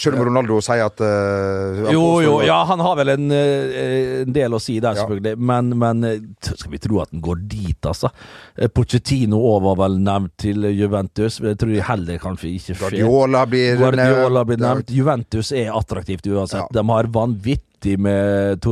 Selv 0.00 0.16
om 0.16 0.24
Ronaldo 0.24 0.56
sier 0.64 0.86
at 0.86 1.00
uh, 1.04 1.90
Jo, 1.92 2.04
jo, 2.24 2.36
ja, 2.46 2.62
han 2.64 2.80
har 2.80 2.94
vel 2.96 3.12
en, 3.12 3.26
eh, 3.36 4.22
en 4.22 4.32
del 4.32 4.56
å 4.56 4.60
si 4.62 4.78
der, 4.80 4.96
Ja. 4.96 5.02
selvfølgelig. 5.02 5.34
Men, 5.36 5.68
men 5.78 6.06
eh, 6.08 6.22
skal 6.48 6.72
vi 6.72 6.80
tro 6.80 7.02
at 7.02 7.12
han 7.12 7.20
går 7.24 7.42
dit, 7.50 7.88
altså? 7.88 8.08
Pochettino 8.72 9.40
var 9.66 9.76
vel 9.82 9.98
nevnt 10.00 10.32
til 10.40 10.64
Juventus. 10.72 11.40
Jeg 11.44 11.58
tror 11.60 11.74
heller 11.90 12.22
kanskje 12.22 12.54
ikke 12.54 12.78
skjer. 12.78 12.96
Guardiola 13.02 13.44
blir 13.50 13.82
Guardiola 13.82 14.44
blir 14.48 14.62
nevnt. 14.62 14.94
Juventus 14.96 15.52
er 15.52 15.68
attraktivt 15.76 16.24
uansett. 16.30 16.64
Ja. 16.64 16.80
De 16.80 16.86
har 16.88 17.10
vanvittig 17.12 17.98
med, 18.00 18.64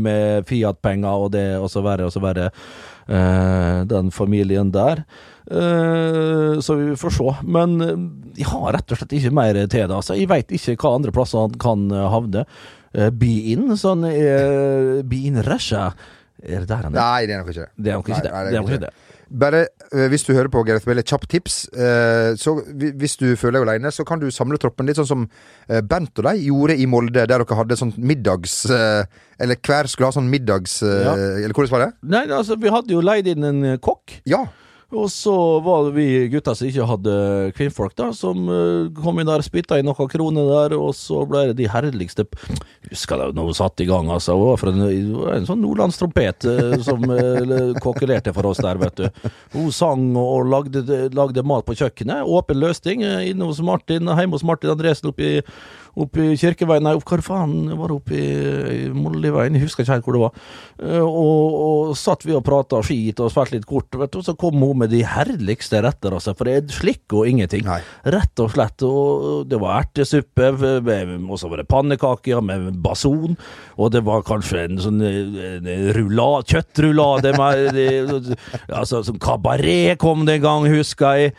med 0.00 0.48
Fiat-penger 0.48 1.26
og 1.26 1.34
det, 1.36 1.46
og 1.60 1.68
så 1.72 1.84
verre 1.84 2.08
og 2.08 2.16
så 2.16 2.24
verre. 2.24 2.48
Uh, 3.02 3.82
den 3.90 4.12
familien 4.14 4.70
der. 4.72 5.02
Eh, 5.50 6.60
så 6.60 6.74
vi 6.74 6.96
får 6.96 7.10
se. 7.16 7.34
Men 7.42 7.76
eh, 7.80 8.06
jeg 8.38 8.48
har 8.52 8.72
rett 8.76 8.94
og 8.94 9.00
slett 9.00 9.16
ikke 9.18 9.34
mer 9.34 9.58
til 9.64 9.86
det. 9.88 9.90
Altså. 9.90 10.16
Jeg 10.18 10.30
veit 10.30 10.54
ikke 10.54 10.76
hva 10.78 10.96
andre 10.98 11.14
plasser 11.14 11.42
han 11.46 11.60
kan 11.62 11.88
eh, 11.90 12.08
havne. 12.12 12.46
Be 12.92 13.30
in, 13.54 13.70
sånn 13.80 14.02
Be 14.04 15.20
in 15.24 15.38
Russia. 15.46 15.86
Er 16.44 16.60
det 16.60 16.68
der 16.68 16.82
han 16.84 16.92
er? 16.92 16.98
Nei, 16.98 17.22
det 17.24 17.32
er 17.32 17.40
nok 17.40 17.48
ikke 17.48 17.62
det. 17.62 17.70
Det 17.72 17.88
er 17.88 17.96
nok 17.96 18.10
ikke 18.10 18.18
Nei, 18.18 18.26
det. 18.26 18.32
nei, 18.34 18.42
Det 18.44 18.52
er 18.52 18.60
nok 18.66 18.74
ikke 18.74 18.82
det. 18.84 18.92
Bare 19.32 19.62
hvis 20.10 20.26
du 20.28 20.34
hører 20.36 20.50
på 20.52 20.60
Gareth 20.68 20.84
Bale, 20.84 21.00
kjapt 21.08 21.30
tips. 21.32 21.54
så 22.36 22.52
Hvis 23.00 23.16
du 23.16 23.30
føler 23.40 23.62
deg 23.62 23.64
alene, 23.64 23.88
så 23.96 24.04
kan 24.04 24.20
du 24.20 24.26
samle 24.28 24.60
troppen 24.60 24.84
litt 24.84 25.00
sånn 25.00 25.08
som 25.08 25.24
Bent 25.88 26.20
og 26.20 26.26
de 26.28 26.34
gjorde 26.50 26.76
i 26.76 26.84
Molde, 26.84 27.14
der 27.16 27.32
dere 27.32 27.56
hadde 27.62 27.78
sånn 27.80 27.94
middags... 27.96 28.58
eller 28.68 29.56
hver 29.56 29.88
skulle 29.88 30.10
ha 30.10 30.18
sånn 30.18 30.28
middags... 30.28 30.82
Ja. 30.84 31.16
Eller 31.16 31.56
hvordan 31.56 31.72
var 31.72 31.86
det? 31.86 31.92
Nei, 32.12 32.26
altså, 32.28 32.60
vi 32.60 32.76
hadde 32.76 32.92
jo 32.92 33.00
leid 33.00 33.32
inn 33.32 33.48
en 33.48 33.64
kokk. 33.80 34.18
Ja. 34.28 34.44
Og 34.92 35.08
så 35.10 35.34
var 35.64 35.86
det 35.86 35.94
vi 35.96 36.06
gutter 36.32 36.56
som 36.56 36.68
ikke 36.68 36.86
hadde 36.88 37.14
kvinnfolk, 37.56 37.94
da, 37.96 38.10
som 38.16 38.44
eh, 38.52 38.90
kom 38.98 39.20
inn 39.20 39.28
der, 39.28 39.44
spytta 39.44 39.78
i 39.80 39.84
noen 39.86 40.10
kroner 40.10 40.50
der, 40.50 40.74
og 40.76 40.92
så 40.96 41.22
ble 41.28 41.46
det 41.50 41.56
de 41.62 41.68
herligste 41.72 42.26
Husker 42.90 43.22
jeg 43.22 43.32
da 43.32 43.44
hun 43.46 43.56
satte 43.56 43.84
i 43.84 43.88
gang, 43.88 44.10
altså. 44.12 44.34
Hun 44.36 44.50
var 44.50 44.60
fra 44.60 44.72
en, 44.74 44.82
en 45.32 45.46
sånn 45.48 45.62
nordlandstrompet 45.64 46.44
eh, 46.50 46.74
som 46.84 47.06
uh, 47.08 47.72
kokkelerte 47.80 48.34
for 48.36 48.50
oss 48.50 48.60
der, 48.60 48.80
vet 48.82 49.00
du. 49.00 49.30
Hun 49.54 49.70
sang 49.72 50.02
og 50.18 50.50
lagde, 50.50 50.82
lagde 51.14 51.44
mat 51.46 51.64
på 51.64 51.76
kjøkkenet. 51.78 52.26
Åpen 52.28 52.60
løsning 52.60 53.06
eh, 53.06 53.30
inne 53.30 53.48
hos 53.48 53.62
Martin, 53.64 54.10
hjemme 54.10 54.36
hos 54.36 54.44
Martin 54.44 54.74
Andresen 54.74 55.12
oppe 55.12 55.24
i 55.24 55.40
oppe 56.00 56.28
i 56.32 56.36
Kirkeveien, 56.40 56.84
nei, 56.86 56.94
hvor 57.02 57.22
faen 57.24 57.72
var 57.76 57.90
det 57.90 57.96
oppe 57.98 58.16
i, 58.16 58.84
Molliveien, 58.94 59.56
jeg 59.58 59.66
husker 59.66 59.84
ikke 59.84 59.96
helt 59.96 60.06
hvor 60.06 60.16
det 60.16 60.22
var. 60.22 60.44
Eh, 60.82 61.02
og, 61.02 61.56
og 61.62 61.96
satt 61.98 62.26
vi 62.26 62.36
og 62.36 62.44
prata 62.46 62.80
skit 62.86 63.20
og 63.20 63.32
spilte 63.32 63.58
litt 63.58 63.68
kort, 63.68 63.98
vet 64.00 64.14
du, 64.14 64.22
så 64.24 64.36
kom 64.38 64.62
hun 64.62 64.82
med 64.84 64.92
de 64.94 65.02
herligste 65.08 65.82
retter, 65.84 66.14
altså, 66.14 66.36
for 66.38 66.48
det 66.48 66.56
er 66.60 66.76
slikk 66.78 67.16
og 67.18 67.28
ingenting. 67.28 67.66
Nei. 67.66 67.80
Rett 68.14 68.44
og 68.44 68.52
slett. 68.54 68.86
Og 68.86 69.44
det 69.50 69.58
var 69.62 69.82
ertesuppe, 69.82 70.52
og 70.54 71.34
så 71.40 71.50
var 71.50 71.62
det 71.62 71.68
pannekaker 71.70 72.44
med 72.44 72.70
bason, 72.84 73.36
og 73.76 73.92
det 73.94 74.04
var 74.06 74.24
kanskje 74.26 74.64
en 74.68 74.80
sånn 74.82 75.02
rullade, 75.96 76.46
kjøttrulade 76.52 77.34
med 77.36 77.80
Altså, 78.82 79.02
som 79.04 79.18
kabaret 79.20 79.98
kom 80.00 80.24
det 80.26 80.38
en 80.38 80.44
gang, 80.46 80.70
husker 80.72 81.18
jeg. 81.18 81.34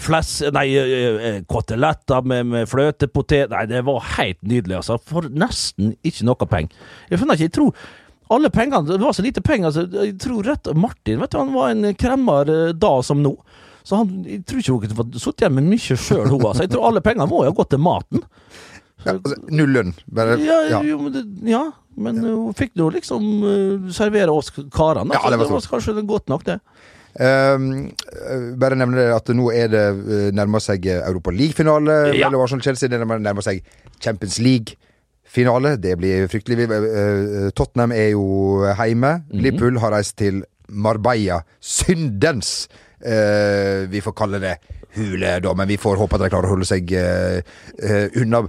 Fles... 0.00 0.20
Fless, 0.20 0.52
nei, 0.52 0.66
eh, 0.76 1.26
eh, 1.28 1.38
koteletter 1.48 2.24
med, 2.26 2.46
med 2.46 2.68
fløtepotet 2.68 3.50
Nei, 3.50 3.64
det 3.70 3.82
var 3.86 3.89
helt 4.16 4.38
nydelig, 4.46 4.78
altså. 4.80 4.98
For 5.10 5.26
nesten 5.28 5.94
ikke 6.06 6.28
noe 6.28 6.48
penger. 6.50 6.86
Jeg 7.10 7.20
finner 7.20 7.38
ikke, 7.38 7.48
jeg 7.48 7.56
tror 7.58 7.90
alle 8.30 8.50
pengene, 8.54 8.86
Det 8.86 9.02
var 9.02 9.12
så 9.12 9.24
lite 9.26 9.42
penger, 9.42 9.72
så 9.74 9.86
jeg 9.90 10.14
tror 10.22 10.46
rett 10.46 10.68
Martin 10.78 11.18
vet 11.18 11.32
du, 11.32 11.38
han 11.40 11.54
var 11.54 11.72
en 11.72 11.94
kremmer 11.98 12.52
eh, 12.52 12.74
da 12.78 12.92
som 13.02 13.22
nå. 13.24 13.34
Så 13.82 13.98
han, 13.98 14.12
jeg 14.28 14.44
tror 14.46 14.60
ikke 14.60 14.76
hun 14.76 14.98
fått 15.00 15.16
sittet 15.18 15.46
igjen 15.46 15.56
med 15.56 15.70
mye 15.72 15.96
sjøl, 15.98 16.28
hun. 16.28 16.44
Altså. 16.44 16.66
Jeg 16.66 16.74
tror 16.74 16.90
alle 16.90 17.02
pengene 17.02 17.26
må 17.30 17.42
jo 17.42 17.50
ha 17.50 17.56
gått 17.56 17.72
til 17.74 17.82
maten. 17.82 18.22
ja 19.06 19.16
altså, 19.16 19.40
null 19.48 19.74
lønn. 19.74 19.94
Bare, 20.06 20.38
Ja, 20.44 20.60
ja. 20.68 20.82
Jo, 20.86 21.00
men, 21.02 21.16
det, 21.16 21.24
ja, 21.50 21.64
men 21.98 22.22
uh, 22.22 22.36
hun 22.46 22.54
fikk 22.54 22.76
nå 22.78 22.90
liksom 22.94 23.28
uh, 23.42 23.90
servere 23.96 24.30
oss 24.30 24.52
karene. 24.52 25.16
Ja, 25.16 25.24
altså. 25.24 25.32
det 25.32 25.40
var 25.40 25.50
det 25.50 25.56
var 25.56 25.68
kanskje 25.74 26.06
godt 26.12 26.30
nok, 26.30 26.46
det. 26.46 26.60
Ehm, 27.18 27.90
eh, 27.90 28.44
bare 28.60 28.76
nevne 28.78 29.08
at 29.16 29.32
nå 29.34 29.48
er 29.54 29.68
det 29.72 29.82
eh, 29.88 30.28
nærmer 30.36 30.62
seg 30.62 30.86
Europa 30.86 31.30
League-finale 31.34 32.14
Ja. 32.14 32.28
mellom 32.28 32.44
Arsenal 32.44 32.60
og 32.62 32.68
Chelsea. 32.68 32.88
Det 32.88 33.00
nærmer 33.00 33.42
seg 33.42 33.62
Champions 34.00 34.38
League-finale. 34.38 35.76
Det 35.80 35.96
blir 35.98 36.28
fryktelig. 36.30 36.68
Eh, 36.70 37.50
Tottenham 37.56 37.92
er 37.92 38.12
jo 38.12 38.62
hjemme. 38.76 39.24
Mhm. 39.30 39.40
Liverpool 39.42 39.78
har 39.82 39.90
reist 39.96 40.16
til 40.18 40.44
Marbella. 40.70 41.42
Syndens! 41.60 42.68
eh, 43.04 43.86
vi 43.88 44.00
får 44.04 44.12
kalle 44.12 44.38
det 44.42 44.56
hule, 44.96 45.38
da, 45.40 45.54
men 45.54 45.68
vi 45.70 45.78
får 45.80 45.96
håpe 46.00 46.16
at 46.18 46.24
de 46.24 46.30
klarer 46.32 46.48
å 46.50 46.54
holde 46.56 46.66
seg 46.68 46.90
eh, 46.92 47.40
eh, 47.82 48.08
unna 48.20 48.42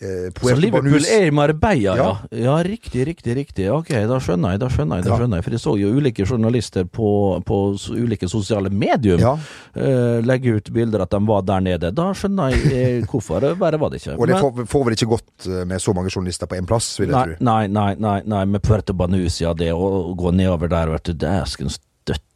eh, 0.00 0.28
Så 0.40 0.54
Liverpool 0.60 1.04
er 1.08 1.26
i 1.26 1.30
Marbella, 1.34 1.94
ja. 1.96 2.08
Ja. 2.30 2.38
ja. 2.44 2.56
riktig, 2.66 3.06
riktig, 3.08 3.36
riktig. 3.36 3.66
Ok, 3.72 3.88
da 4.08 4.18
skjønner 4.22 4.54
jeg, 4.54 4.60
da 4.60 4.68
skjønner 4.72 5.00
jeg. 5.00 5.06
da 5.08 5.16
skjønner 5.20 5.40
jeg 5.40 5.46
For 5.46 5.56
jeg 5.56 5.62
så 5.64 5.74
jo 5.80 5.92
ulike 5.96 6.26
journalister 6.28 6.84
på, 6.84 7.08
på 7.46 7.58
ulike 7.96 8.28
sosiale 8.28 8.70
medium 8.70 9.20
Ja. 9.22 9.34
eh, 9.74 10.20
legge 10.26 10.56
ut 10.58 10.70
bilder 10.74 11.06
at 11.06 11.10
de 11.16 11.20
var 11.26 11.42
der 11.48 11.60
nede. 11.60 11.92
Da 11.96 12.10
skjønner 12.16 12.52
jeg 12.54 12.72
eh, 12.72 13.06
hvorfor. 13.10 13.40
Verre 13.60 13.78
var 13.80 13.90
det 13.94 14.02
ikke. 14.02 14.16
Og 14.18 14.26
det 14.28 14.40
får, 14.40 14.64
får 14.72 14.84
vel 14.90 14.98
ikke 14.98 15.10
gått 15.16 15.46
eh, 15.50 15.64
med 15.68 15.80
så 15.82 15.94
mange 15.96 16.10
journalister 16.12 16.46
på 16.50 16.58
én 16.60 16.66
plass, 16.68 16.92
vil 17.00 17.08
jeg 17.10 17.16
Nei, 17.16 17.36
tro. 17.36 17.44
nei, 17.50 17.66
nei, 17.68 17.90
nei, 17.98 18.18
nei, 18.26 18.44
med 18.56 18.62
Puerto 18.66 18.92
Banús, 18.96 19.40
ja, 19.40 19.54
det 19.56 19.72
å 19.72 20.14
gå 20.16 20.32
nedover 20.36 20.68
der, 20.72 20.92
vet 20.96 21.10
du, 21.10 21.12
det 21.26 21.36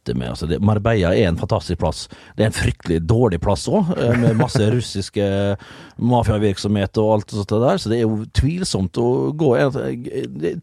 er 0.01 0.11
støtte 0.11 0.17
med. 0.17 0.29
Altså, 0.29 0.47
det, 0.47 0.59
Marbella 0.61 1.13
er 1.15 1.29
en 1.29 1.37
fantastisk 1.37 1.79
plass. 1.79 2.07
Det 2.35 2.43
er 2.43 2.49
en 2.49 2.55
fryktelig 2.55 3.01
dårlig 3.07 3.39
plass 3.41 3.67
òg, 3.69 3.91
med 4.17 4.37
masse 4.39 4.61
russiske 4.75 5.57
mafiavirksomhet 6.01 6.97
og 6.97 7.13
alt 7.13 7.31
sånt 7.31 7.49
der, 7.51 7.77
så 7.77 7.89
det 7.91 7.99
er 7.99 8.07
jo 8.07 8.25
tvilsomt 8.33 8.97
å 8.97 9.31
gå, 9.37 9.51
er 9.59 9.69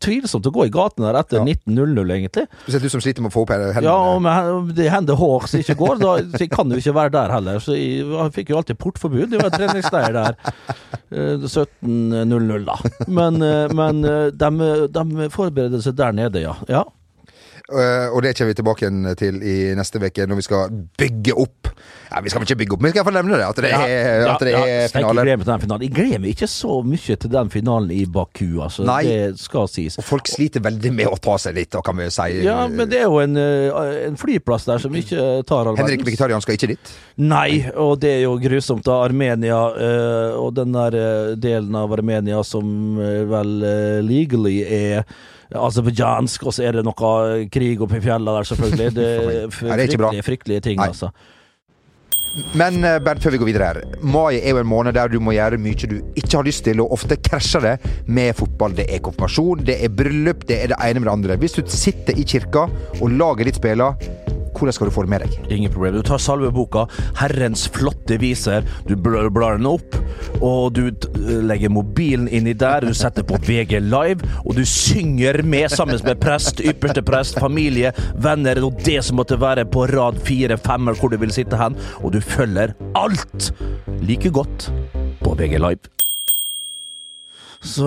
tvilsomt 0.02 0.46
å 0.46 0.52
gå 0.54 0.66
i 0.66 0.72
gatene 0.74 1.08
der 1.08 1.20
etter 1.20 1.38
Ja. 1.38 1.44
1900, 1.44 2.14
egentlig. 2.16 2.46
Spesielt 2.64 2.82
du 2.82 2.90
som 2.90 3.02
sliter 3.04 3.22
med 3.22 3.30
å 3.30 3.36
få 3.36 3.44
opp 3.44 3.52
hendene. 3.54 3.84
Ja, 3.84 3.94
og 4.14 4.22
med, 4.24 4.72
det 4.76 4.90
hender 4.90 5.18
hår 5.18 5.46
som 5.46 5.62
ikke 5.62 5.78
går, 5.78 6.00
da 6.02 6.16
så 6.18 6.42
jeg 6.42 6.50
kan 6.50 6.70
jo 6.72 6.80
ikke 6.80 6.96
være 6.96 7.14
der 7.14 7.32
heller. 7.36 7.62
Så 7.62 7.76
jeg, 7.76 8.02
jeg 8.08 8.34
fikk 8.34 8.52
jo 8.52 8.58
alltid 8.58 8.80
portforbud. 8.80 9.28
Det 9.30 9.42
var 9.42 9.54
treningsleir 9.54 10.16
der. 10.16 10.38
eh, 11.14 11.46
17.00, 11.46 12.66
da. 12.66 12.78
Men, 13.06 13.38
eh, 13.44 13.74
men 13.76 14.02
eh, 14.08 14.28
de, 14.34 14.70
de 14.94 15.28
forbereder 15.34 15.84
seg 15.84 15.98
der 16.00 16.16
nede, 16.16 16.42
ja. 16.42 16.56
ja. 16.70 16.82
Eh, 17.68 18.08
og 18.16 18.22
det 18.24 18.30
kommer 18.32 18.54
vi 18.54 18.56
tilbake 18.56 18.86
igjen 18.86 19.08
til 19.20 19.42
i 19.44 19.54
neste 19.76 20.00
uke, 20.00 20.24
når 20.24 20.38
vi 20.38 20.44
skal 20.46 20.70
bygge 20.96 21.34
opp 21.36 21.68
Ja, 22.08 22.22
Vi 22.24 22.30
skal 22.32 22.46
ikke 22.46 22.56
bygge 22.62 22.72
opp, 22.72 22.80
men 22.80 22.88
vi 22.88 22.94
skal 22.94 23.02
iallfall 23.02 23.18
nevne 23.18 23.36
det. 23.36 23.44
At 23.44 23.60
det 23.60 23.72
er, 23.76 24.22
at 24.24 24.40
det 24.40 24.54
er 24.54 24.86
steik, 24.88 25.04
finale. 25.04 25.24
Jeg 25.28 25.42
gleder 25.44 25.68
meg 25.68 25.92
gleder 25.98 26.30
ikke 26.32 26.48
så 26.48 26.78
mye 26.80 27.18
til 27.20 27.32
den 27.34 27.52
finalen 27.52 27.92
i 27.92 28.06
Baku, 28.08 28.46
altså. 28.64 28.86
Nei. 28.88 29.02
Det 29.04 29.42
skal 29.42 29.68
sies. 29.68 29.98
Og 30.00 30.08
folk 30.08 30.32
sliter 30.32 30.64
veldig 30.64 30.94
med 30.96 31.12
å 31.12 31.20
ta 31.20 31.36
seg 31.44 31.58
litt, 31.60 31.76
kan 31.84 32.00
vi 32.00 32.08
si. 32.14 32.30
Ja, 32.46 32.62
men 32.72 32.88
det 32.88 33.02
er 33.02 33.10
jo 33.12 33.20
en, 33.20 33.36
eh, 33.36 34.00
en 34.08 34.16
flyplass 34.16 34.64
der 34.64 34.80
som 34.80 34.96
ikke 34.96 35.44
tar 35.44 35.68
all 35.68 35.76
Henrik 35.76 36.00
verdens- 36.00 36.08
Vegetarian 36.08 36.40
skal 36.40 36.56
ikke 36.56 36.72
dit. 36.72 36.96
Nei, 37.20 37.68
og 37.76 38.00
det 38.00 38.14
er 38.16 38.22
jo 38.24 38.38
grusomt. 38.40 38.86
da 38.88 39.02
Armenia 39.04 39.60
eh, 39.76 40.32
og 40.40 40.54
den 40.56 40.72
der 40.72 41.36
delen 41.36 41.76
av 41.76 41.92
Armenia 41.92 42.40
som 42.42 42.96
vel 42.96 43.58
legally 44.08 44.62
er 44.64 45.04
aserbajdsjansk, 45.56 46.44
og 46.44 46.54
så 46.54 46.68
er 46.68 46.78
det 46.78 46.84
noe 46.84 47.48
krig 47.52 47.80
oppe 47.80 47.98
i 47.98 48.04
fjellene 48.04 48.36
der, 48.36 48.48
selvfølgelig. 48.50 48.94
Det 48.98 49.08
er 49.08 49.50
fryktelige, 49.52 50.24
fryktelige 50.26 50.64
ting, 50.68 50.80
Nei. 50.80 50.90
altså. 50.92 51.12
Men 52.58 52.82
eh, 52.84 52.98
Bernt, 53.02 53.22
før 53.24 53.34
vi 53.34 53.40
går 53.40 53.48
videre 53.48 53.68
her. 53.70 53.98
Mai 54.04 54.38
er 54.38 54.52
jo 54.52 54.60
en 54.60 54.68
måned 54.68 54.94
der 54.94 55.10
du 55.10 55.18
må 55.22 55.32
gjøre 55.34 55.58
mye 55.60 55.88
du 55.88 55.96
ikke 56.18 56.36
har 56.36 56.46
lyst 56.46 56.66
til, 56.68 56.82
og 56.84 56.92
ofte 56.98 57.16
krasjer 57.16 57.64
det 57.64 57.74
med 58.06 58.36
fotball. 58.38 58.76
Det 58.76 58.88
er 58.92 59.02
konfirmasjon, 59.04 59.64
det 59.66 59.78
er 59.84 59.92
bryllup, 59.92 60.44
det 60.48 60.62
er 60.62 60.72
det 60.74 60.80
ene 60.84 61.02
med 61.02 61.08
det 61.08 61.16
andre. 61.16 61.38
Hvis 61.40 61.56
du 61.58 61.62
sitter 61.66 62.18
i 62.18 62.26
kirka 62.28 62.68
og 63.00 63.14
laget 63.16 63.48
ditt 63.48 63.60
spiller, 63.62 63.96
hvordan 64.58 64.76
skal 64.76 64.90
du 64.90 64.94
få 64.94 65.04
det 65.06 65.12
med 65.12 65.24
deg? 65.24 65.36
Ingen 65.54 65.72
problem. 65.72 65.98
Du 65.98 66.06
tar 66.06 66.20
salveboka, 66.22 66.86
Herrens 67.20 67.66
flotte 67.74 68.18
viser, 68.20 68.66
du 68.88 68.94
blar, 68.96 69.58
den 69.58 69.68
opp, 69.68 69.96
og 70.44 70.76
du 70.76 70.90
legger 71.48 71.72
mobilen 71.72 72.28
inni 72.28 72.54
der, 72.58 72.86
du 72.86 72.96
setter 72.96 73.26
på 73.26 73.40
VG 73.46 73.78
Live, 73.88 74.26
og 74.44 74.58
du 74.58 74.64
synger 74.68 75.42
med 75.46 75.72
sammen 75.74 76.00
med 76.04 76.20
prest, 76.22 76.62
ypperste 76.64 77.04
prest, 77.06 77.40
familie, 77.40 77.92
venner 78.22 78.60
og 78.64 78.80
det 78.86 79.00
som 79.06 79.20
måtte 79.20 79.40
være 79.40 79.66
på 79.68 79.86
rad 79.92 80.18
fire, 80.26 80.58
fem, 80.60 80.88
eller 80.88 81.00
hvor 81.00 81.12
du 81.12 81.20
vil 81.22 81.34
sitte 81.34 81.58
hen, 81.60 81.78
og 82.02 82.12
du 82.14 82.20
følger 82.24 82.74
alt 82.98 83.52
like 84.02 84.32
godt 84.34 84.70
på 85.22 85.38
VG 85.38 85.58
Live. 85.58 86.07
Så 87.60 87.84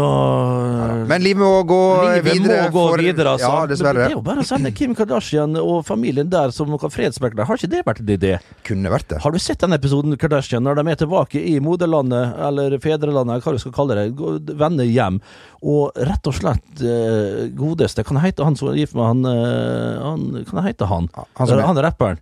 Men 1.08 1.24
livet 1.24 1.40
må 1.40 1.52
gå 1.64 1.78
Livet 2.04 2.26
videre. 2.34 2.66
må 2.68 2.72
gå 2.76 2.82
for- 2.90 2.98
videre, 3.00 3.30
altså. 3.38 3.48
Ja, 3.48 3.66
Det 3.68 3.80
er 4.08 4.12
jo 4.12 4.22
bare 4.22 4.44
å 4.44 4.46
sende 4.46 4.72
Kim 4.76 4.94
Kardashian 4.96 5.56
og 5.58 5.86
familien 5.86 6.30
der 6.30 6.52
som 6.52 6.68
noen 6.68 6.92
fredsmeklere. 6.92 7.46
Har 7.48 7.56
ikke 7.56 7.70
det 7.72 7.86
vært 7.86 8.02
en 8.02 8.12
idé? 8.18 8.40
Kunne 8.68 8.92
vært 8.92 9.08
det. 9.08 9.22
Har 9.24 9.32
du 9.32 9.40
sett 9.40 9.60
den 9.60 9.72
episoden 9.72 10.18
Kardashian 10.18 10.64
når 10.64 10.76
de 10.84 10.92
er 10.92 10.96
tilbake 10.96 11.40
i 11.40 11.60
moderlandet, 11.64 12.36
eller 12.38 12.78
fedrelandet, 12.84 13.42
hva 13.44 13.52
du 13.54 13.60
skal 13.60 13.72
kalle 13.72 13.96
det, 13.96 14.58
vender 14.58 14.84
hjem, 14.86 15.22
og 15.64 15.92
rett 15.96 16.28
og 16.28 16.34
slett 16.34 16.82
eh, 16.82 17.48
godeste 17.56 18.04
Kan 18.04 18.18
jeg 18.18 18.34
hete 18.34 18.44
han 18.44 18.56
som 18.56 18.70
er 18.70 18.74
gift 18.76 18.96
med 18.96 19.06
han, 19.06 19.26
eh, 19.26 20.02
han 20.02 20.46
Kan 20.50 20.64
jeg 20.64 20.74
hete 20.76 20.88
han? 20.88 21.10
Han 21.16 21.48
han 21.62 21.78
er 21.78 21.84
rapperen. 21.84 22.20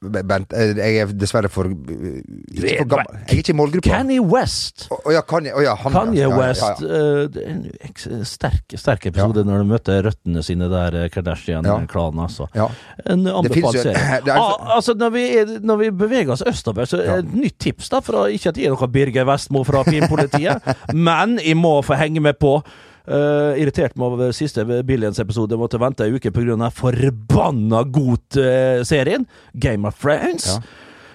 Bernt, 0.00 0.52
eh, 0.54 0.76
jeg 0.78 0.96
er 1.02 1.12
dessverre 1.18 1.48
for, 1.50 1.66
eh, 1.66 1.72
for. 1.74 2.54
Jeg 2.54 2.86
er 2.86 3.40
ikke 3.40 3.50
i 3.50 3.56
målgruppa. 3.58 3.90
Kanye 3.90 4.22
West. 4.22 4.86
Å 4.94 4.98
å 5.08 5.14
ja, 5.14 5.22
Kanye, 5.26 5.50
å 5.58 5.62
ja, 5.64 5.74
han, 5.74 5.92
Kanye 5.92 6.20
ja, 6.20 6.28
West. 6.30 6.82
eh, 6.84 7.26
det 7.34 7.42
er 7.42 7.50
en 7.50 8.24
sterk, 8.28 8.76
sterk 8.78 9.08
episode 9.10 9.42
når 9.44 9.64
du 9.64 9.72
møter 9.72 10.02
røttene 10.06 10.44
sine 10.46 10.68
der, 10.70 11.08
Kardashian-klanen, 11.10 12.22
altså. 12.28 12.46
En 12.54 13.26
anbefalt 13.26 13.80
jo- 13.80 13.82
serie. 13.88 14.20
det 14.24 14.34
er- 14.34 14.38
ah, 14.38 14.76
altså, 14.76 14.94
når 14.94 15.10
vi, 15.16 15.24
er, 15.40 15.54
når 15.60 15.82
vi 15.82 15.90
beveger 15.90 16.30
oss 16.36 16.46
østover, 16.46 16.86
så 16.86 17.02
er 17.02 17.18
et 17.24 17.34
nytt 17.34 17.58
tips 17.58 17.90
da, 17.90 18.00
fra, 18.00 18.28
Ikke 18.30 18.52
at 18.52 18.56
jeg 18.56 18.70
er 18.70 18.76
noe 18.76 18.88
Birger 18.92 19.26
Vestmo 19.26 19.64
fra 19.66 19.82
Filmpolitiet, 19.82 20.62
men 20.94 21.38
jeg 21.42 21.58
må 21.58 21.80
få 21.82 21.98
henge 21.98 22.22
med 22.22 22.38
på 22.38 22.60
Uh, 23.08 23.56
irritert 23.56 23.96
meg 23.96 24.10
over 24.12 24.34
siste 24.36 24.64
Billions-episode. 24.68 25.56
Måtte 25.56 25.80
vente 25.80 26.04
ei 26.04 26.12
uke 26.18 26.32
pga. 26.34 26.68
forbanna 26.68 27.82
GOT-serien. 27.88 29.24
Game 29.54 29.88
of 29.88 29.96
Friends. 29.96 30.50
Ja. 30.52 30.60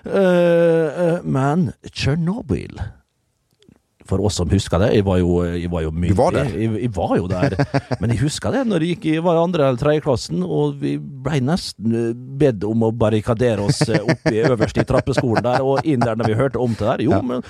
Uh, 0.03 0.89
uh, 0.99 1.19
men 1.23 1.71
Tsjernobyl 1.87 2.81
for 4.09 4.23
oss 4.25 4.39
som 4.41 4.49
husker 4.51 4.81
det, 4.81 4.93
jeg 4.97 5.05
var 5.07 5.19
jo, 5.21 5.43
jeg 5.45 5.69
var 5.71 5.85
jo 5.85 5.93
mye, 5.93 6.13
Du 6.13 6.19
var 6.19 6.35
der? 6.35 6.51
Jeg, 6.57 6.71
jeg 6.85 6.93
var 6.95 7.15
jo 7.19 7.29
der. 7.31 7.57
Men 8.01 8.15
jeg 8.15 8.23
husker 8.23 8.55
det 8.55 8.65
når 8.69 8.87
jeg 8.87 8.97
gikk 8.97 9.09
i 9.13 9.15
var 9.23 9.41
andre 9.43 9.67
eller 9.67 9.81
tredjeklassen, 9.81 10.41
og 10.43 10.79
vi 10.81 10.95
ble 10.97 11.43
nesten 11.45 11.97
eh, 11.99 12.09
bedt 12.13 12.65
om 12.67 12.87
å 12.87 12.93
barrikadere 12.95 13.67
oss 13.67 13.83
opp 13.93 14.23
oppe 14.23 14.33
i 14.35 14.41
øverst 14.43 14.77
i 14.77 14.85
trappeskolen 14.87 15.43
der, 15.45 15.63
og 15.65 15.85
inn 15.87 16.03
der 16.03 16.17
når 16.19 16.31
vi 16.31 16.37
hørte 16.39 16.61
om 16.61 16.75
det 16.77 16.87
der. 16.87 17.03
Jo, 17.07 17.19
men 17.25 17.43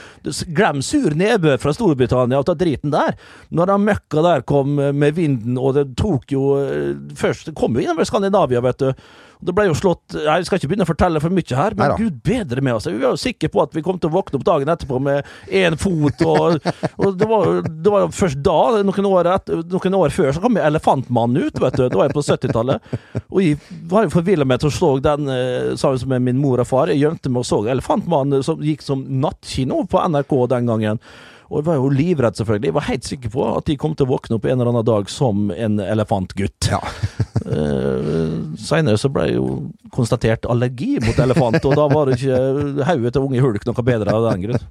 glem 0.56 0.82
sur 0.86 1.16
nedbør 1.18 1.60
fra 1.62 1.74
Storbritannia 1.76 2.42
og 2.42 2.48
ta 2.50 2.56
driten 2.58 2.94
der. 2.94 3.18
Når 3.54 3.74
den 3.74 3.86
møkka 3.90 4.26
der 4.26 4.48
kom 4.48 4.80
eh, 4.80 4.94
med 4.94 5.18
vinden, 5.20 5.58
og 5.58 5.76
det 5.78 5.90
tok 6.00 6.34
jo 6.34 6.56
eh, 6.62 6.94
Først 7.18 7.52
kom 7.58 7.76
jo 7.78 7.84
innover 7.84 8.08
Skandinavia, 8.08 8.62
vet 8.64 8.82
du. 8.82 9.06
Og 9.44 9.50
Det 9.50 9.56
ble 9.58 9.66
jo 9.68 9.74
slått 9.76 10.16
Jeg 10.16 10.46
skal 10.48 10.56
ikke 10.62 10.70
begynne 10.72 10.86
å 10.86 10.90
fortelle 10.90 11.20
for 11.20 11.34
mye 11.36 11.58
her, 11.60 11.74
men 11.76 11.84
Neida. 11.92 11.98
gud 12.00 12.22
bedre 12.24 12.62
med 12.64 12.78
oss. 12.78 12.88
Vi 12.88 12.96
var 13.02 13.12
jo 13.18 13.20
sikre 13.20 13.50
på 13.52 13.60
at 13.66 13.76
vi 13.76 13.84
kom 13.84 14.00
til 14.00 14.08
å 14.08 14.14
våkne 14.16 14.40
opp 14.40 14.46
dagen 14.48 14.72
etterpå 14.72 15.02
med 15.04 15.28
én 15.52 15.76
fot, 15.78 16.24
og, 16.24 16.64
og 16.96 17.18
det, 17.20 17.28
var, 17.28 17.46
jo- 17.50 17.66
det 17.84 17.92
var 17.92 18.08
først 18.16 18.40
da, 18.46 18.56
noen 18.88 19.10
år, 19.10 19.30
etter, 19.34 19.60
noen 19.76 19.98
år 20.00 20.16
før, 20.16 20.32
så 20.38 20.44
kom 20.46 20.56
Elefantmannen 20.64 21.44
ut, 21.50 21.60
vet 21.60 21.76
du. 21.76 21.84
Det 21.92 22.00
var 22.00 22.08
jo 22.08 22.16
på 22.22 22.24
70-tallet. 22.30 22.96
Og 23.28 23.44
jeg 23.44 23.60
var 23.92 24.08
jo 24.08 24.14
forvilla 24.16 24.48
med 24.48 24.64
til 24.64 24.72
å 24.72 24.78
slå 24.80 24.94
den 25.04 25.28
eh, 25.34 25.74
sammen 25.76 26.16
med 26.16 26.28
min 26.32 26.40
mor 26.42 26.64
og 26.64 26.70
far. 26.72 26.88
Jeg 26.94 27.04
gjemte 27.04 27.30
meg 27.34 27.44
og 27.44 27.50
så 27.52 27.60
Elefantmannen 27.76 28.46
som 28.48 28.64
gikk 28.64 28.82
som 28.86 29.04
nattkino 29.20 29.84
på 29.92 30.00
NRK 30.08 30.34
den 30.56 30.72
gangen. 30.72 31.04
Og 31.52 31.60
jeg 31.60 31.66
var 31.68 31.76
jo 31.78 31.90
livredd, 31.94 32.38
selvfølgelig. 32.40 32.70
Jeg 32.72 32.74
var 32.80 32.86
helt 32.88 33.06
sikker 33.06 33.30
på 33.36 33.44
at 33.60 33.68
de 33.68 33.76
kom 33.78 33.92
til 34.00 34.08
å 34.08 34.14
våkne 34.16 34.40
opp 34.40 34.46
en 34.48 34.56
eller 34.56 34.72
annen 34.72 34.88
dag 34.88 35.12
som 35.12 35.52
en 35.54 35.76
elefantgutt. 35.84 36.72
Ja. 36.72 36.80
Uh, 37.44 38.54
Seinere 38.60 39.00
så 39.00 39.12
ble 39.12 39.30
jo 39.34 39.48
konstatert 39.94 40.48
allergi 40.50 40.96
mot 41.04 41.18
elefant, 41.20 41.60
og 41.68 41.76
da 41.78 41.88
var 41.92 42.10
det 42.10 42.20
ikke 42.20 42.86
hodet 42.88 43.14
til 43.16 43.26
unge 43.26 43.44
hulk 43.44 43.68
noe 43.68 43.86
bedre 43.86 44.16
av 44.16 44.30
den 44.32 44.46
grunn. 44.48 44.68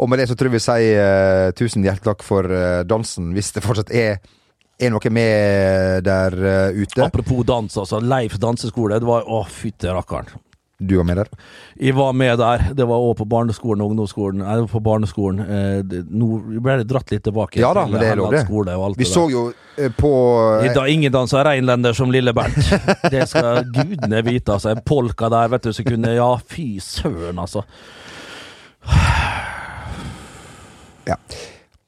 Og 0.00 0.08
med 0.10 0.22
det 0.22 0.28
så 0.30 0.36
tror 0.38 0.50
jeg 0.50 0.56
vi 0.56 0.62
sier 0.64 1.02
uh, 1.02 1.48
tusen 1.56 1.84
hjertelig 1.84 2.08
takk 2.08 2.24
for 2.26 2.48
uh, 2.48 2.82
dansen, 2.88 3.32
hvis 3.36 3.52
det 3.54 3.64
fortsatt 3.64 3.92
er, 3.94 4.22
er 4.82 4.92
noe 4.92 5.12
med 5.14 6.02
der 6.06 6.36
eh, 6.42 6.80
ute. 6.82 7.04
Apropos 7.04 7.44
dans, 7.46 7.76
altså. 7.78 8.00
Leif 8.02 8.34
danseskole. 8.42 8.98
Det 8.98 9.06
var 9.06 9.28
Å, 9.30 9.44
fytti 9.46 9.90
rakkeren. 9.92 10.32
Du 10.82 10.96
var 10.98 11.04
med 11.06 11.16
der? 11.16 11.28
Jeg 11.78 11.94
var 11.94 12.12
med 12.12 12.38
der. 12.38 12.64
Det 12.74 12.86
var 12.88 13.02
òg 13.06 13.16
på 13.20 13.26
barneskolen 13.30 13.84
og 13.84 13.92
ungdomsskolen. 13.92 14.42
Nei, 14.42 14.56
på 14.70 14.80
barneskolen. 14.82 15.40
Eh, 15.46 16.00
nå 16.10 16.28
ble 16.64 16.78
det 16.82 16.88
dratt 16.90 17.12
litt 17.14 17.22
tilbake. 17.26 17.60
Ja 17.62 17.70
da, 17.76 17.86
men 17.86 18.02
det 18.02 18.10
er 18.10 18.18
lov, 18.18 18.34
det. 18.34 18.44
Vi 18.98 19.04
det 19.04 19.08
så 19.08 19.28
jo 19.30 19.44
eh, 19.78 19.92
på 19.94 20.12
I 20.66 20.72
dag 20.74 20.90
ingen 20.90 21.14
danser 21.14 21.46
reinlender 21.46 21.94
som 21.96 22.10
lille 22.12 22.34
Bernt. 22.34 22.58
Det 23.12 23.26
skal 23.30 23.64
gudene 23.70 24.22
vite, 24.26 24.56
altså. 24.56 24.72
En 24.74 24.82
polka 24.86 25.30
der, 25.32 25.50
vet 25.54 25.68
du, 25.68 25.72
som 25.76 25.86
kunne 25.86 26.14
Ja, 26.16 26.30
fy 26.48 26.76
søren, 26.82 27.38
altså. 27.38 27.62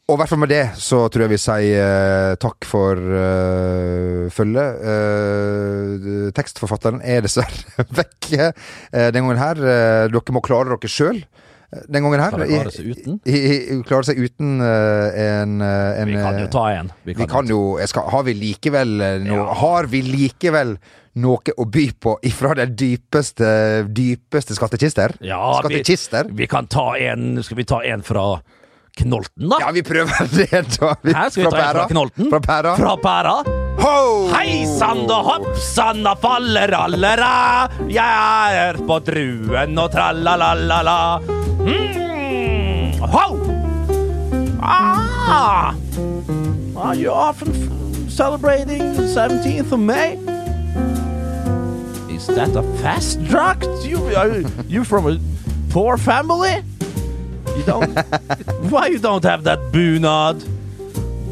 Ja. 0.05 0.11
Og 0.13 0.19
i 0.19 0.21
hvert 0.21 0.29
fall 0.35 0.41
med 0.43 0.51
det 0.53 0.65
så 0.77 1.07
tror 1.09 1.25
jeg 1.25 1.33
vi 1.33 1.41
sier 1.41 1.79
eh, 1.81 2.35
takk 2.37 2.67
for 2.69 2.99
uh, 3.01 4.27
følget. 4.29 4.83
Eh, 4.85 6.27
tekstforfatteren 6.37 7.01
er 7.01 7.25
dessverre 7.25 7.87
vekke 8.01 8.51
eh, 8.51 9.09
den 9.15 9.25
gangen 9.25 9.41
her. 9.41 9.57
Eh, 9.57 10.05
dere 10.13 10.37
må 10.37 10.45
klare 10.45 10.75
dere 10.75 10.93
sjøl 10.93 11.25
den 11.89 12.05
gangen 12.05 12.21
her. 12.23 12.35
Klarer 12.35 12.51
klare 12.51 12.73
seg 12.75 12.91
uten? 12.93 13.17
I, 13.25 13.35
i, 13.35 13.55
i, 13.75 13.79
klarer 13.87 14.09
seg 14.09 14.21
uten 14.21 14.59
eh, 14.65 15.21
en, 15.25 15.57
eh, 15.65 16.03
en 16.03 16.11
Vi 16.13 16.19
kan 16.19 16.39
jo 16.39 16.45
eh, 16.45 16.51
ta 16.53 16.65
en. 16.75 16.93
Vi 17.09 17.29
kan 17.31 17.51
jo 17.51 17.63
jeg 17.81 17.91
skal, 17.91 18.11
Har 18.13 18.27
vi 18.29 18.37
likevel 18.39 18.95
eh, 19.01 19.17
noe, 19.25 19.47
Har 19.61 19.89
vi 19.91 20.03
likevel 20.07 20.77
noe 21.25 21.55
å 21.57 21.67
by 21.71 21.87
på 22.03 22.17
ifra 22.27 22.55
den 22.59 22.75
dypeste, 22.79 23.49
dypeste 23.95 24.57
skattkister? 24.59 25.17
Ja, 25.25 25.41
vi, 25.69 25.83
vi 26.35 26.51
kan 26.51 26.69
ta 26.71 26.93
en 26.99 27.43
Skal 27.43 27.63
vi 27.63 27.67
ta 27.71 27.83
en 27.87 28.05
fra 28.07 28.29
Knolten, 28.97 29.49
da? 29.51 29.57
Ja, 29.61 29.71
vi 29.75 29.83
prøver 29.83 30.29
det, 30.39 30.49
da. 30.79 30.93
Vi- 31.03 31.15
Her 31.15 31.31
skal 31.35 31.45
vi 31.45 31.51
ta 31.51 31.63
en 31.65 31.75
fra 31.79 31.87
Knolten. 31.91 32.29
Fra 32.31 32.41
pæra. 32.41 32.75
Fra 32.79 32.95
pæra. 33.03 33.35
Ho! 33.85 34.29
Hei 34.33 34.63
sann 34.71 35.01
og 35.11 35.25
hopp 35.27 35.49
sann 35.61 36.07
og 36.07 36.21
fallerallera, 36.23 37.31
jeg 37.91 38.61
er 38.61 38.79
på 38.87 39.01
druen 39.05 39.75
og 39.83 39.91
trallalalala. 39.93 40.95
Mm, 41.67 43.03
ho! 43.03 43.27
Ah! 44.63 45.75
Are 46.77 46.95
you 46.95 47.11
often 47.11 47.53
celebrating 48.09 48.95
the 48.95 49.03
17th 49.11 49.73
of 49.73 49.81
May? 49.81 50.15
Is 52.15 52.27
that 52.29 52.55
a 52.57 52.63
fast 52.81 53.23
drug? 53.25 53.65
You, 53.85 53.99
are 54.17 54.43
you 54.69 54.85
from 54.85 55.07
a 55.07 55.19
poor 55.71 55.97
family? 55.99 56.63
You 57.57 57.63
don't. 57.65 57.97
why 58.71 58.89
you 58.89 58.99
don't 58.99 59.25
have 59.25 59.45
that 59.45 59.59
bunad? 59.73 60.45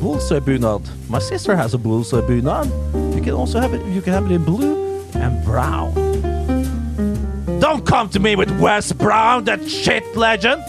Bullseye 0.00 0.40
bunad. 0.40 0.88
My 1.08 1.18
sister 1.18 1.56
has 1.56 1.74
a 1.74 1.78
bullseye 1.78 2.20
bunad. 2.20 2.66
You 3.14 3.22
can 3.22 3.34
also 3.34 3.60
have 3.60 3.74
it. 3.74 3.84
You 3.86 4.02
can 4.02 4.12
have 4.12 4.26
it 4.26 4.32
in 4.32 4.44
blue 4.44 5.02
and 5.14 5.44
brown. 5.44 5.94
Don't 7.60 7.86
come 7.86 8.08
to 8.10 8.18
me 8.18 8.34
with 8.34 8.50
Wes 8.58 8.92
Brown, 8.92 9.44
that 9.44 9.68
shit 9.68 10.16
legend. 10.16 10.64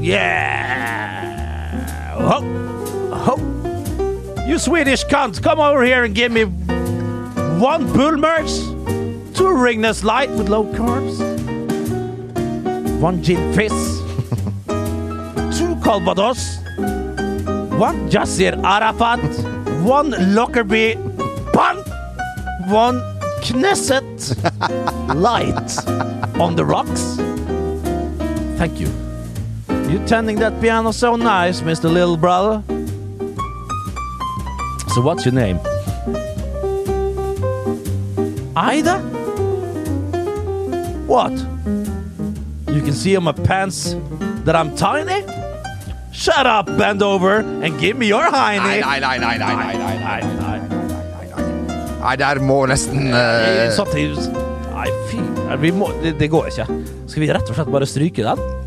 Yeah. 0.00 1.34
Ho, 2.16 2.40
ho. 3.14 3.36
You 4.46 4.58
Swedish 4.58 5.04
cunt, 5.04 5.42
come 5.42 5.60
over 5.60 5.82
here 5.84 6.04
and 6.04 6.14
give 6.14 6.32
me 6.32 6.44
one 6.44 7.86
Bullmerch, 7.88 9.34
two 9.34 9.44
Ringnes 9.44 10.04
Light 10.04 10.30
with 10.30 10.48
low 10.48 10.64
carbs, 10.72 11.18
one 13.00 13.22
gin 13.22 13.52
fizz, 13.52 14.03
Calvados, 15.84 16.56
one 17.78 18.08
Jasir 18.08 18.56
Arafat, 18.64 19.20
one 19.84 20.12
Lockerbie 20.34 20.94
Bun, 21.52 21.76
one 22.68 23.00
Knesset 23.42 24.08
Light 25.14 26.40
on 26.40 26.56
the 26.56 26.64
rocks. 26.64 27.16
Thank 28.56 28.80
you. 28.80 28.88
You're 29.90 30.06
tending 30.06 30.38
that 30.38 30.58
piano 30.62 30.90
so 30.90 31.16
nice, 31.16 31.60
Mr. 31.60 31.92
Little 31.92 32.16
Brother. 32.16 32.62
So 34.94 35.02
what's 35.02 35.26
your 35.26 35.34
name? 35.34 35.60
Ida? 38.56 39.00
What? 41.06 41.32
You 42.74 42.80
can 42.80 42.94
see 42.94 43.14
on 43.16 43.24
my 43.24 43.32
pants 43.32 43.96
that 44.44 44.56
I'm 44.56 44.74
tiny? 44.74 45.33
Shut 46.24 46.46
up, 46.46 46.64
bend 46.78 47.02
over, 47.02 47.40
and 47.62 47.78
give 47.78 47.98
me 47.98 48.06
your 48.06 48.24
hiney. 48.32 48.80
Nei, 48.80 48.80
nei, 48.80 48.98
nei, 48.98 49.18
nei, 49.18 49.36
nei, 49.36 49.56
nei, 49.56 49.76
nei, 49.76 49.98
nei. 49.98 50.22
nei, 50.22 51.28
nei. 51.36 51.98
Nei, 52.00 52.16
der 52.16 52.40
må 52.40 52.62
nesten 52.70 53.10
uh... 53.12 53.68
Nei, 54.72 54.88
fy 55.10 55.20
vi 55.60 55.72
må, 55.76 55.90
det, 56.00 56.14
det 56.22 56.30
går 56.32 56.48
ikke. 56.48 56.64
Skal 57.12 57.26
vi 57.26 57.28
rett 57.28 57.52
og 57.52 57.58
slett 57.58 57.68
bare 57.76 57.88
stryke 57.88 58.24
den? 58.24 58.63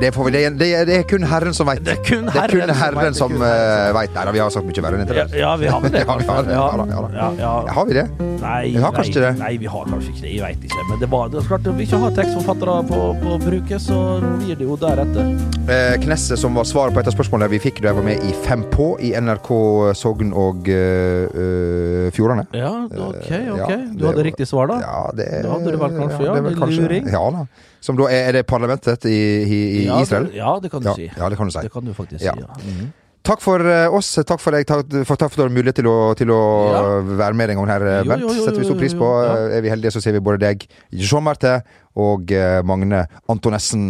Det, 0.00 0.12
får 0.12 0.24
vi, 0.24 0.30
det, 0.30 0.40
det, 0.60 0.68
det 0.88 0.96
er 1.00 1.04
kun 1.08 1.22
Herren 1.24 1.54
som 1.56 1.66
veit. 1.68 1.80
Det 1.86 1.94
er 1.96 2.02
kun 2.04 2.26
Herren, 2.28 2.60
er 2.60 2.68
kun 2.68 2.74
Herren 2.80 3.14
som 3.16 3.30
vet, 3.32 3.38
som 3.40 3.44
uh, 3.44 3.94
veit. 3.96 4.12
Nei 4.16 4.24
da, 4.28 4.32
vi 4.34 4.42
har 4.42 4.50
sagt 4.52 4.66
mye 4.68 4.82
verre 4.84 5.00
enn 5.00 5.08
det. 5.08 5.24
ja, 5.40 5.52
vi 5.56 5.70
har 5.72 5.86
det. 5.94 6.02
Ja, 6.04 6.16
vi 6.20 6.26
har 6.28 6.42
det. 6.46 6.52
Ja, 6.52 7.28
ja, 7.40 7.52
da. 7.66 7.72
Har 7.76 7.86
vi 7.88 7.96
det? 7.96 8.04
Nei, 8.42 8.72
Vi 8.74 8.82
har 8.82 8.92
kanskje 8.96 9.22
det. 9.24 9.32
Nei, 9.40 9.52
vi 9.62 9.70
har 9.72 9.86
kanskje 9.88 10.12
ikke 10.12 10.24
det. 10.26 10.32
Jeg 10.36 10.42
veit 10.44 10.66
ikke. 10.68 10.84
Men 10.90 11.00
det, 11.00 11.08
var, 11.12 11.30
det 11.32 11.40
er 11.40 11.48
klart, 11.48 11.68
om 11.72 11.78
vi 11.80 11.86
ikke 11.88 12.00
har 12.02 12.16
tekstforfattere 12.18 12.74
på, 12.90 13.00
på 13.22 13.36
bruket, 13.46 13.80
så 13.86 14.00
blir 14.42 14.58
det 14.60 14.66
jo 14.68 14.76
deretter. 14.80 15.30
Eh, 15.72 15.94
Knesset 16.04 16.40
som 16.42 16.56
var 16.60 16.68
svaret 16.68 16.94
på 16.96 17.00
et 17.02 17.08
av 17.10 17.16
spørsmålene 17.16 17.50
vi 17.56 17.62
fikk 17.64 17.80
da 17.82 17.90
jeg 17.90 17.98
var 18.00 18.06
med 18.06 18.26
i 18.28 18.34
Fem 18.46 18.66
på 18.72 18.90
i 19.02 19.14
NRK 19.16 19.50
Sogn 19.98 20.34
og 20.36 20.68
eh, 20.72 21.24
eh, 21.30 22.10
Fjordane. 22.16 22.46
Ja, 22.56 22.74
ok, 22.84 23.32
ok. 23.56 23.72
Du 23.96 24.04
hadde 24.10 24.26
riktig 24.28 24.48
svar, 24.50 24.68
da? 24.70 24.78
Ja, 24.84 25.00
det, 25.16 25.30
Det 25.46 25.50
hadde 25.54 25.72
du 25.72 25.80
vel 25.80 25.96
kanskje, 25.96 26.20
ja, 26.28 26.36
det 26.36 26.44
vel 26.50 26.60
kanskje- 26.60 26.84
luring. 26.84 27.10
Ja 27.16 27.24
da. 27.38 27.46
Som 27.86 27.96
da 27.98 28.10
er, 28.10 28.28
er 28.32 28.40
det 28.40 28.46
parlamentet 28.50 29.06
i, 29.06 29.14
i, 29.46 29.58
i 29.80 29.82
Ja, 29.86 30.00
Israel? 30.02 30.26
Det, 30.32 30.40
ja, 30.42 30.52
det 30.62 30.70
kan 30.74 30.82
du 30.82 30.90
si. 30.98 31.06
ja, 31.14 31.28
det 31.30 31.38
kan 31.38 31.46
du 31.46 31.54
si. 31.54 31.62
Det 31.68 31.72
kan 31.72 31.84
du 31.86 31.92
faktisk 31.94 32.20
si, 32.24 32.26
ja. 32.26 32.54
Mhm. 32.62 32.94
Takk 33.26 33.40
for 33.42 33.58
eh, 33.66 33.90
oss. 33.90 34.12
Takk 34.22 34.38
for 34.38 34.54
deg. 34.54 34.62
Takk 34.70 34.84
for, 35.08 35.18
takk 35.18 35.32
for 35.32 35.34
at 35.34 35.38
du 35.40 35.42
har 35.48 35.50
mulighet 35.50 35.80
til 35.80 35.88
å, 35.90 35.94
til 36.14 36.30
å 36.30 36.36
Ja. 36.70 36.82
være 37.18 37.34
med 37.34 37.50
en 37.50 37.58
gang 37.58 37.70
her, 37.72 37.84
Jo, 37.88 38.04
Bent. 38.12 38.22
jo, 38.22 38.28
jo, 38.36 38.44
Setter 38.44 38.60
vi 38.62 38.66
stor 38.68 38.78
pris 38.78 38.94
på. 38.94 39.08
ja. 39.24 39.32
Eh, 39.48 39.56
Er 39.58 39.64
vi 39.64 39.72
heldige, 39.72 39.90
så 39.96 40.02
ser 40.04 40.14
vi 40.14 40.20
både 40.22 40.38
deg, 40.44 40.66
Jean 40.94 41.24
Marte, 41.26 41.56
og 41.98 42.30
eh, 42.30 42.60
Magne 42.62 43.00
Antonessen 43.28 43.88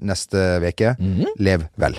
neste 0.00 0.46
uke. 0.64 0.94
Mhm. 0.98 1.34
Lev 1.38 1.66
vel. 1.76 1.98